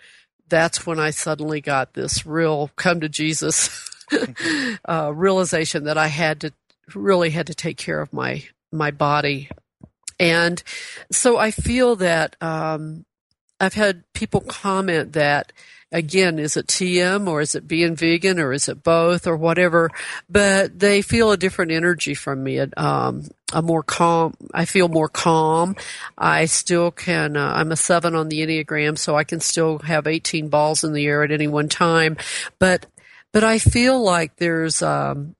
that's 0.48 0.84
when 0.84 0.98
I 0.98 1.10
suddenly 1.10 1.60
got 1.60 1.94
this 1.94 2.26
real 2.26 2.70
come 2.74 3.00
to 3.00 3.08
Jesus 3.08 3.88
uh, 4.88 5.12
realization 5.14 5.84
that 5.84 5.96
I 5.96 6.08
had 6.08 6.40
to 6.40 6.52
really 6.94 7.30
had 7.30 7.48
to 7.48 7.54
take 7.54 7.76
care 7.76 8.00
of 8.00 8.12
my 8.12 8.44
my 8.70 8.90
body, 8.90 9.50
and 10.18 10.62
so 11.10 11.38
I 11.38 11.50
feel 11.50 11.96
that 11.96 12.36
um, 12.40 13.04
I've 13.60 13.74
had 13.74 14.04
people 14.14 14.40
comment 14.40 15.12
that 15.14 15.52
again, 15.92 16.38
is 16.38 16.56
it 16.56 16.66
TM 16.66 17.28
or 17.28 17.40
is 17.40 17.54
it 17.54 17.68
being 17.68 17.94
vegan 17.94 18.40
or 18.40 18.52
is 18.52 18.68
it 18.68 18.82
both 18.82 19.26
or 19.26 19.36
whatever? 19.36 19.90
But 20.28 20.78
they 20.78 21.02
feel 21.02 21.30
a 21.30 21.36
different 21.36 21.70
energy 21.70 22.14
from 22.14 22.42
me. 22.42 22.58
Um, 22.58 23.28
a 23.52 23.62
more 23.62 23.82
calm. 23.82 24.34
I 24.54 24.64
feel 24.64 24.88
more 24.88 25.08
calm. 25.08 25.76
I 26.16 26.46
still 26.46 26.90
can. 26.90 27.36
Uh, 27.36 27.52
I'm 27.54 27.70
a 27.70 27.76
seven 27.76 28.14
on 28.14 28.28
the 28.28 28.40
enneagram, 28.40 28.96
so 28.98 29.14
I 29.14 29.24
can 29.24 29.40
still 29.40 29.78
have 29.80 30.06
18 30.06 30.48
balls 30.48 30.84
in 30.84 30.94
the 30.94 31.06
air 31.06 31.22
at 31.22 31.30
any 31.30 31.48
one 31.48 31.68
time. 31.68 32.16
But 32.58 32.86
but 33.30 33.44
I 33.44 33.58
feel 33.58 34.02
like 34.02 34.36
there's 34.36 34.80
um, 34.82 35.36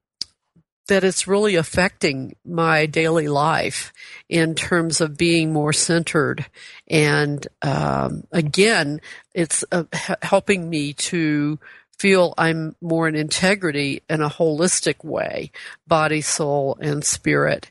that 0.89 1.05
it's 1.05 1.29
really 1.29 1.55
affecting 1.57 2.35
my 2.45 2.87
daily 2.87 3.29
life 3.29 3.93
in 4.29 4.55
terms 4.55 5.01
of 5.01 5.17
being 5.17 5.53
more 5.53 5.73
centered. 5.73 6.47
And 6.89 7.47
um, 7.63 8.25
again, 8.33 9.01
it's 9.35 9.65
uh, 9.73 9.85
helping 10.23 10.69
me 10.69 10.93
to 10.95 11.59
feel 11.99 12.35
I'm 12.37 12.75
more 12.81 13.07
in 13.07 13.15
integrity 13.15 14.03
in 14.11 14.21
a 14.21 14.29
holistic 14.29 15.05
way, 15.05 15.53
body, 15.87 16.21
soul, 16.21 16.77
and 16.81 17.05
spirit. 17.05 17.71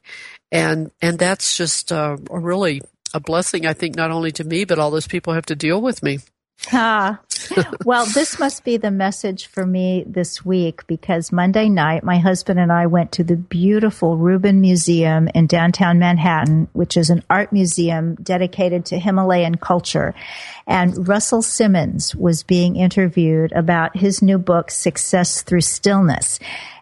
and 0.51 0.91
and 1.01 1.19
that's 1.19 1.57
just 1.57 1.91
uh, 1.91 2.17
a 2.29 2.39
really 2.39 2.81
a 3.13 3.19
blessing, 3.19 3.65
I 3.65 3.73
think, 3.73 3.95
not 3.95 4.11
only 4.11 4.31
to 4.33 4.43
me 4.43 4.65
but 4.65 4.79
all 4.79 4.91
those 4.91 5.07
people 5.07 5.33
have 5.33 5.45
to 5.47 5.55
deal 5.55 5.81
with 5.81 6.01
me. 6.01 6.19
Ah, 6.71 7.19
well, 7.85 8.05
this 8.05 8.39
must 8.39 8.63
be 8.63 8.77
the 8.77 8.91
message 8.91 9.47
for 9.47 9.65
me 9.65 10.03
this 10.07 10.45
week 10.45 10.85
because 10.87 11.31
Monday 11.31 11.69
night, 11.69 12.03
my 12.03 12.17
husband 12.19 12.59
and 12.59 12.71
I 12.71 12.85
went 12.85 13.13
to 13.13 13.23
the 13.23 13.35
beautiful 13.35 14.17
Rubin 14.17 14.61
Museum 14.61 15.27
in 15.33 15.47
downtown 15.47 15.99
Manhattan, 15.99 16.67
which 16.73 16.97
is 16.97 17.09
an 17.09 17.23
art 17.29 17.51
museum 17.51 18.15
dedicated 18.15 18.85
to 18.85 18.99
Himalayan 18.99 19.55
culture. 19.55 20.13
And 20.67 21.07
Russell 21.07 21.41
Simmons 21.41 22.15
was 22.15 22.43
being 22.43 22.75
interviewed 22.75 23.51
about 23.53 23.97
his 23.97 24.21
new 24.21 24.37
book, 24.37 24.71
Success 24.71 25.41
Through 25.41 25.61
Stillness. 25.61 26.39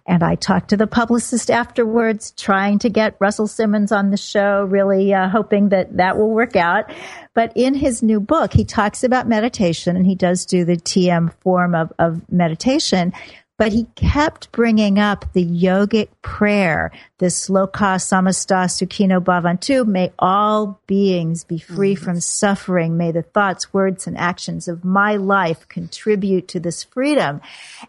And 0.10 0.24
I 0.24 0.34
talked 0.34 0.70
to 0.70 0.78
the 0.78 0.88
publicist 0.88 1.52
afterwards, 1.52 2.32
trying 2.32 2.80
to 2.80 2.90
get 2.90 3.16
Russell 3.20 3.46
Simmons 3.48 3.92
on 3.92 4.10
the 4.10 4.18
show, 4.18 4.64
really 4.64 5.14
uh, 5.14 5.30
hoping 5.30 5.70
that 5.70 5.98
that 5.98 6.18
will 6.18 6.32
work 6.32 6.56
out. 6.56 6.92
But 7.36 7.54
in 7.56 7.76
his 7.76 8.02
new 8.02 8.20
book, 8.20 8.52
he 8.52 8.66
talks 8.66 9.04
about 9.04 9.28
meditation 9.28 9.96
and 9.96 10.08
he 10.08 10.16
does 10.16 10.48
do 10.48 10.66
the 10.66 10.78
TM 10.78 11.32
form 11.42 11.76
of, 11.76 11.94
of 12.00 12.28
meditation. 12.32 13.14
But 13.60 13.74
he 13.74 13.88
kept 13.96 14.54
bringing 14.54 14.98
up 14.98 15.34
the 15.34 15.46
yogic 15.46 16.08
prayer, 16.22 16.94
this 17.18 17.50
loka 17.50 18.00
samasta 18.00 18.66
sukhino 18.70 19.20
bhavantu. 19.20 19.86
May 19.86 20.14
all 20.18 20.80
beings 20.88 21.44
be 21.44 21.60
free 21.60 21.94
mm-hmm. 21.94 22.04
from 22.04 22.22
suffering. 22.22 22.96
May 22.96 23.12
the 23.12 23.22
thoughts, 23.22 23.74
words, 23.74 24.08
and 24.08 24.18
actions 24.18 24.70
of 24.70 24.86
my 24.86 25.18
life 25.18 25.68
contribute 25.68 26.48
to 26.48 26.62
this 26.62 26.86
freedom. 26.86 27.42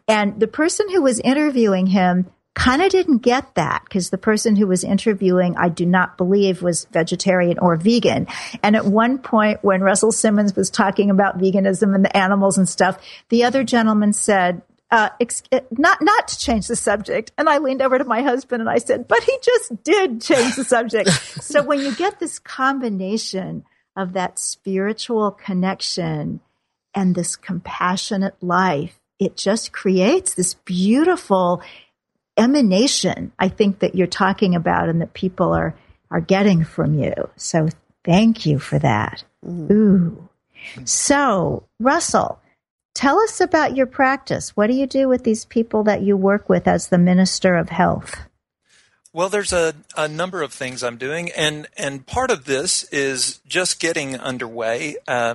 And 0.09 0.41
the 0.41 0.49
person 0.49 0.91
who 0.91 1.03
was 1.03 1.21
interviewing 1.21 1.87
him 1.87 2.27
kind 2.55 2.83
of 2.83 2.91
didn't 2.91 3.19
get 3.19 3.55
that 3.55 3.83
because 3.85 4.11
the 4.11 4.19
person 4.19 4.57
who 4.57 4.67
was 4.67 4.83
interviewing, 4.83 5.57
I 5.57 5.69
do 5.69 5.87
not 5.87 6.19
believe 6.19 6.63
was 6.63 6.85
vegetarian 6.87 7.59
or 7.59 7.77
vegan. 7.77 8.27
And 8.63 8.75
at 8.75 8.85
one 8.85 9.19
point 9.19 9.61
when 9.63 9.83
Russell 9.83 10.13
Simmons 10.13 10.57
was 10.57 10.69
talking 10.69 11.11
about 11.11 11.39
veganism 11.39 11.95
and 11.95 12.05
the 12.05 12.15
animals 12.15 12.59
and 12.59 12.69
stuff, 12.69 12.99
the 13.29 13.45
other 13.45 13.63
gentleman 13.63 14.13
said, 14.13 14.63
uh, 14.91 15.11
ex- 15.21 15.43
uh, 15.53 15.61
not 15.71 16.03
not 16.03 16.29
to 16.29 16.39
change 16.39 16.67
the 16.67 16.77
subject. 16.77 17.33
And 17.39 17.49
I 17.49 17.59
leaned 17.59 17.83
over 17.83 17.99
to 17.99 18.05
my 18.05 18.23
husband 18.23 18.61
and 18.61 18.71
I 18.71 18.79
said, 18.79 19.07
"But 19.09 19.23
he 19.23 19.37
just 19.43 19.83
did 19.83 20.21
change 20.21 20.57
the 20.57 20.65
subject." 20.65 21.11
so 21.43 21.63
when 21.63 21.81
you 21.81 21.95
get 21.95 22.19
this 22.19 22.39
combination 22.39 23.65
of 23.97 24.15
that 24.15 24.39
spiritual 24.39 25.31
connection 25.31 26.41
and 26.95 27.15
this 27.15 27.37
compassionate 27.37 28.43
life, 28.43 28.99
it 29.19 29.37
just 29.37 29.73
creates 29.73 30.35
this 30.35 30.55
beautiful 30.55 31.63
emanation. 32.37 33.33
I 33.39 33.49
think 33.49 33.81
that 33.81 33.95
you're 33.95 34.07
talking 34.07 34.55
about 34.55 34.89
and 34.89 35.01
that 35.01 35.13
people 35.13 35.53
are 35.53 35.75
are 36.11 36.21
getting 36.21 36.65
from 36.65 36.99
you. 36.99 37.15
So 37.37 37.69
thank 38.05 38.45
you 38.45 38.59
for 38.59 38.79
that. 38.81 39.23
Mm. 39.47 39.71
Ooh. 39.71 40.29
So 40.85 41.65
Russell 41.79 42.41
Tell 42.95 43.19
us 43.21 43.41
about 43.41 43.77
your 43.77 43.87
practice. 43.87 44.57
What 44.57 44.67
do 44.67 44.75
you 44.75 44.87
do 44.87 45.09
with 45.09 45.25
these 45.25 45.45
people 45.45 45.85
that 45.85 46.03
you 46.03 46.17
work 46.17 46.49
with 46.49 46.67
as 46.67 46.89
the 46.89 46.99
Minister 46.99 47.57
of 47.57 47.69
Health? 47.69 48.17
Well, 49.13 49.29
there's 49.29 49.53
a, 49.53 49.75
a 49.97 50.07
number 50.07 50.43
of 50.43 50.53
things 50.53 50.85
I'm 50.85 50.97
doing, 50.97 51.31
and, 51.31 51.67
and 51.77 52.07
part 52.07 52.31
of 52.31 52.45
this 52.45 52.85
is 52.93 53.41
just 53.47 53.81
getting 53.81 54.17
underway. 54.17 54.97
Uh, 55.09 55.35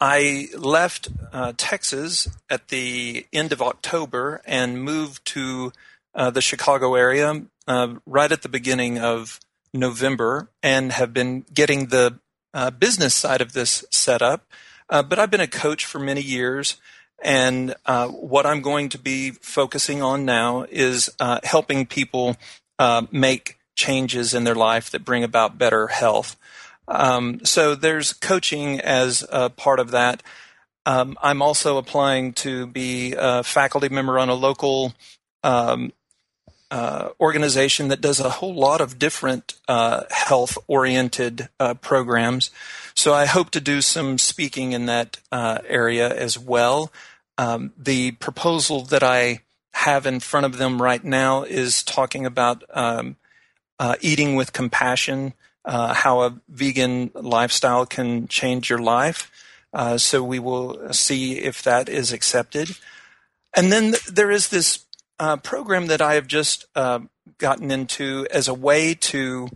I 0.00 0.48
left 0.56 1.08
uh, 1.32 1.52
Texas 1.56 2.28
at 2.48 2.68
the 2.68 3.26
end 3.32 3.52
of 3.52 3.60
October 3.60 4.40
and 4.44 4.82
moved 4.82 5.24
to 5.26 5.72
uh, 6.14 6.30
the 6.30 6.40
Chicago 6.40 6.94
area 6.94 7.42
uh, 7.66 7.94
right 8.06 8.30
at 8.30 8.42
the 8.42 8.48
beginning 8.48 8.98
of 8.98 9.40
November 9.74 10.48
and 10.62 10.92
have 10.92 11.12
been 11.12 11.44
getting 11.52 11.86
the 11.86 12.18
uh, 12.54 12.70
business 12.70 13.14
side 13.14 13.40
of 13.40 13.52
this 13.52 13.84
set 13.90 14.22
up. 14.22 14.46
Uh, 14.90 15.02
but 15.02 15.18
I've 15.18 15.30
been 15.30 15.40
a 15.40 15.46
coach 15.46 15.84
for 15.84 15.98
many 15.98 16.20
years. 16.20 16.76
And 17.20 17.74
uh, 17.84 18.08
what 18.08 18.46
I'm 18.46 18.60
going 18.60 18.90
to 18.90 18.98
be 18.98 19.30
focusing 19.30 20.02
on 20.02 20.24
now 20.24 20.64
is 20.70 21.10
uh, 21.18 21.40
helping 21.42 21.86
people 21.86 22.36
uh, 22.78 23.06
make 23.10 23.58
changes 23.76 24.34
in 24.34 24.44
their 24.44 24.54
life 24.54 24.90
that 24.90 25.04
bring 25.04 25.24
about 25.24 25.58
better 25.58 25.88
health. 25.88 26.36
Um, 26.86 27.44
so 27.44 27.74
there's 27.74 28.12
coaching 28.12 28.80
as 28.80 29.24
a 29.30 29.50
part 29.50 29.80
of 29.80 29.90
that. 29.90 30.22
Um, 30.86 31.18
I'm 31.22 31.42
also 31.42 31.76
applying 31.76 32.32
to 32.34 32.66
be 32.66 33.14
a 33.18 33.42
faculty 33.42 33.88
member 33.88 34.18
on 34.18 34.28
a 34.28 34.34
local 34.34 34.94
um, 35.42 35.92
uh, 36.70 37.10
organization 37.20 37.88
that 37.88 38.00
does 38.00 38.20
a 38.20 38.30
whole 38.30 38.54
lot 38.54 38.80
of 38.80 38.98
different 38.98 39.54
uh, 39.68 40.04
health 40.10 40.58
oriented 40.66 41.48
uh, 41.58 41.74
programs. 41.74 42.50
So 42.94 43.14
I 43.14 43.26
hope 43.26 43.50
to 43.50 43.60
do 43.60 43.80
some 43.80 44.18
speaking 44.18 44.72
in 44.72 44.86
that 44.86 45.18
uh, 45.30 45.58
area 45.66 46.12
as 46.12 46.38
well. 46.38 46.92
Um, 47.38 47.72
the 47.78 48.12
proposal 48.12 48.82
that 48.86 49.02
I 49.02 49.42
have 49.72 50.06
in 50.06 50.20
front 50.20 50.46
of 50.46 50.58
them 50.58 50.82
right 50.82 51.02
now 51.04 51.44
is 51.44 51.84
talking 51.84 52.26
about 52.26 52.64
um, 52.70 53.16
uh, 53.78 53.94
eating 54.00 54.34
with 54.34 54.52
compassion, 54.52 55.34
uh, 55.64 55.94
how 55.94 56.22
a 56.22 56.40
vegan 56.48 57.12
lifestyle 57.14 57.86
can 57.86 58.26
change 58.26 58.68
your 58.68 58.80
life. 58.80 59.30
Uh, 59.72 59.96
so 59.96 60.22
we 60.22 60.38
will 60.38 60.92
see 60.92 61.38
if 61.38 61.62
that 61.62 61.88
is 61.88 62.12
accepted. 62.12 62.70
And 63.54 63.70
then 63.70 63.94
there 64.10 64.30
is 64.30 64.48
this 64.48 64.84
uh, 65.18 65.36
program 65.36 65.86
that 65.86 66.00
I 66.00 66.14
have 66.14 66.26
just 66.26 66.66
uh, 66.74 67.00
gotten 67.38 67.70
into 67.70 68.26
as 68.30 68.48
a 68.48 68.54
way 68.54 68.94
to 68.94 69.48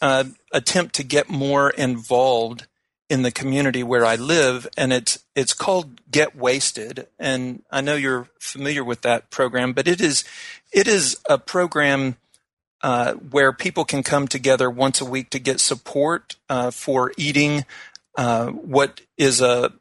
uh, 0.00 0.24
attempt 0.52 0.94
to 0.96 1.04
get 1.04 1.28
more 1.28 1.70
involved 1.70 2.66
in 3.08 3.22
the 3.22 3.30
community 3.30 3.82
where 3.82 4.06
I 4.06 4.16
live, 4.16 4.66
and 4.76 4.92
it's 4.92 5.22
it's 5.36 5.52
called 5.52 6.00
Get 6.10 6.34
Waisted. 6.34 7.08
And 7.18 7.62
I 7.70 7.82
know 7.82 7.94
you're 7.94 8.28
familiar 8.38 8.82
with 8.82 9.02
that 9.02 9.30
program, 9.30 9.74
but 9.74 9.86
it 9.86 10.00
is 10.00 10.24
it 10.72 10.88
is 10.88 11.18
a 11.28 11.36
program 11.36 12.16
uh, 12.82 13.12
where 13.14 13.52
people 13.52 13.84
can 13.84 14.02
come 14.02 14.26
together 14.26 14.70
once 14.70 15.00
a 15.00 15.04
week 15.04 15.30
to 15.30 15.38
get 15.38 15.60
support 15.60 16.36
uh, 16.48 16.70
for 16.70 17.12
eating 17.16 17.64
uh, 18.16 18.46
what 18.48 19.02
is 19.16 19.40
a 19.40 19.72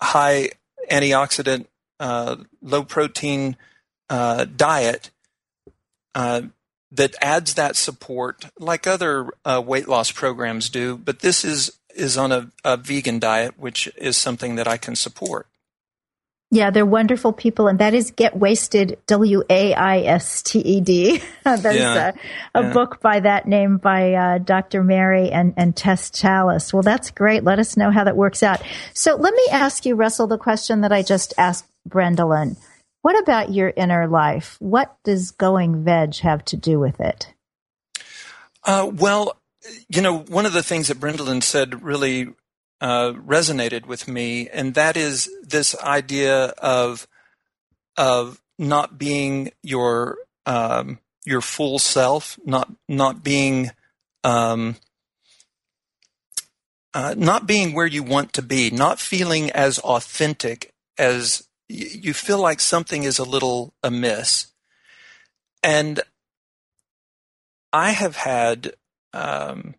high 0.00 0.50
antioxidant, 0.90 1.66
uh, 2.00 2.36
low 2.62 2.82
protein 2.82 3.56
uh, 4.08 4.44
diet 4.44 5.10
uh, 6.14 6.42
that 6.92 7.14
adds 7.20 7.54
that 7.54 7.76
support 7.76 8.46
like 8.58 8.86
other 8.86 9.28
weight 9.44 9.88
loss 9.88 10.10
programs 10.10 10.70
do. 10.70 10.96
But 10.96 11.20
this 11.20 11.44
is 11.44 11.78
is 11.94 12.16
on 12.18 12.32
a, 12.32 12.50
a 12.64 12.76
vegan 12.76 13.18
diet, 13.18 13.58
which 13.58 13.88
is 13.96 14.16
something 14.16 14.56
that 14.56 14.68
I 14.68 14.76
can 14.76 14.94
support. 14.94 15.46
Yeah, 16.52 16.70
they're 16.70 16.86
wonderful 16.86 17.32
people, 17.32 17.66
and 17.66 17.80
that 17.80 17.92
is 17.92 18.12
Get 18.12 18.36
Waisted, 18.36 18.98
W 19.08 19.42
A 19.50 19.74
I 19.74 19.98
S 20.02 20.42
T 20.42 20.60
E 20.60 20.80
D. 20.80 21.20
There's 21.44 21.76
yeah, 21.76 22.12
a, 22.54 22.60
a 22.60 22.62
yeah. 22.62 22.72
book 22.72 23.00
by 23.00 23.18
that 23.18 23.46
name 23.46 23.78
by 23.78 24.14
uh, 24.14 24.38
Dr. 24.38 24.84
Mary 24.84 25.30
and, 25.30 25.54
and 25.56 25.74
Tess 25.74 26.08
Challis. 26.10 26.72
Well, 26.72 26.82
that's 26.82 27.10
great. 27.10 27.42
Let 27.42 27.58
us 27.58 27.76
know 27.76 27.90
how 27.90 28.04
that 28.04 28.16
works 28.16 28.44
out. 28.44 28.62
So 28.94 29.16
let 29.16 29.34
me 29.34 29.48
ask 29.50 29.84
you, 29.84 29.96
Russell, 29.96 30.28
the 30.28 30.38
question 30.38 30.82
that 30.82 30.92
I 30.92 31.02
just 31.02 31.34
asked 31.36 31.66
Brendolyn. 31.88 32.56
What 33.06 33.22
about 33.22 33.54
your 33.54 33.72
inner 33.76 34.08
life? 34.08 34.56
What 34.58 34.96
does 35.04 35.30
going 35.30 35.84
veg 35.84 36.16
have 36.22 36.44
to 36.46 36.56
do 36.56 36.80
with 36.80 36.98
it? 36.98 37.32
Uh, 38.64 38.90
well, 38.92 39.40
you 39.88 40.02
know, 40.02 40.18
one 40.18 40.44
of 40.44 40.52
the 40.52 40.62
things 40.64 40.88
that 40.88 40.98
Brendolyn 40.98 41.40
said 41.40 41.84
really 41.84 42.34
uh, 42.80 43.12
resonated 43.12 43.86
with 43.86 44.08
me, 44.08 44.48
and 44.48 44.74
that 44.74 44.96
is 44.96 45.30
this 45.40 45.78
idea 45.78 46.46
of 46.58 47.06
of 47.96 48.42
not 48.58 48.98
being 48.98 49.52
your 49.62 50.18
um, 50.44 50.98
your 51.24 51.42
full 51.42 51.78
self, 51.78 52.36
not 52.44 52.72
not 52.88 53.22
being 53.22 53.70
um, 54.24 54.74
uh, 56.92 57.14
not 57.16 57.46
being 57.46 57.72
where 57.72 57.86
you 57.86 58.02
want 58.02 58.32
to 58.32 58.42
be, 58.42 58.72
not 58.72 58.98
feeling 58.98 59.52
as 59.52 59.78
authentic 59.78 60.74
as 60.98 61.45
you 61.68 62.14
feel 62.14 62.40
like 62.40 62.60
something 62.60 63.02
is 63.02 63.18
a 63.18 63.24
little 63.24 63.74
amiss. 63.82 64.52
And 65.62 66.00
I 67.72 67.90
have 67.90 68.16
had 68.16 68.74
um, 69.12 69.74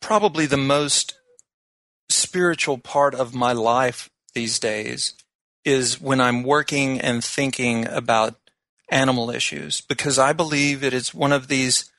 probably 0.00 0.46
the 0.46 0.56
most 0.56 1.18
spiritual 2.08 2.78
part 2.78 3.14
of 3.14 3.34
my 3.34 3.52
life 3.52 4.10
these 4.34 4.58
days 4.58 5.14
is 5.64 6.00
when 6.00 6.20
I'm 6.20 6.42
working 6.42 7.00
and 7.00 7.22
thinking 7.22 7.86
about 7.86 8.36
animal 8.90 9.30
issues 9.30 9.80
because 9.80 10.18
I 10.18 10.32
believe 10.32 10.84
it 10.84 10.92
is 10.92 11.14
one 11.14 11.32
of 11.32 11.48
these 11.48 11.90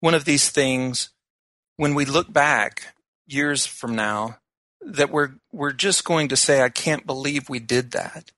one 0.00 0.14
of 0.14 0.24
these 0.24 0.48
things 0.50 1.10
when 1.76 1.94
we 1.94 2.04
look 2.04 2.32
back 2.32 2.94
years 3.26 3.66
from 3.66 3.94
now 3.94 4.38
that 4.84 5.10
we're 5.10 5.34
we're 5.52 5.72
just 5.72 6.04
going 6.04 6.28
to 6.28 6.36
say 6.36 6.62
I 6.62 6.68
can't 6.68 7.06
believe 7.06 7.48
we 7.48 7.58
did 7.58 7.92
that. 7.92 8.30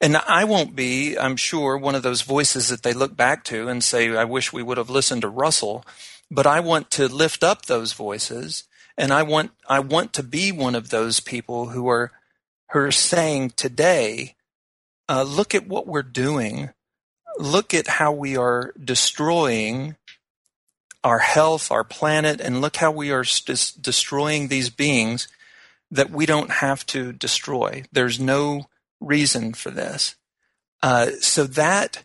And 0.00 0.16
I 0.16 0.44
won't 0.44 0.76
be, 0.76 1.16
I'm 1.16 1.36
sure, 1.36 1.78
one 1.78 1.94
of 1.94 2.02
those 2.02 2.20
voices 2.20 2.68
that 2.68 2.82
they 2.82 2.92
look 2.92 3.16
back 3.16 3.44
to 3.44 3.68
and 3.68 3.82
say, 3.82 4.14
I 4.14 4.24
wish 4.24 4.52
we 4.52 4.62
would 4.62 4.76
have 4.76 4.90
listened 4.90 5.22
to 5.22 5.28
Russell. 5.28 5.84
But 6.30 6.46
I 6.46 6.60
want 6.60 6.90
to 6.92 7.08
lift 7.08 7.42
up 7.42 7.64
those 7.64 7.92
voices 7.92 8.64
and 8.98 9.12
I 9.12 9.22
want, 9.22 9.52
I 9.68 9.80
want 9.80 10.12
to 10.14 10.22
be 10.22 10.52
one 10.52 10.74
of 10.74 10.90
those 10.90 11.20
people 11.20 11.70
who 11.70 11.88
are, 11.88 12.12
who 12.72 12.80
are 12.80 12.92
saying 12.92 13.50
today, 13.50 14.34
uh, 15.08 15.22
look 15.22 15.54
at 15.54 15.68
what 15.68 15.86
we're 15.86 16.02
doing. 16.02 16.70
Look 17.38 17.72
at 17.72 17.86
how 17.86 18.12
we 18.12 18.36
are 18.36 18.72
destroying 18.82 19.96
our 21.04 21.20
health, 21.20 21.70
our 21.70 21.84
planet, 21.84 22.40
and 22.40 22.60
look 22.60 22.76
how 22.76 22.90
we 22.90 23.12
are 23.12 23.24
st- 23.24 23.80
destroying 23.80 24.48
these 24.48 24.70
beings 24.70 25.28
that 25.90 26.10
we 26.10 26.26
don't 26.26 26.50
have 26.50 26.84
to 26.86 27.12
destroy. 27.12 27.84
There's 27.92 28.18
no 28.18 28.66
reason 29.00 29.54
for 29.54 29.70
this. 29.70 30.16
Uh, 30.82 31.10
so 31.20 31.44
that 31.44 32.04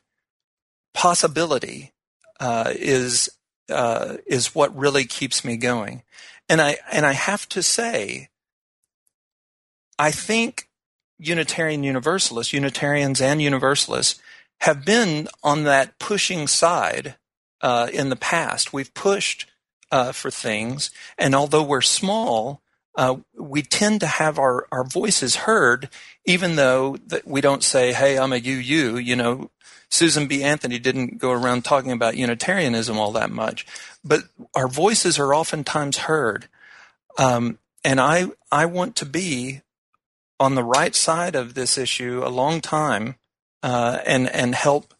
possibility 0.93 1.93
uh, 2.39 2.73
is 2.75 3.29
uh, 3.69 4.17
is 4.25 4.53
what 4.53 4.75
really 4.75 5.05
keeps 5.05 5.45
me 5.45 5.57
going. 5.57 6.03
And 6.49 6.61
I 6.61 6.77
and 6.91 7.05
I 7.05 7.13
have 7.13 7.47
to 7.49 7.63
say, 7.63 8.29
I 9.97 10.11
think 10.11 10.67
Unitarian 11.19 11.83
Universalists, 11.83 12.53
Unitarians 12.53 13.21
and 13.21 13.41
Universalists, 13.41 14.21
have 14.61 14.83
been 14.85 15.27
on 15.43 15.63
that 15.63 15.99
pushing 15.99 16.47
side 16.47 17.15
uh, 17.61 17.87
in 17.93 18.09
the 18.09 18.15
past. 18.15 18.73
We've 18.73 18.93
pushed 18.93 19.49
uh, 19.91 20.11
for 20.11 20.31
things, 20.31 20.91
and 21.17 21.35
although 21.35 21.63
we're 21.63 21.81
small, 21.81 22.61
uh, 22.95 23.17
we 23.37 23.61
tend 23.61 24.01
to 24.01 24.07
have 24.07 24.37
our, 24.37 24.67
our 24.71 24.83
voices 24.83 25.37
heard, 25.37 25.89
even 26.25 26.55
though 26.55 26.97
that 27.07 27.25
we 27.25 27.41
don't 27.41 27.63
say, 27.63 27.93
"Hey, 27.93 28.17
I'm 28.17 28.33
a 28.33 28.37
UU." 28.37 28.97
You 28.97 29.15
know, 29.15 29.49
Susan 29.89 30.27
B. 30.27 30.43
Anthony 30.43 30.79
didn't 30.79 31.17
go 31.17 31.31
around 31.31 31.63
talking 31.63 31.91
about 31.91 32.17
Unitarianism 32.17 32.97
all 32.97 33.11
that 33.13 33.31
much, 33.31 33.65
but 34.03 34.23
our 34.55 34.67
voices 34.67 35.17
are 35.19 35.33
oftentimes 35.33 35.99
heard. 35.99 36.47
Um, 37.17 37.59
and 37.83 37.99
I 37.99 38.27
I 38.51 38.65
want 38.65 38.95
to 38.97 39.05
be 39.05 39.61
on 40.39 40.55
the 40.55 40.63
right 40.63 40.95
side 40.95 41.35
of 41.35 41.53
this 41.53 41.77
issue 41.77 42.21
a 42.25 42.29
long 42.29 42.61
time, 42.61 43.15
uh, 43.63 43.99
and 44.05 44.29
and 44.29 44.53
help 44.53 44.93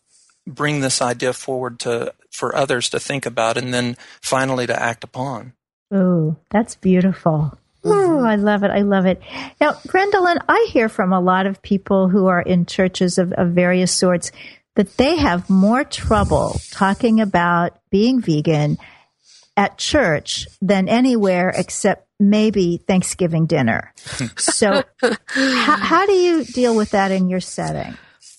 bring 0.48 0.80
this 0.80 1.02
idea 1.02 1.34
forward 1.34 1.80
to 1.80 2.14
for 2.32 2.56
others 2.56 2.90
to 2.90 3.00
think 3.00 3.26
about, 3.26 3.58
and 3.58 3.74
then 3.74 3.98
finally 4.22 4.66
to 4.66 4.82
act 4.82 5.04
upon. 5.04 5.54
Oh, 5.92 6.38
that's 6.50 6.76
beautiful. 6.76 7.58
Oh, 7.84 8.24
I 8.24 8.36
love 8.36 8.64
it. 8.64 8.72
I 8.72 8.82
love 8.82 9.06
it. 9.06 9.22
Now, 9.60 9.76
Gwendolyn, 9.88 10.40
I 10.48 10.68
hear 10.72 10.90
from 10.90 11.14
a 11.14 11.20
lot 11.20 11.48
of 11.48 11.62
people 11.62 12.10
who 12.10 12.28
are 12.28 12.42
in 12.42 12.66
churches 12.66 13.18
of, 13.18 13.34
of 13.34 13.50
various 13.50 13.96
sorts 13.96 14.32
that 14.76 14.98
they 14.98 15.18
have 15.18 15.50
more 15.50 15.84
trouble 15.84 16.60
talking 16.72 17.20
about 17.20 17.80
being 17.90 18.22
vegan 18.22 18.78
at 19.58 19.78
church 19.78 20.48
than 20.62 20.88
anywhere 20.88 21.50
except 21.50 22.08
maybe 22.20 22.78
Thanksgiving 22.78 23.48
dinner. 23.48 23.94
so, 24.38 24.84
how, 25.02 25.76
how, 25.78 26.06
do 26.06 26.14
you 26.14 26.46
deal 26.46 26.76
with 26.76 26.92
that 26.92 27.12
in 27.12 27.30
your 27.30 27.42
setting? 27.42 27.98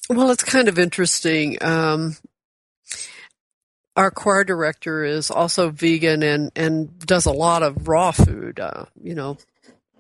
Well, 0.08 0.30
it's 0.30 0.44
kind 0.44 0.68
of 0.68 0.78
interesting. 0.78 1.58
Um, 1.60 2.16
our 3.96 4.10
choir 4.10 4.44
director 4.44 5.04
is 5.04 5.30
also 5.30 5.70
vegan 5.70 6.22
and, 6.22 6.50
and 6.56 6.98
does 7.00 7.26
a 7.26 7.32
lot 7.32 7.62
of 7.62 7.88
raw 7.88 8.10
food, 8.10 8.58
uh, 8.58 8.86
you 9.02 9.14
know, 9.14 9.36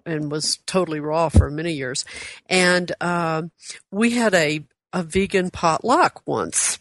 and 0.06 0.30
was 0.30 0.58
totally 0.66 1.00
raw 1.00 1.28
for 1.28 1.50
many 1.50 1.72
years. 1.72 2.04
And 2.48 2.90
uh, 3.00 3.42
we 3.90 4.10
had 4.10 4.34
a, 4.34 4.64
a 4.92 5.02
vegan 5.02 5.50
potluck 5.50 6.22
once. 6.26 6.78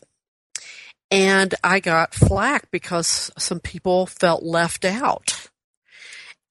And 1.10 1.54
I 1.62 1.82
got 1.82 2.14
flack 2.14 2.72
because 2.72 3.32
some 3.38 3.60
people 3.60 4.06
felt 4.06 4.44
left 4.44 4.86
out. 4.86 5.50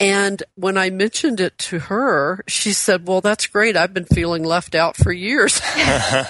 And 0.01 0.43
when 0.55 0.79
I 0.79 0.89
mentioned 0.89 1.41
it 1.41 1.59
to 1.59 1.79
her, 1.79 2.43
she 2.49 2.73
said, 2.73 3.07
well, 3.07 3.21
that's 3.21 3.47
great. 3.47 3.77
I've 3.77 3.93
been 3.93 4.07
feeling 4.07 4.43
left 4.43 4.75
out 4.75 4.97
for 4.97 5.13
years. 5.13 5.61
and 5.77 6.27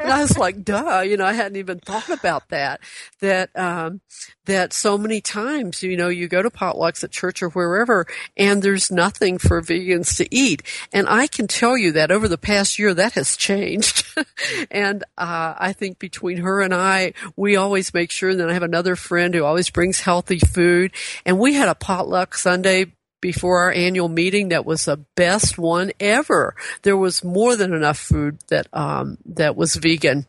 I 0.00 0.18
was 0.20 0.38
like, 0.38 0.62
duh, 0.62 1.00
you 1.00 1.16
know, 1.16 1.24
I 1.24 1.32
hadn't 1.32 1.56
even 1.56 1.80
thought 1.80 2.08
about 2.08 2.48
that, 2.50 2.80
that, 3.18 3.50
um, 3.58 4.02
that 4.44 4.72
so 4.72 4.96
many 4.96 5.20
times, 5.20 5.82
you 5.82 5.96
know, 5.96 6.08
you 6.08 6.28
go 6.28 6.42
to 6.42 6.50
potlucks 6.50 7.02
at 7.02 7.10
church 7.10 7.42
or 7.42 7.48
wherever 7.50 8.06
and 8.36 8.62
there's 8.62 8.90
nothing 8.92 9.38
for 9.38 9.60
vegans 9.60 10.16
to 10.18 10.32
eat. 10.32 10.62
And 10.92 11.08
I 11.08 11.26
can 11.26 11.48
tell 11.48 11.76
you 11.76 11.90
that 11.92 12.12
over 12.12 12.28
the 12.28 12.38
past 12.38 12.78
year, 12.78 12.94
that 12.94 13.14
has 13.14 13.36
changed. 13.36 14.04
and, 14.70 15.02
uh, 15.18 15.54
I 15.58 15.72
think 15.72 15.98
between 15.98 16.38
her 16.38 16.60
and 16.60 16.72
I, 16.72 17.14
we 17.34 17.56
always 17.56 17.92
make 17.92 18.12
sure 18.12 18.32
that 18.32 18.48
I 18.48 18.52
have 18.52 18.62
another 18.62 18.94
friend 18.94 19.34
who 19.34 19.44
always 19.44 19.70
brings 19.70 19.98
healthy 19.98 20.38
food. 20.38 20.92
And 21.26 21.40
we 21.40 21.54
had 21.54 21.68
a 21.68 21.74
potluck 21.74 22.36
Sunday 22.36 22.91
before 23.22 23.60
our 23.60 23.72
annual 23.72 24.08
meeting 24.08 24.50
that 24.50 24.66
was 24.66 24.84
the 24.84 24.98
best 25.16 25.56
one 25.56 25.92
ever. 25.98 26.54
There 26.82 26.98
was 26.98 27.24
more 27.24 27.56
than 27.56 27.72
enough 27.72 27.98
food 27.98 28.38
that 28.48 28.66
um, 28.74 29.16
that 29.24 29.56
was 29.56 29.76
vegan. 29.76 30.26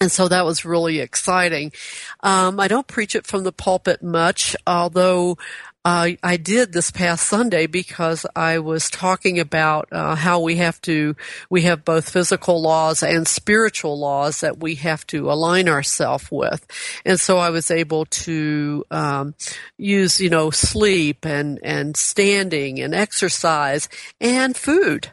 And 0.00 0.12
so 0.12 0.28
that 0.28 0.44
was 0.44 0.66
really 0.66 1.00
exciting. 1.00 1.72
Um, 2.20 2.60
I 2.60 2.68
don't 2.68 2.86
preach 2.86 3.16
it 3.16 3.26
from 3.26 3.44
the 3.44 3.52
pulpit 3.52 4.02
much, 4.02 4.54
although 4.66 5.38
uh, 5.86 6.08
I 6.20 6.36
did 6.36 6.72
this 6.72 6.90
past 6.90 7.28
Sunday 7.28 7.68
because 7.68 8.26
I 8.34 8.58
was 8.58 8.90
talking 8.90 9.38
about 9.38 9.86
uh, 9.92 10.16
how 10.16 10.40
we 10.40 10.56
have 10.56 10.80
to, 10.80 11.14
we 11.48 11.62
have 11.62 11.84
both 11.84 12.10
physical 12.10 12.60
laws 12.60 13.04
and 13.04 13.28
spiritual 13.28 13.96
laws 13.96 14.40
that 14.40 14.58
we 14.58 14.74
have 14.74 15.06
to 15.06 15.30
align 15.30 15.68
ourselves 15.68 16.26
with, 16.28 16.66
and 17.04 17.20
so 17.20 17.38
I 17.38 17.50
was 17.50 17.70
able 17.70 18.04
to 18.06 18.84
um, 18.90 19.36
use, 19.78 20.18
you 20.18 20.28
know, 20.28 20.50
sleep 20.50 21.24
and 21.24 21.60
and 21.62 21.96
standing 21.96 22.80
and 22.80 22.92
exercise 22.92 23.88
and 24.20 24.56
food 24.56 25.12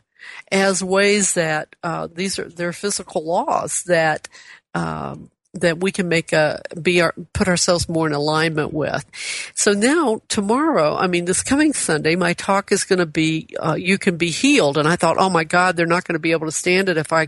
as 0.52 0.84
ways 0.84 1.36
that 1.36 1.76
uh, 1.84 2.08
these 2.12 2.40
are 2.40 2.50
they're 2.50 2.74
physical 2.74 3.24
laws 3.24 3.84
that 3.84 4.28
um, 4.74 5.30
that 5.54 5.80
we 5.80 5.92
can 5.92 6.10
make 6.10 6.34
a 6.34 6.62
be 6.82 7.02
our 7.02 7.14
put 7.34 7.48
ourselves 7.48 7.88
more 7.88 8.08
in 8.08 8.14
alignment 8.14 8.74
with. 8.74 9.06
So 9.54 9.74
now 9.74 10.22
tomorrow, 10.28 10.96
I 10.96 11.08
mean 11.08 11.26
this 11.26 11.44
coming 11.44 11.74
Sunday, 11.74 12.16
my 12.16 12.34
talk 12.34 12.72
is 12.72 12.84
going 12.84 13.00
to 13.00 13.06
be 13.06 13.50
uh, 13.60 13.76
you 13.76 13.98
can 13.98 14.18
be 14.18 14.32
healed, 14.32 14.78
and 14.78 14.88
I 14.88 14.96
thought, 14.96 15.18
oh 15.20 15.30
my 15.30 15.44
God, 15.44 15.76
they're 15.76 15.86
not 15.86 16.06
going 16.06 16.16
to 16.16 16.20
be 16.20 16.32
able 16.32 16.48
to 16.48 16.52
stand 16.52 16.90
it 16.90 16.98
if 16.98 17.14
I 17.14 17.28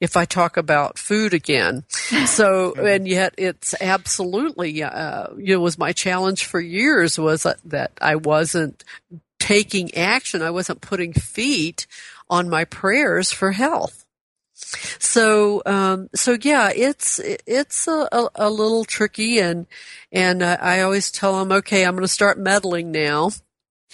if 0.00 0.16
I 0.16 0.24
talk 0.24 0.56
about 0.56 0.98
food 0.98 1.34
again. 1.34 1.84
So 2.32 2.74
and 2.74 3.06
yet 3.06 3.34
it's 3.36 3.74
absolutely 3.80 4.82
uh, 4.82 5.28
it 5.38 5.56
was 5.56 5.76
my 5.76 5.92
challenge 5.92 6.46
for 6.46 6.60
years 6.60 7.18
was 7.18 7.42
that 7.42 7.90
I 8.00 8.16
wasn't 8.16 8.84
taking 9.38 9.94
action. 9.94 10.40
I 10.40 10.50
wasn't 10.50 10.80
putting 10.80 11.12
feet 11.12 11.86
on 12.30 12.48
my 12.48 12.64
prayers 12.64 13.32
for 13.32 13.52
health. 13.52 14.01
So, 14.98 15.62
um, 15.66 16.08
so 16.14 16.36
yeah, 16.40 16.70
it's, 16.74 17.20
it's 17.46 17.86
a, 17.88 18.08
a, 18.12 18.28
a 18.34 18.50
little 18.50 18.84
tricky 18.84 19.38
and, 19.38 19.66
and 20.10 20.42
uh, 20.42 20.56
I 20.60 20.80
always 20.80 21.10
tell 21.10 21.38
them, 21.38 21.52
okay, 21.52 21.84
I'm 21.84 21.94
going 21.94 22.02
to 22.02 22.08
start 22.08 22.38
meddling 22.38 22.90
now. 22.90 23.30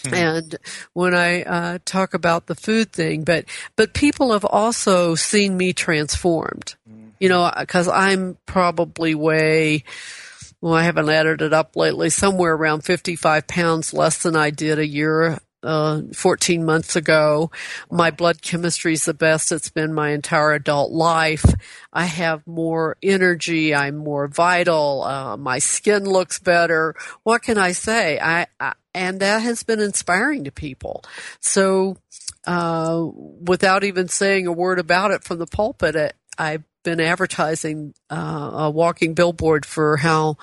Hmm. 0.04 0.14
And 0.14 0.56
when 0.92 1.14
I 1.14 1.42
uh, 1.42 1.78
talk 1.84 2.14
about 2.14 2.46
the 2.46 2.54
food 2.54 2.92
thing, 2.92 3.24
but 3.24 3.46
but 3.74 3.94
people 3.94 4.32
have 4.32 4.44
also 4.44 5.16
seen 5.16 5.56
me 5.56 5.72
transformed, 5.72 6.76
mm. 6.88 7.10
you 7.18 7.28
know, 7.28 7.50
because 7.58 7.88
I'm 7.88 8.38
probably 8.46 9.16
way 9.16 9.82
well, 10.60 10.74
I 10.74 10.82
haven't 10.82 11.08
added 11.08 11.40
it 11.40 11.52
up 11.52 11.76
lately, 11.76 12.10
somewhere 12.10 12.52
around 12.52 12.82
55 12.82 13.46
pounds 13.46 13.94
less 13.94 14.22
than 14.22 14.34
I 14.34 14.50
did 14.50 14.78
a 14.78 14.86
year 14.86 15.38
uh, 15.62 16.02
14 16.14 16.64
months 16.64 16.96
ago. 16.96 17.50
My 17.90 18.10
blood 18.10 18.42
chemistry 18.42 18.92
is 18.92 19.04
the 19.04 19.14
best 19.14 19.52
it's 19.52 19.70
been 19.70 19.92
my 19.92 20.10
entire 20.10 20.52
adult 20.52 20.92
life. 20.92 21.44
I 21.92 22.04
have 22.04 22.46
more 22.46 22.96
energy. 23.02 23.74
I'm 23.74 23.96
more 23.96 24.28
vital. 24.28 25.02
Uh, 25.02 25.36
my 25.36 25.58
skin 25.58 26.04
looks 26.04 26.38
better. 26.38 26.94
What 27.22 27.42
can 27.42 27.58
I 27.58 27.72
say? 27.72 28.18
I, 28.20 28.46
I 28.60 28.74
and 28.94 29.20
that 29.20 29.42
has 29.42 29.62
been 29.62 29.80
inspiring 29.80 30.44
to 30.44 30.50
people. 30.50 31.04
So, 31.40 31.98
uh, 32.46 33.04
without 33.04 33.84
even 33.84 34.08
saying 34.08 34.46
a 34.46 34.52
word 34.52 34.78
about 34.78 35.12
it 35.12 35.22
from 35.22 35.38
the 35.38 35.46
pulpit, 35.46 35.94
it, 35.94 36.16
I've 36.36 36.64
been 36.82 37.00
advertising 37.00 37.94
uh, 38.10 38.50
a 38.54 38.70
walking 38.70 39.14
billboard 39.14 39.66
for 39.66 39.96
how 39.98 40.36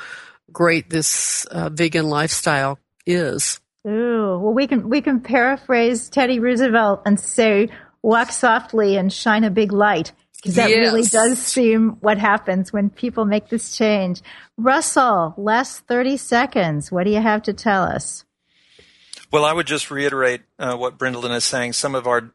great 0.51 0.89
this 0.89 1.45
uh, 1.45 1.69
vegan 1.69 2.07
lifestyle 2.07 2.79
is. 3.05 3.59
Ooh, 3.85 4.39
well, 4.41 4.53
we 4.53 4.67
can 4.67 4.89
we 4.89 5.01
can 5.01 5.19
paraphrase 5.19 6.09
Teddy 6.09 6.39
Roosevelt 6.39 7.03
and 7.05 7.19
say, 7.19 7.69
"Walk 8.01 8.31
softly 8.31 8.97
and 8.97 9.13
shine 9.13 9.43
a 9.43 9.51
big 9.51 9.71
light," 9.71 10.11
because 10.37 10.55
that 10.55 10.69
yes. 10.69 10.77
really 10.79 11.03
does 11.03 11.39
seem 11.39 11.97
what 12.01 12.17
happens 12.17 12.73
when 12.73 12.89
people 12.89 13.25
make 13.25 13.49
this 13.49 13.77
change. 13.77 14.21
Russell, 14.57 15.35
last 15.37 15.81
thirty 15.81 16.17
seconds. 16.17 16.91
What 16.91 17.03
do 17.03 17.11
you 17.11 17.21
have 17.21 17.43
to 17.43 17.53
tell 17.53 17.83
us? 17.83 18.25
Well, 19.31 19.45
I 19.45 19.53
would 19.53 19.67
just 19.67 19.91
reiterate 19.91 20.41
uh, 20.57 20.75
what 20.75 20.97
Brendolyn 20.97 21.35
is 21.35 21.43
saying. 21.43 21.73
Some 21.73 21.93
of 21.93 22.07
our 22.07 22.31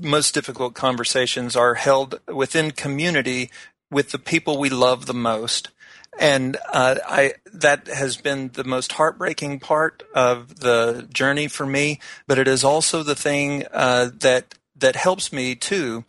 most 0.00 0.32
difficult 0.32 0.74
conversations 0.74 1.56
are 1.56 1.74
held 1.74 2.20
within 2.28 2.70
community 2.70 3.50
with 3.90 4.12
the 4.12 4.18
people 4.18 4.58
we 4.58 4.70
love 4.70 5.06
the 5.06 5.14
most. 5.14 5.70
And 6.18 6.56
uh, 6.72 6.96
I 7.06 7.34
that 7.54 7.86
has 7.86 8.16
been 8.16 8.50
the 8.54 8.64
most 8.64 8.92
heartbreaking 8.92 9.60
part 9.60 10.02
of 10.14 10.60
the 10.60 11.08
journey 11.12 11.46
for 11.46 11.64
me, 11.64 12.00
but 12.26 12.38
it 12.38 12.48
is 12.48 12.64
also 12.64 13.04
the 13.04 13.14
thing 13.14 13.64
uh, 13.72 14.10
that 14.18 14.54
that 14.74 14.96
helps 14.96 15.32
me 15.32 15.54
too, 15.54 16.04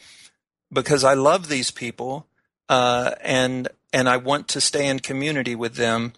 because 0.73 1.03
I 1.03 1.13
love 1.13 1.47
these 1.47 1.69
people, 1.69 2.25
uh, 2.69 3.11
and 3.21 3.67
and 3.93 4.09
I 4.09 4.17
want 4.17 4.47
to 4.49 4.61
stay 4.61 4.87
in 4.87 4.99
community 4.99 5.55
with 5.55 5.75
them. 5.75 6.13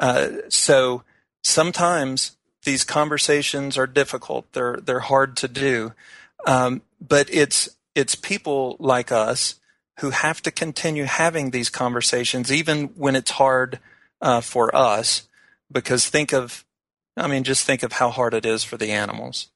Uh, 0.00 0.28
so 0.48 1.02
sometimes 1.42 2.36
these 2.64 2.84
conversations 2.84 3.76
are 3.76 3.88
difficult; 3.88 4.52
they're 4.52 4.76
they're 4.76 5.00
hard 5.00 5.36
to 5.38 5.48
do, 5.48 5.94
um, 6.46 6.82
but 7.00 7.28
it's 7.28 7.68
it's 7.96 8.14
people 8.14 8.76
like 8.78 9.10
us 9.10 9.56
who 10.00 10.10
have 10.10 10.42
to 10.42 10.50
continue 10.50 11.04
having 11.04 11.50
these 11.50 11.70
conversations, 11.70 12.50
even 12.50 12.86
when 12.96 13.14
it's 13.14 13.32
hard 13.32 13.78
uh, 14.20 14.40
for 14.40 14.74
us. 14.74 15.28
Because 15.70 16.08
think 16.08 16.32
of, 16.32 16.64
I 17.16 17.28
mean, 17.28 17.44
just 17.44 17.64
think 17.64 17.82
of 17.82 17.92
how 17.92 18.10
hard 18.10 18.34
it 18.34 18.44
is 18.44 18.64
for 18.64 18.76
the 18.76 18.90
animals. 18.90 19.48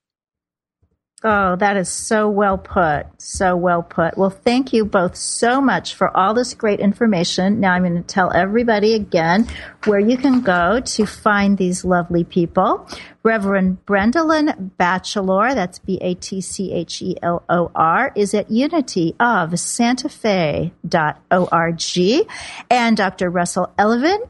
Oh, 1.29 1.57
that 1.57 1.77
is 1.77 1.89
so 1.89 2.31
well 2.31 2.57
put. 2.57 3.07
So 3.19 3.57
well 3.57 3.83
put. 3.83 4.17
Well, 4.17 4.31
thank 4.31 4.73
you 4.73 4.85
both 4.85 5.17
so 5.17 5.61
much 5.61 5.97
for 5.97 6.17
all 6.17 6.35
this 6.35 6.55
great 6.55 6.79
information. 6.79 7.59
Now 7.59 7.73
I'm 7.73 7.83
going 7.83 7.97
to 7.97 8.03
tell 8.03 8.33
everybody 8.33 8.95
again 8.95 9.49
where 9.87 9.99
you 9.99 10.17
can 10.19 10.41
go 10.43 10.79
to 10.79 11.05
find 11.05 11.59
these 11.59 11.85
lovely 11.85 12.23
people. 12.23 12.89
Reverend 13.25 13.85
Brendolyn 13.87 14.71
Batchelor, 14.79 15.53
that's 15.57 15.81
B-A-T-C-H-E-L-O-R, 15.81 16.43
is 18.15 18.33
at 18.33 18.49
Unity 18.49 19.17
of 19.19 19.59
Santa 19.59 20.09
Fe.org. 20.09 20.71
And 22.71 22.97
Dr. 22.97 23.31
Russell 23.31 23.75
Elleven 23.77 24.21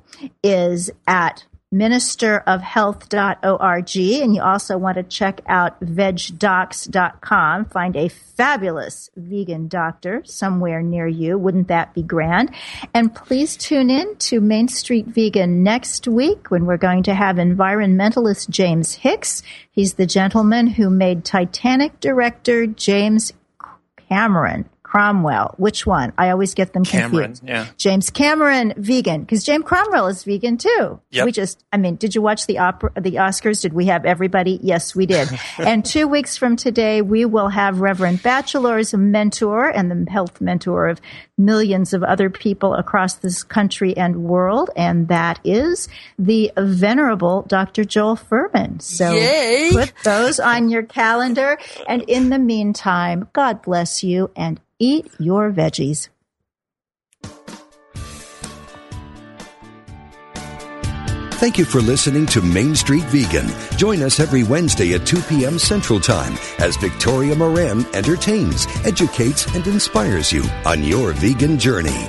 is 0.42 0.90
at 1.06 1.44
ministerofhealth.org. 1.76 3.96
And 4.22 4.34
you 4.34 4.42
also 4.42 4.78
want 4.78 4.96
to 4.96 5.02
check 5.02 5.42
out 5.46 5.78
vegdocs.com. 5.80 7.64
Find 7.66 7.96
a 7.96 8.08
fabulous 8.08 9.10
vegan 9.16 9.68
doctor 9.68 10.22
somewhere 10.24 10.80
near 10.82 11.06
you. 11.06 11.36
Wouldn't 11.38 11.68
that 11.68 11.94
be 11.94 12.02
grand? 12.02 12.52
And 12.92 13.14
please 13.14 13.56
tune 13.56 13.90
in 13.90 14.16
to 14.16 14.40
Main 14.40 14.66
Street 14.68 15.06
Vegan 15.06 15.62
next 15.62 16.08
week 16.08 16.50
when 16.50 16.66
we're 16.66 16.76
going 16.76 17.04
to 17.04 17.14
have 17.14 17.36
environmentalist 17.36 18.50
James 18.50 18.94
Hicks. 18.94 19.42
He's 19.70 19.94
the 19.94 20.06
gentleman 20.06 20.66
who 20.66 20.90
made 20.90 21.24
Titanic 21.24 22.00
director 22.00 22.66
James 22.66 23.32
Cameron 24.08 24.68
Cromwell. 24.96 25.54
Which 25.58 25.86
one? 25.86 26.14
I 26.16 26.30
always 26.30 26.54
get 26.54 26.72
them 26.72 26.82
confused. 26.86 27.46
Yeah. 27.46 27.66
James 27.76 28.08
Cameron, 28.08 28.72
vegan, 28.78 29.20
because 29.20 29.44
James 29.44 29.66
Cromwell 29.66 30.06
is 30.06 30.24
vegan 30.24 30.56
too. 30.56 30.98
Yep. 31.10 31.26
We 31.26 31.32
just, 31.32 31.62
I 31.70 31.76
mean, 31.76 31.96
did 31.96 32.14
you 32.14 32.22
watch 32.22 32.46
the 32.46 32.60
opera, 32.60 32.92
the 32.98 33.16
Oscars? 33.16 33.60
Did 33.60 33.74
we 33.74 33.86
have 33.86 34.06
everybody? 34.06 34.58
Yes, 34.62 34.94
we 34.94 35.04
did. 35.04 35.28
and 35.58 35.84
two 35.84 36.08
weeks 36.08 36.38
from 36.38 36.56
today, 36.56 37.02
we 37.02 37.26
will 37.26 37.48
have 37.48 37.82
Reverend 37.82 38.22
Batchelor's 38.22 38.94
mentor 38.94 39.68
and 39.68 39.90
the 39.90 40.10
health 40.10 40.40
mentor 40.40 40.88
of 40.88 40.98
millions 41.36 41.92
of 41.92 42.02
other 42.02 42.30
people 42.30 42.72
across 42.72 43.16
this 43.16 43.42
country 43.42 43.94
and 43.94 44.24
world, 44.24 44.70
and 44.76 45.08
that 45.08 45.38
is 45.44 45.88
the 46.18 46.50
venerable 46.56 47.42
Dr. 47.42 47.84
Joel 47.84 48.16
Fuhrman. 48.16 48.80
So 48.80 49.12
Yay. 49.12 49.72
put 49.72 49.92
those 50.04 50.40
on 50.40 50.70
your 50.70 50.84
calendar. 50.84 51.58
And 51.86 52.02
in 52.02 52.30
the 52.30 52.38
meantime, 52.38 53.28
God 53.34 53.60
bless 53.60 54.02
you 54.02 54.30
and 54.34 54.58
eat 54.78 55.06
your 55.18 55.52
veggies. 55.52 56.08
Thank 61.36 61.58
you 61.58 61.66
for 61.66 61.82
listening 61.82 62.24
to 62.28 62.40
Main 62.40 62.74
Street 62.74 63.04
Vegan. 63.04 63.46
Join 63.76 64.02
us 64.02 64.20
every 64.20 64.42
Wednesday 64.42 64.94
at 64.94 65.06
2 65.06 65.20
p.m. 65.22 65.58
Central 65.58 66.00
Time 66.00 66.32
as 66.58 66.76
Victoria 66.76 67.36
Moran 67.36 67.84
entertains, 67.94 68.66
educates, 68.86 69.46
and 69.54 69.66
inspires 69.66 70.32
you 70.32 70.44
on 70.64 70.82
your 70.82 71.12
vegan 71.12 71.58
journey. 71.58 72.08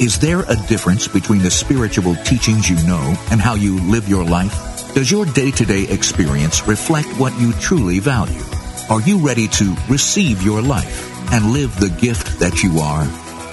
Is 0.00 0.16
there 0.20 0.42
a 0.42 0.54
difference 0.68 1.08
between 1.08 1.42
the 1.42 1.50
spiritual 1.50 2.14
teachings 2.24 2.70
you 2.70 2.76
know 2.86 3.16
and 3.32 3.40
how 3.40 3.56
you 3.56 3.80
live 3.80 4.08
your 4.08 4.24
life? 4.24 4.94
Does 4.94 5.10
your 5.10 5.24
day-to-day 5.24 5.88
experience 5.88 6.68
reflect 6.68 7.08
what 7.18 7.36
you 7.40 7.52
truly 7.54 7.98
value? 7.98 8.42
Are 8.90 9.00
you 9.00 9.18
ready 9.18 9.48
to 9.48 9.76
receive 9.88 10.40
your 10.42 10.62
life 10.62 11.32
and 11.32 11.52
live 11.52 11.74
the 11.80 11.90
gift 11.90 12.38
that 12.38 12.62
you 12.62 12.78
are? 12.78 13.08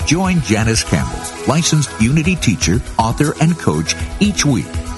Join 0.06 0.39
Janice 0.41 0.84
Campbell, 0.84 1.20
licensed 1.48 1.89
Unity 2.00 2.36
teacher, 2.36 2.80
author, 3.00 3.34
and 3.41 3.58
coach 3.58 3.96
each 4.20 4.46
week 4.46 4.68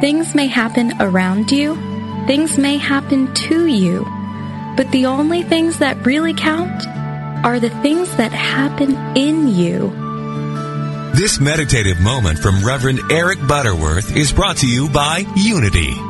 Things 0.00 0.34
may 0.34 0.46
happen 0.46 0.92
around 0.98 1.50
you, 1.50 1.74
things 2.26 2.56
may 2.56 2.78
happen 2.78 3.32
to 3.34 3.66
you, 3.66 4.04
but 4.74 4.90
the 4.92 5.04
only 5.04 5.42
things 5.42 5.78
that 5.80 6.06
really 6.06 6.32
count 6.32 6.86
are 7.44 7.60
the 7.60 7.68
things 7.68 8.16
that 8.16 8.32
happen 8.32 8.96
in 9.14 9.48
you. 9.48 9.90
This 11.14 11.38
meditative 11.38 12.00
moment 12.00 12.38
from 12.38 12.64
Reverend 12.64 13.00
Eric 13.12 13.46
Butterworth 13.46 14.16
is 14.16 14.32
brought 14.32 14.58
to 14.58 14.66
you 14.66 14.88
by 14.88 15.26
Unity. 15.36 16.09